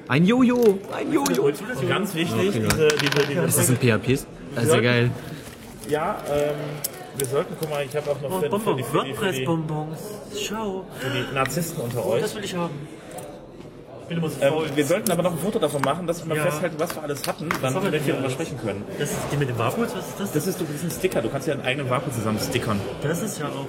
Ein 0.09 0.25
Jojo, 0.25 0.77
ein 0.91 1.13
Jojo. 1.13 1.43
Und 1.43 1.87
ganz 1.87 2.13
wichtig, 2.15 2.51
diese, 2.51 2.87
diese, 2.97 3.27
diese 3.29 3.41
Das 3.43 3.67
sind 3.67 3.79
PHPs. 3.79 4.27
Das 4.55 4.65
ist 4.65 4.73
ja 4.73 4.81
geil. 4.81 5.09
Ja, 5.87 6.21
ähm, 6.29 6.55
wir 7.15 7.25
sollten, 7.25 7.55
guck 7.57 7.69
mal, 7.69 7.85
ich 7.85 7.95
habe 7.95 8.11
auch 8.11 8.19
noch 8.19 8.41
für, 8.41 8.59
für, 8.59 8.75
die, 8.75 8.83
die, 8.83 8.93
WordPress-Bonbons. 8.93 9.99
Schau. 10.37 10.85
für 10.99 11.09
die 11.11 11.33
Narzissten 11.33 11.81
unter 11.81 12.05
euch. 12.05 12.23
Das 12.23 12.35
will 12.35 12.43
ich 12.43 12.55
haben. 12.55 12.75
Ähm, 14.09 14.21
wir 14.75 14.85
sollten 14.85 15.11
aber 15.11 15.23
noch 15.23 15.31
ein 15.33 15.37
Foto 15.39 15.59
davon 15.59 15.81
machen, 15.81 16.07
dass 16.07 16.21
wir 16.21 16.27
mal 16.29 16.37
Ja. 16.37 16.43
festhalten, 16.45 16.75
was 16.79 16.95
wir 16.95 17.03
alles 17.03 17.27
hatten, 17.27 17.49
dann 17.61 17.73
haben 17.75 17.83
wir 17.85 17.91
wir 17.91 17.99
denn 17.99 18.07
darüber 18.09 18.29
sprechen 18.29 18.57
können. 18.59 18.83
Das 18.97 19.11
ist 19.11 19.19
die 19.31 19.37
mit 19.37 19.49
dem 19.49 19.57
Vakuum, 19.57 19.83
was 19.83 19.93
ist 19.93 20.19
das? 20.19 20.31
Das 20.31 20.47
ist, 20.47 20.59
das 20.61 20.69
ist 20.69 20.83
ein 20.83 20.91
Sticker, 20.91 21.21
du 21.21 21.29
kannst 21.29 21.47
ja 21.47 21.53
einen 21.53 21.63
eigenen 21.63 21.89
Vakuum 21.89 22.13
zusammen 22.13 22.39
stickern. 22.39 22.79
Das 23.03 23.21
ist 23.21 23.39
ja 23.39 23.45
auch 23.47 23.67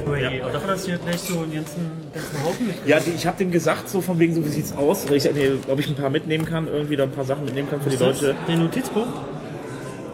Spray. 0.00 0.40
Aber 0.42 0.52
davon 0.52 0.70
hast 0.70 0.86
du 0.86 0.90
ja 0.92 0.96
gleich 0.98 1.20
so 1.20 1.38
einen 1.40 1.52
ganzen, 1.54 1.90
ganzen 2.14 2.44
Haufen 2.44 2.66
mit. 2.68 2.76
Ja, 2.86 3.00
die, 3.00 3.10
ich 3.10 3.26
habe 3.26 3.36
dem 3.38 3.50
gesagt, 3.50 3.88
so 3.88 4.00
von 4.00 4.18
wegen, 4.18 4.34
so 4.34 4.44
wie 4.44 4.48
sieht's 4.48 4.72
aus, 4.76 5.04
ich, 5.10 5.24
nee, 5.32 5.50
ob 5.68 5.78
ich 5.80 5.88
ein 5.88 5.94
paar 5.96 6.10
mitnehmen 6.10 6.44
kann, 6.44 6.68
irgendwie 6.68 6.96
da 6.96 7.04
ein 7.04 7.10
paar 7.12 7.24
Sachen 7.24 7.44
mitnehmen 7.44 7.68
kann 7.70 7.80
für 7.80 7.90
die 7.90 7.96
Leute. 7.96 8.34
Den 8.48 8.60
Notizbuch? 8.60 9.06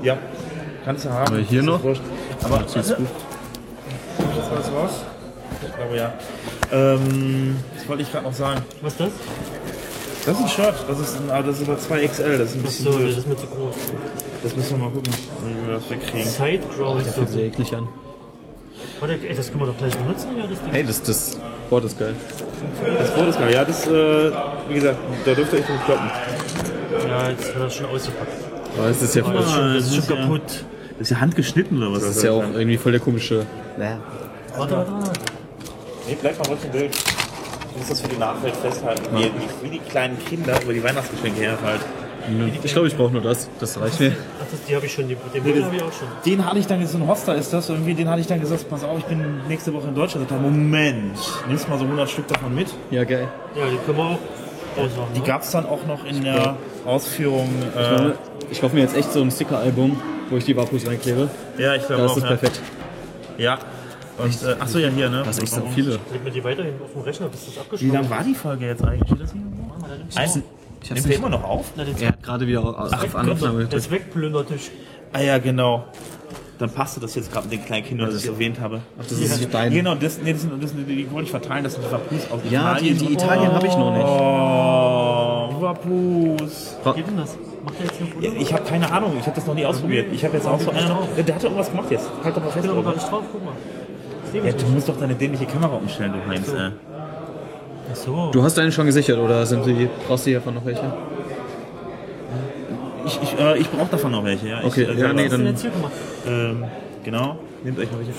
Ja, 0.03 0.17
kannst 0.85 1.05
du 1.05 1.11
haben. 1.11 1.27
Aber 1.35 1.39
hier 1.39 1.63
Das 1.63 1.67
ist 1.67 1.73
noch? 1.73 1.83
wurscht. 1.83 2.03
Aber 2.45 2.59
das 2.59 2.77
ist 2.77 2.97
Das 5.61 5.63
das? 5.63 5.71
Ich 5.71 5.77
glaube 5.77 5.97
ja. 5.97 6.13
Ähm, 6.73 7.57
das 7.75 7.89
wollte 7.89 8.03
ich 8.03 8.13
gerade 8.13 8.25
noch 8.27 8.35
sagen. 8.35 8.63
Was 8.83 8.93
ist 8.93 9.01
das? 9.01 9.11
Das 10.27 10.35
ist 10.37 10.43
ein 10.43 10.49
Shirt, 10.49 10.75
das 10.89 10.99
ist, 10.99 11.17
ein, 11.21 11.31
aber 11.31 11.47
das 11.47 11.61
ist 11.61 11.69
aber 11.69 11.79
2XL, 11.79 12.37
das 12.39 12.51
ist 12.51 12.57
ein 12.57 12.63
bisschen 12.63 12.93
So, 12.93 12.99
das 12.99 13.17
ist 13.17 13.29
mir 13.29 13.37
zu 13.37 13.47
groß. 13.47 13.75
Das 14.43 14.57
müssen 14.57 14.71
wir 14.73 14.79
mal 14.87 14.91
gucken, 14.91 15.13
wie 15.45 15.69
wir 15.69 15.75
das 15.77 15.89
wegkriegen. 15.89 16.29
Sideground. 16.29 17.07
Fühlt 17.07 17.29
sich 17.29 17.43
eklig 17.43 17.75
an. 17.77 17.89
Warte, 18.99 19.15
ey, 19.15 19.35
das 19.37 19.49
können 19.49 19.61
wir 19.61 19.67
doch 19.67 19.79
gleich 19.79 19.97
benutzen, 19.97 20.29
ja, 20.37 20.47
das 20.49 20.61
Ding. 20.63 20.73
Hey, 20.73 20.85
das, 20.85 21.03
das 21.03 21.39
Board 21.71 21.85
ist 21.85 21.99
geil. 21.99 22.15
Das 22.99 23.11
Boot 23.15 23.29
ist 23.29 23.39
geil, 23.39 23.55
ja, 23.55 23.65
das, 23.65 23.87
äh, 23.87 24.31
wie 24.69 24.75
gesagt, 24.75 24.99
da 25.25 25.35
dürfte 25.35 25.57
ich 25.59 25.69
nicht 25.69 25.85
kloppen. 25.85 26.11
Ja, 27.09 27.31
jetzt 27.31 27.55
hat 27.55 27.63
er 27.63 27.71
schon 27.71 27.87
ausgepackt. 27.87 28.33
Aber 28.79 28.89
es 28.89 29.03
ist 29.03 29.15
ja, 29.15 29.23
Das 29.23 29.45
ist 29.47 29.53
schon, 29.53 29.75
das 29.75 29.85
ist 29.87 29.91
schon 29.91 29.97
das 29.97 29.99
ist 29.99 30.11
ja- 30.11 30.17
kaputt. 30.17 30.65
Das 30.99 31.01
ist 31.03 31.11
ja 31.11 31.21
handgeschnitten 31.21 31.79
oder 31.79 31.93
was? 31.93 32.01
das 32.03 32.17
ist 32.17 32.23
ja 32.25 32.33
auch 32.33 32.43
irgendwie 32.43 32.79
voll 32.79 32.93
der 32.93 33.01
komische. 33.01 33.45
Warte, 33.77 34.01
warte, 34.57 34.77
warte. 34.77 35.21
Nee, 36.07 36.17
bleib 36.21 36.39
mal 36.39 36.49
ruhig 36.49 36.61
im 36.65 36.71
Bild. 36.71 36.95
Ich 36.95 37.77
muss 37.79 37.89
das 37.89 38.01
für 38.01 38.09
die 38.09 38.17
Nachwelt 38.17 38.57
festhalten. 38.57 39.03
Wie, 39.17 39.31
wie 39.63 39.71
die 39.71 39.79
kleinen 39.81 40.17
Kinder 40.25 40.61
über 40.63 40.73
die 40.73 40.83
Weihnachtsgeschenke 40.83 41.41
herfallen. 41.43 41.81
Ich 42.65 42.73
glaube, 42.73 42.89
ich 42.89 42.97
brauche 42.97 43.13
nur 43.13 43.23
das. 43.23 43.49
Das 43.61 43.81
reicht 43.81 44.01
mir. 44.01 44.13
Ach, 44.41 44.47
das, 44.51 44.61
die 44.65 44.75
habe 44.75 44.87
ich 44.87 44.93
schon, 44.93 45.07
die, 45.09 45.17
den 45.35 45.43
Bild 45.45 45.63
habe 45.65 45.77
ich 45.77 45.83
auch 45.83 45.93
schon. 45.93 46.09
Den 46.25 46.45
hatte 46.45 46.59
ich 46.59 46.67
dann, 46.67 46.85
so 46.87 46.99
ein 46.99 47.07
Hoster 47.07 47.37
ist 47.37 47.53
das, 47.53 47.69
irgendwie, 47.69 47.95
den 47.95 48.09
hatte 48.09 48.21
ich 48.21 48.27
dann 48.27 48.41
gesagt, 48.41 48.69
pass 48.69 48.83
auf, 48.83 48.99
ich 48.99 49.05
bin 49.05 49.47
nächste 49.47 49.73
Woche 49.73 49.89
in 49.89 49.95
Deutschland. 49.95 50.25
Ich 50.27 50.31
dachte, 50.31 50.43
Moment, 50.43 51.17
nimmst 51.47 51.69
mal 51.69 51.79
so 51.79 51.85
100 51.85 52.11
Stück 52.11 52.27
davon 52.27 52.55
mit. 52.55 52.69
Ja, 52.91 53.05
geil. 53.05 53.29
Ja, 53.55 53.63
die 53.71 53.77
können 53.85 53.99
wir 53.99 54.05
auch 54.05 54.19
größer. 54.75 55.07
Die 55.15 55.21
ne? 55.21 55.27
gab 55.27 55.43
es 55.43 55.51
dann 55.53 55.67
auch 55.67 55.87
noch 55.87 56.05
in 56.05 56.25
der 56.25 56.57
Ausführung. 56.85 57.49
Äh, 57.77 58.11
Ich 58.51 58.61
kaufe 58.61 58.75
mir 58.75 58.83
jetzt 58.83 58.97
echt 58.97 59.13
so 59.13 59.21
ein 59.23 59.31
Sticker-Album, 59.31 60.01
wo 60.31 60.37
ich 60.37 60.45
die 60.45 60.57
Wapus 60.57 60.87
reinklebe. 60.87 61.29
ja, 61.59 61.75
ich 61.75 61.87
glaube 61.87 62.03
Das 62.03 62.13
auch. 62.13 62.17
ist 62.17 62.23
ja. 62.25 62.29
perfekt. 62.31 62.61
Ja. 63.39 63.59
Und, 64.19 64.43
äh, 64.43 64.57
achso, 64.61 64.79
ja, 64.79 64.89
hier, 64.89 65.11
ne? 65.11 65.23
Das 65.25 65.37
ist 65.37 65.43
echt 65.45 65.53
so 65.53 65.63
viele. 65.75 65.91
Leg 66.13 66.25
mir 66.25 66.31
die 66.31 66.43
weiterhin 66.43 66.75
auf 66.83 66.93
dem 66.93 67.03
Rechner, 67.03 67.29
bis 67.29 67.45
das 67.47 67.55
Wie 67.57 67.61
abgeschlossen 67.61 67.93
lang 67.95 68.11
war 68.11 68.25
die 68.25 68.35
Folge 68.35 68.67
jetzt 68.67 68.83
eigentlich? 68.85 69.07
Steht 69.09 69.21
das 69.21 69.33
hier 69.33 69.43
irgendwo? 69.43 70.19
Eins, 70.19 70.41
Ich 70.83 70.91
nimmt 70.91 71.09
der 71.09 71.17
immer 71.17 71.29
noch 71.29 71.45
auf? 71.45 71.73
Na, 71.77 71.85
Er 72.01 72.09
hat 72.09 72.23
gerade 72.23 72.47
wieder 72.47 72.61
auf, 72.65 72.93
auf 72.93 73.15
Aufnahme 73.15 73.35
Der 73.35 73.65
gedrückt. 73.65 73.83
Zweckplündertisch. 73.83 74.71
Ah 75.13 75.21
ja, 75.21 75.39
genau. 75.39 75.85
Dann 76.59 76.71
passte 76.71 77.01
das 77.01 77.15
jetzt 77.15 77.31
gerade 77.31 77.49
mit 77.49 77.59
den 77.59 77.67
kleinen 77.67 77.85
Kindern, 77.85 78.09
das 78.11 78.23
ich 78.25 78.31
erwähnt 78.31 78.59
habe. 78.61 78.81
Das 78.97 79.13
ist 79.13 79.49
dein. 79.53 79.71
Genau, 79.75 79.95
das, 79.95 80.19
nee, 80.23 80.33
das, 80.33 80.41
sind, 80.41 80.63
das 80.63 80.71
sind, 80.71 80.89
die 80.89 81.11
wollte 81.11 81.25
ich 81.25 81.31
verteilen, 81.31 81.63
das 81.65 81.75
sind 81.75 81.85
die 81.87 81.93
Vapus 81.93 82.31
aus 82.31 82.41
Ja, 82.51 82.75
die, 82.79 82.89
Italien. 82.93 82.99
die 83.09 83.13
Italien 83.13 83.53
habe 83.53 83.67
ich 83.67 83.77
noch 83.77 83.93
nicht. 83.93 84.07
Oh, 84.07 85.61
Vapus. 85.61 86.77
Was 86.83 86.97
geht 86.97 87.07
denn 87.07 87.17
das? 87.19 87.37
Macht 87.63 87.79
der 87.79 87.87
jetzt 87.87 87.97
hier 87.99 88.07
ein 88.07 88.13
Foto? 88.13 88.41
Ich 88.41 88.53
habe 88.55 88.65
keine 88.65 88.91
Ahnung, 88.91 89.13
ich 89.21 89.27
habe 89.27 89.37
das 89.37 89.47
noch 89.47 89.55
nie 89.55 89.67
ausprobiert. 89.67 90.07
Ich 90.13 90.25
habe 90.25 90.35
jetzt 90.39 90.47
auch 90.47 90.59
so 90.59 90.71
einer 90.71 90.89
noch. 90.89 91.09
Der 91.15 91.25
hat 91.35 91.43
doch 91.43 91.45
irgendwas 91.45 91.71
gemacht 91.71 91.91
jetzt. 91.91 92.09
Halt 92.25 92.35
doch 92.37 92.41
mal 92.41 92.49
Ich 92.49 92.55
fest. 92.55 92.63
bin 92.67 92.71
aber 92.71 92.83
gar 92.85 92.95
nicht 92.95 93.11
drauf, 93.11 93.23
guck 93.31 93.45
mal. 93.45 93.53
Ja, 94.45 94.53
du 94.53 94.67
musst 94.67 94.89
doch 94.89 94.99
deine 94.99 95.15
dämliche 95.15 95.47
Kamera 95.47 95.77
umstellen, 95.77 96.13
du 96.13 96.31
Heinz. 96.31 96.49
Äh. 96.49 96.71
Ach 97.93 97.97
so. 97.97 98.31
Du 98.33 98.43
hast 98.43 98.57
deinen 98.59 98.73
schon 98.73 98.87
gesichert 98.87 99.19
oder 99.19 99.47
sind 99.47 99.65
die, 99.67 99.89
brauchst 100.07 100.27
du 100.27 100.31
hiervon 100.31 100.55
noch 100.55 100.65
welche? 100.65 100.93
Ich, 103.07 103.21
ich, 103.23 103.39
äh, 103.39 103.59
ich 103.59 103.71
brauche 103.71 103.91
davon 103.91 104.11
noch 104.13 104.25
welche, 104.25 104.49
ja. 104.49 104.61
Ich, 104.61 104.67
Okay, 104.67 104.83
äh, 104.83 104.95
ja, 104.95 105.13
nee, 105.13 105.27
Was 105.27 105.33
hast 105.33 105.33
du 105.33 105.37
denn 105.37 105.45
dann- 105.45 105.47
jetzt 105.47 105.63
hier 105.63 105.71
gemacht? 105.71 105.93
Ähm, 106.27 106.65
genau. 107.05 107.39
Nehmt 107.63 107.79
euch 107.79 107.91
mal 107.93 107.99
welche. 107.99 108.13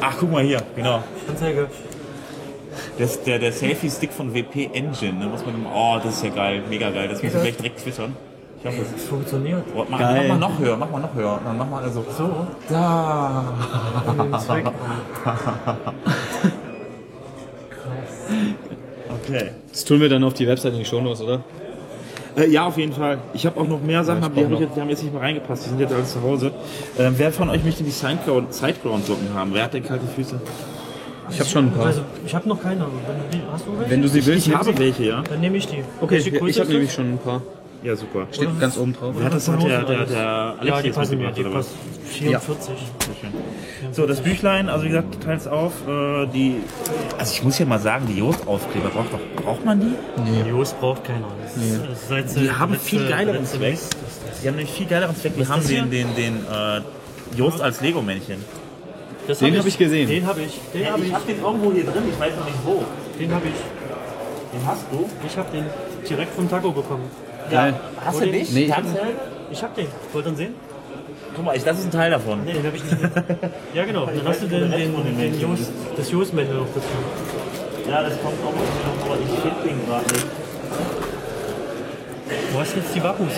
Ach, 0.00 0.16
guck 0.18 0.32
mal 0.32 0.42
hier, 0.42 0.60
genau. 0.74 1.02
Anzeige. 1.28 1.68
Das, 2.98 3.22
der, 3.22 3.38
der 3.38 3.52
Selfie-Stick 3.52 4.12
von 4.12 4.34
WP 4.34 4.70
Engine, 4.72 5.12
ne, 5.18 5.26
muss 5.26 5.44
man, 5.46 5.54
oh, 5.72 5.98
das 6.02 6.16
ist 6.16 6.24
ja 6.24 6.30
geil, 6.30 6.62
mega 6.68 6.90
geil. 6.90 7.08
Das 7.08 7.22
muss 7.22 7.32
ich 7.34 7.40
gleich 7.40 7.56
direkt 7.56 7.78
twittern. 7.82 8.16
Ich 8.64 8.68
hoffe, 8.68 8.84
Das 8.94 9.04
funktioniert. 9.04 9.64
Oh, 9.74 9.84
mach, 9.88 9.98
Geil. 9.98 10.28
mach 10.28 10.38
mal 10.38 10.48
noch 10.48 10.58
höher, 10.58 10.76
mach 10.76 10.90
mal 10.90 11.00
noch 11.00 11.14
höher. 11.14 11.40
Dann 11.44 11.58
mach 11.58 11.68
mal 11.68 11.82
also. 11.82 12.04
So. 12.16 12.30
Da. 12.68 13.44
Zweck. 14.38 14.64
Okay. 19.24 19.50
Das 19.70 19.84
tun 19.84 20.00
wir 20.00 20.08
dann 20.08 20.24
auf 20.24 20.34
die 20.34 20.46
Website 20.48 20.72
in 20.72 20.80
die 20.80 20.84
Shownotes, 20.84 21.20
oder? 21.22 21.42
Äh, 22.36 22.48
ja, 22.50 22.66
auf 22.66 22.76
jeden 22.78 22.92
Fall. 22.92 23.18
Ich 23.34 23.44
habe 23.46 23.60
auch 23.60 23.68
noch 23.68 23.80
mehr 23.80 24.02
Sachen, 24.04 24.20
ich 24.20 24.24
aber 24.24 24.34
die, 24.34 24.44
hab 24.44 24.52
ich 24.52 24.60
jetzt, 24.60 24.76
die 24.76 24.80
haben 24.80 24.88
jetzt 24.88 25.02
nicht 25.02 25.12
mehr 25.12 25.22
reingepasst. 25.22 25.64
Die 25.64 25.68
sind 25.68 25.80
jetzt 25.80 25.92
alles 25.92 26.12
zu 26.12 26.22
Hause. 26.22 26.50
Ähm, 26.98 27.14
wer 27.18 27.30
von 27.32 27.48
euch 27.50 27.62
möchte 27.62 27.84
die 27.84 27.90
Sideground- 27.90 28.52
Sideground-Socken 28.52 29.34
haben? 29.34 29.50
Wer 29.54 29.64
hat 29.64 29.74
denn 29.74 29.84
kalte 29.84 30.06
Füße? 30.06 30.40
Ich 31.30 31.38
habe 31.40 31.48
schon 31.48 31.66
ein 31.66 31.72
paar. 31.72 31.86
Also, 31.86 32.00
ich 32.26 32.34
habe 32.34 32.48
noch 32.48 32.60
keine. 32.60 32.80
Wenn 32.80 32.86
du 32.86 33.36
die, 33.36 33.42
hast 33.52 33.66
du 33.66 33.78
welche? 33.78 33.90
Wenn 33.90 34.02
du 34.02 34.08
sie 34.08 34.26
willst, 34.26 34.46
Ich 34.46 34.48
nimm 34.48 34.58
habe 34.58 34.72
sie. 34.72 34.78
welche, 34.78 35.04
ja. 35.04 35.22
Dann 35.28 35.40
nehme 35.40 35.56
ich 35.56 35.66
die. 35.68 35.84
Okay, 36.00 36.16
ich, 36.16 36.30
Größe 36.32 36.48
ich 36.50 36.60
habe 36.60 36.70
nämlich 36.72 36.92
schon 36.92 37.12
ein 37.12 37.18
paar. 37.18 37.42
Ja, 37.82 37.96
super. 37.96 38.26
Steht 38.30 38.60
ganz 38.60 38.76
oben 38.78 38.92
drauf. 38.92 39.14
Wer 39.16 39.24
hat 39.26 39.34
das 39.34 39.48
Oder 39.48 39.78
hat 39.78 39.88
der, 39.88 39.96
der, 39.96 40.06
der 40.06 40.26
Alex 40.60 40.64
Ja, 40.76 40.82
die 40.82 40.90
passen 40.90 41.18
mir. 41.18 41.30
Die 41.32 41.40
oder 41.40 41.50
passen 41.50 41.70
44. 42.10 42.68
Sehr 42.68 43.14
schön. 43.20 43.92
So, 43.92 44.06
das 44.06 44.20
Büchlein, 44.20 44.68
also 44.68 44.84
wie 44.84 44.88
gesagt, 44.90 45.22
teils 45.24 45.48
auf. 45.48 45.72
Äh, 45.88 46.26
die, 46.26 46.56
also 47.18 47.32
ich 47.32 47.42
muss 47.42 47.58
ja 47.58 47.66
mal 47.66 47.80
sagen, 47.80 48.06
die 48.06 48.18
Jost-Aufkleber, 48.18 48.90
braucht, 48.90 49.12
doch, 49.12 49.42
braucht 49.44 49.64
man 49.64 49.80
die? 49.80 49.94
Die 50.44 50.48
Jungs 50.48 50.72
braucht 50.74 51.04
keiner. 51.04 51.26
Das 51.42 51.56
ist- 51.56 51.80
das 51.82 51.98
ist 52.02 52.08
seit- 52.08 52.36
Die 52.44 52.50
haben 52.52 52.72
letzte- 52.72 52.88
viel 52.88 53.08
geileren 53.08 53.44
Zweck. 53.46 53.78
Die 54.42 54.48
haben 54.48 54.56
nämlich 54.56 54.74
viel 54.74 54.86
geileren 54.86 55.16
Zweck. 55.16 55.32
Ist 55.36 55.50
haben 55.50 55.66
den, 55.66 55.90
den, 55.90 56.14
den 56.14 56.36
äh, 56.36 56.80
Jost 57.36 57.60
als 57.60 57.80
Lego-Männchen. 57.80 58.44
Das 59.26 59.38
Den 59.38 59.56
hab 59.58 59.66
ich 59.66 59.78
gesehen. 59.78 60.08
Den 60.08 60.26
habe 60.26 60.40
ich. 60.42 60.60
Den 60.74 60.90
habe 60.92 61.04
ich. 61.04 61.12
hab 61.14 61.26
den 61.26 61.40
irgendwo 61.40 61.72
hier 61.72 61.84
drin, 61.84 62.02
ich 62.12 62.18
weiß 62.20 62.32
noch 62.36 62.44
nicht 62.44 62.58
wo. 62.64 62.84
Den 63.18 63.32
habe 63.32 63.46
ich. 63.48 63.54
Den 64.58 64.66
hast 64.66 64.84
du? 64.92 65.08
Ich 65.26 65.36
habe 65.36 65.48
den 65.52 65.64
direkt 66.08 66.34
vom 66.34 66.48
Taco 66.50 66.70
bekommen. 66.72 67.04
Geil. 67.50 67.74
Hast 68.04 68.20
du 68.20 68.24
den? 68.24 68.34
nicht? 68.34 68.52
Nee, 68.52 68.64
ich 69.50 69.62
hab- 69.62 69.74
den. 69.74 69.86
Wollt 70.12 70.26
ihr 70.26 70.30
ihn 70.32 70.36
sehen? 70.36 70.54
Guck 71.34 71.44
mal, 71.44 71.56
ich, 71.56 71.64
das 71.64 71.78
ist 71.78 71.86
ein 71.86 71.90
Teil 71.90 72.10
davon. 72.10 72.44
Nee, 72.44 72.52
den 72.52 72.66
habe 72.66 72.76
ich 72.76 72.84
nicht. 72.84 72.98
ja, 73.74 73.84
genau. 73.84 74.06
Dann 74.06 74.26
hast 74.26 74.42
du 74.42 74.46
den, 74.46 74.70
den, 74.70 75.18
den 75.18 75.40
Jost, 75.40 75.70
das 75.96 76.10
Jost-Männchen 76.10 76.56
noch 76.58 76.66
dazu. 76.74 77.90
Ja, 77.90 78.02
das 78.02 78.12
kommt 78.22 78.34
auch 78.44 78.52
noch, 78.52 79.06
aber 79.06 79.18
ich 79.20 79.40
finde 79.40 79.68
den 79.68 79.86
gerade 79.86 80.04
nicht. 80.12 80.26
Wo 82.52 82.60
hast 82.60 82.74
du 82.74 82.80
jetzt 82.80 82.94
die 82.94 83.02
Vapus? 83.02 83.32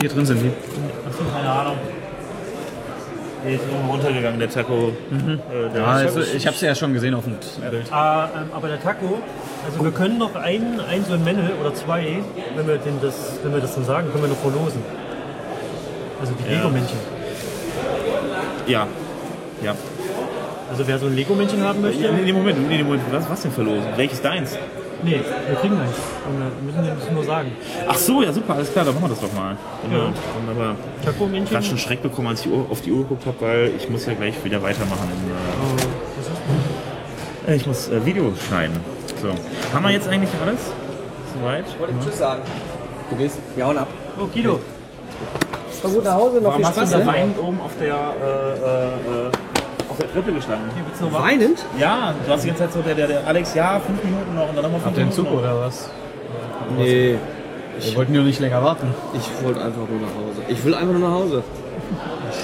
Hier 0.00 0.08
drin 0.10 0.26
sind 0.26 0.42
die. 0.42 0.50
Keine 1.32 1.48
Ahnung. 1.50 1.76
Der 3.44 3.54
ist 3.54 3.62
irgendwo 3.70 3.92
runtergegangen, 3.92 4.38
der 4.38 4.50
Taco. 4.50 4.88
Äh, 5.10 5.72
der 5.74 5.86
Ah, 5.86 5.92
also, 5.94 6.20
ich 6.20 6.46
habe 6.46 6.56
sie 6.56 6.66
ja 6.66 6.74
schon 6.74 6.92
gesehen 6.92 7.14
auf 7.14 7.24
dem 7.24 7.36
Bild. 7.70 7.90
Ah, 7.90 8.28
ähm, 8.36 8.50
aber 8.54 8.68
der 8.68 8.82
Taco, 8.82 9.18
also 9.64 9.82
wir 9.82 9.92
können 9.92 10.18
noch 10.18 10.34
einen, 10.34 10.78
ein 10.80 11.04
so 11.06 11.14
ein 11.14 11.24
Männle 11.24 11.50
oder 11.60 11.72
zwei, 11.74 12.18
wenn 12.54 12.66
wir, 12.68 12.76
den 12.76 13.00
das, 13.00 13.38
wenn 13.42 13.52
wir 13.54 13.60
das 13.60 13.74
dann 13.74 13.84
sagen, 13.84 14.10
können 14.10 14.24
wir 14.24 14.28
noch 14.30 14.36
verlosen. 14.36 14.82
Also 16.20 16.32
die 16.34 16.52
Ja. 16.52 16.58
Lego-Männchen. 16.58 16.98
Ja. 18.66 18.86
Ja. 19.62 19.74
Also 20.70 20.86
wer 20.86 20.98
so 20.98 21.06
ein 21.06 21.16
Lego-Männchen 21.16 21.62
haben 21.64 21.80
möchte, 21.80 22.02
Nee, 22.12 22.22
nee, 22.24 22.32
Moment, 22.32 22.68
nee, 22.68 22.76
nee, 22.76 22.82
Moment. 22.82 23.02
Was, 23.10 23.28
was 23.30 23.40
denn 23.42 23.52
verlosen? 23.52 23.86
Welches 23.96 24.20
deins? 24.20 24.56
Nee, 25.02 25.20
wir 25.48 25.56
kriegen 25.56 25.78
eins. 25.78 25.96
Und 26.26 26.38
wir 26.38 26.82
müssen 26.82 26.98
das 27.00 27.10
nur 27.10 27.24
sagen. 27.24 27.52
Ach 27.88 27.94
so, 27.96 28.22
ja 28.22 28.32
super, 28.32 28.54
alles 28.54 28.72
klar, 28.72 28.84
dann 28.84 28.94
machen 28.94 29.04
wir 29.04 29.08
das 29.10 29.20
doch 29.20 29.32
mal. 29.32 29.56
Genau. 29.88 30.04
Ja. 30.04 30.12
Wunderbar. 30.38 30.76
Ich 31.44 31.54
habe 31.54 31.62
schon 31.64 31.78
Schreck 31.78 32.02
bekommen, 32.02 32.28
als 32.28 32.44
ich 32.44 32.50
Uhr- 32.52 32.66
auf 32.70 32.80
die 32.80 32.92
Uhr 32.92 33.02
geguckt 33.02 33.26
habe, 33.26 33.36
weil 33.40 33.72
ich 33.76 33.88
muss 33.88 34.06
ja 34.06 34.14
gleich 34.14 34.42
wieder 34.44 34.62
weitermachen. 34.62 35.08
In, 35.10 35.30
Oh, 35.32 35.76
was 36.16 36.26
ist 36.26 37.48
äh, 37.48 37.54
ich 37.56 37.66
muss 37.66 37.88
äh, 37.88 38.04
Video 38.04 38.32
schneiden. 38.48 38.76
So. 39.20 39.28
Haben 39.74 39.84
wir 39.84 39.90
jetzt 39.92 40.08
eigentlich 40.08 40.30
alles? 40.44 40.60
Soweit? 41.34 41.64
Wollte 41.78 41.94
ich 41.98 42.04
Tschüss 42.06 42.18
sagen. 42.18 42.42
Du 43.10 43.16
gehst? 43.16 43.38
Wir 43.56 43.66
hauen 43.66 43.78
ab. 43.78 43.88
Oh, 44.20 44.26
Guido. 44.26 44.60
Komm 45.82 45.94
gut 45.94 46.04
nach 46.04 46.14
Hause, 46.14 46.36
noch 46.36 46.44
Warum 46.50 46.56
viel 46.58 46.66
hast 46.66 46.76
du 46.76 46.80
Spaß. 46.82 46.90
da 46.92 46.98
ne? 46.98 47.06
weinend 47.06 47.38
oben 47.38 47.60
auf 47.60 47.70
der, 47.80 47.94
äh, 47.94 47.96
äh, 47.96 49.28
äh, 49.28 49.30
der 50.00 50.12
Treppe 50.12 50.32
gestanden? 50.32 50.70
Weinend? 51.10 51.64
Ja, 51.78 52.14
du 52.26 52.32
hast 52.32 52.42
die 52.44 52.48
ganze 52.48 52.64
Zeit 52.64 52.72
so, 52.72 52.80
der, 52.82 52.94
der, 52.94 53.06
der 53.06 53.26
Alex, 53.26 53.54
ja, 53.54 53.80
fünf 53.80 54.02
Minuten 54.02 54.34
noch 54.34 54.48
und 54.48 54.56
dann 54.56 54.64
nochmal 54.64 54.80
fünf 54.80 54.94
Den 54.94 55.08
Minuten 55.08 55.16
Zug 55.16 55.32
noch. 55.32 55.40
oder 55.40 55.60
was? 55.60 55.90
Nee, 56.76 57.16
Wir 57.80 57.96
wollten 57.96 58.12
nur 58.12 58.22
nicht 58.24 58.40
länger 58.40 58.62
warten. 58.62 58.88
ich 59.14 59.44
wollte 59.44 59.60
einfach 59.60 59.88
nur 59.88 60.00
nach 60.00 60.14
Hause. 60.14 60.42
Ich 60.48 60.64
will 60.64 60.74
einfach 60.74 60.92
nur 60.98 61.08
nach 61.08 61.14
Hause. 61.16 61.42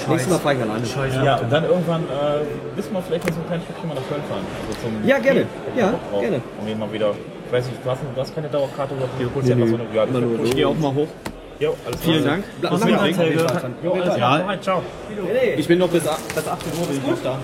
Nächstes 0.09 0.31
Mal 0.31 0.39
fahre 0.39 0.55
ich 0.55 0.61
alleine. 0.61 0.85
Scheiße. 0.85 1.23
Ja, 1.23 1.35
und 1.37 1.51
dann 1.51 1.63
irgendwann 1.63 2.01
äh, 2.03 2.77
wissen 2.77 2.93
wir 2.93 3.01
vielleicht 3.01 3.25
noch 3.27 3.33
so 3.35 3.39
ein 3.41 3.47
kleines 3.47 3.65
Stückchen 3.65 3.87
mal 3.87 3.95
nach 3.95 4.07
Köln 4.09 4.21
fahren. 4.29 4.45
Also 4.67 4.79
zum 4.81 5.07
Ja, 5.07 5.17
gerne. 5.19 5.45
Ja, 5.77 5.93
Auch, 6.13 6.19
gerne. 6.21 6.41
Um 6.61 6.67
ihn 6.67 6.79
mal 6.79 6.91
wieder. 6.91 7.11
Ich 7.45 7.53
weiß 7.53 7.65
nicht, 7.67 7.77
du 7.83 7.89
hast, 7.89 8.01
du 8.13 8.21
hast 8.21 8.35
keine 8.35 8.49
Dauerkarte 8.49 8.93
oder 8.95 9.07
du 9.17 9.29
holst 9.33 9.47
ja 9.47 9.55
einfach 9.55 9.67
so 9.69 9.75
eine 9.75 9.85
ja, 9.95 10.03
Immer 10.03 10.43
Ich 10.43 10.55
gehe 10.55 10.67
auch 10.67 10.77
mal 10.77 10.93
hoch. 10.93 11.07
Jo, 11.59 11.75
alles 11.85 12.01
Vielen. 12.01 12.23
Dank. 12.25 12.43
Bleib 12.61 12.85
mit. 12.85 12.93
Anzeige? 12.93 13.47
Jo, 13.83 13.93
alles 13.93 14.15
klar. 14.15 14.39
Ja. 14.39 14.61
Ciao. 14.61 14.83
Ich 15.57 15.67
bin 15.67 15.79
noch 15.79 15.89
bis, 15.89 16.03
bis 16.03 16.47
18 16.47 16.79
Uhr 16.79 16.87
bin 16.87 16.97
ich 16.97 17.07
noch 17.07 17.23
da. 17.23 17.39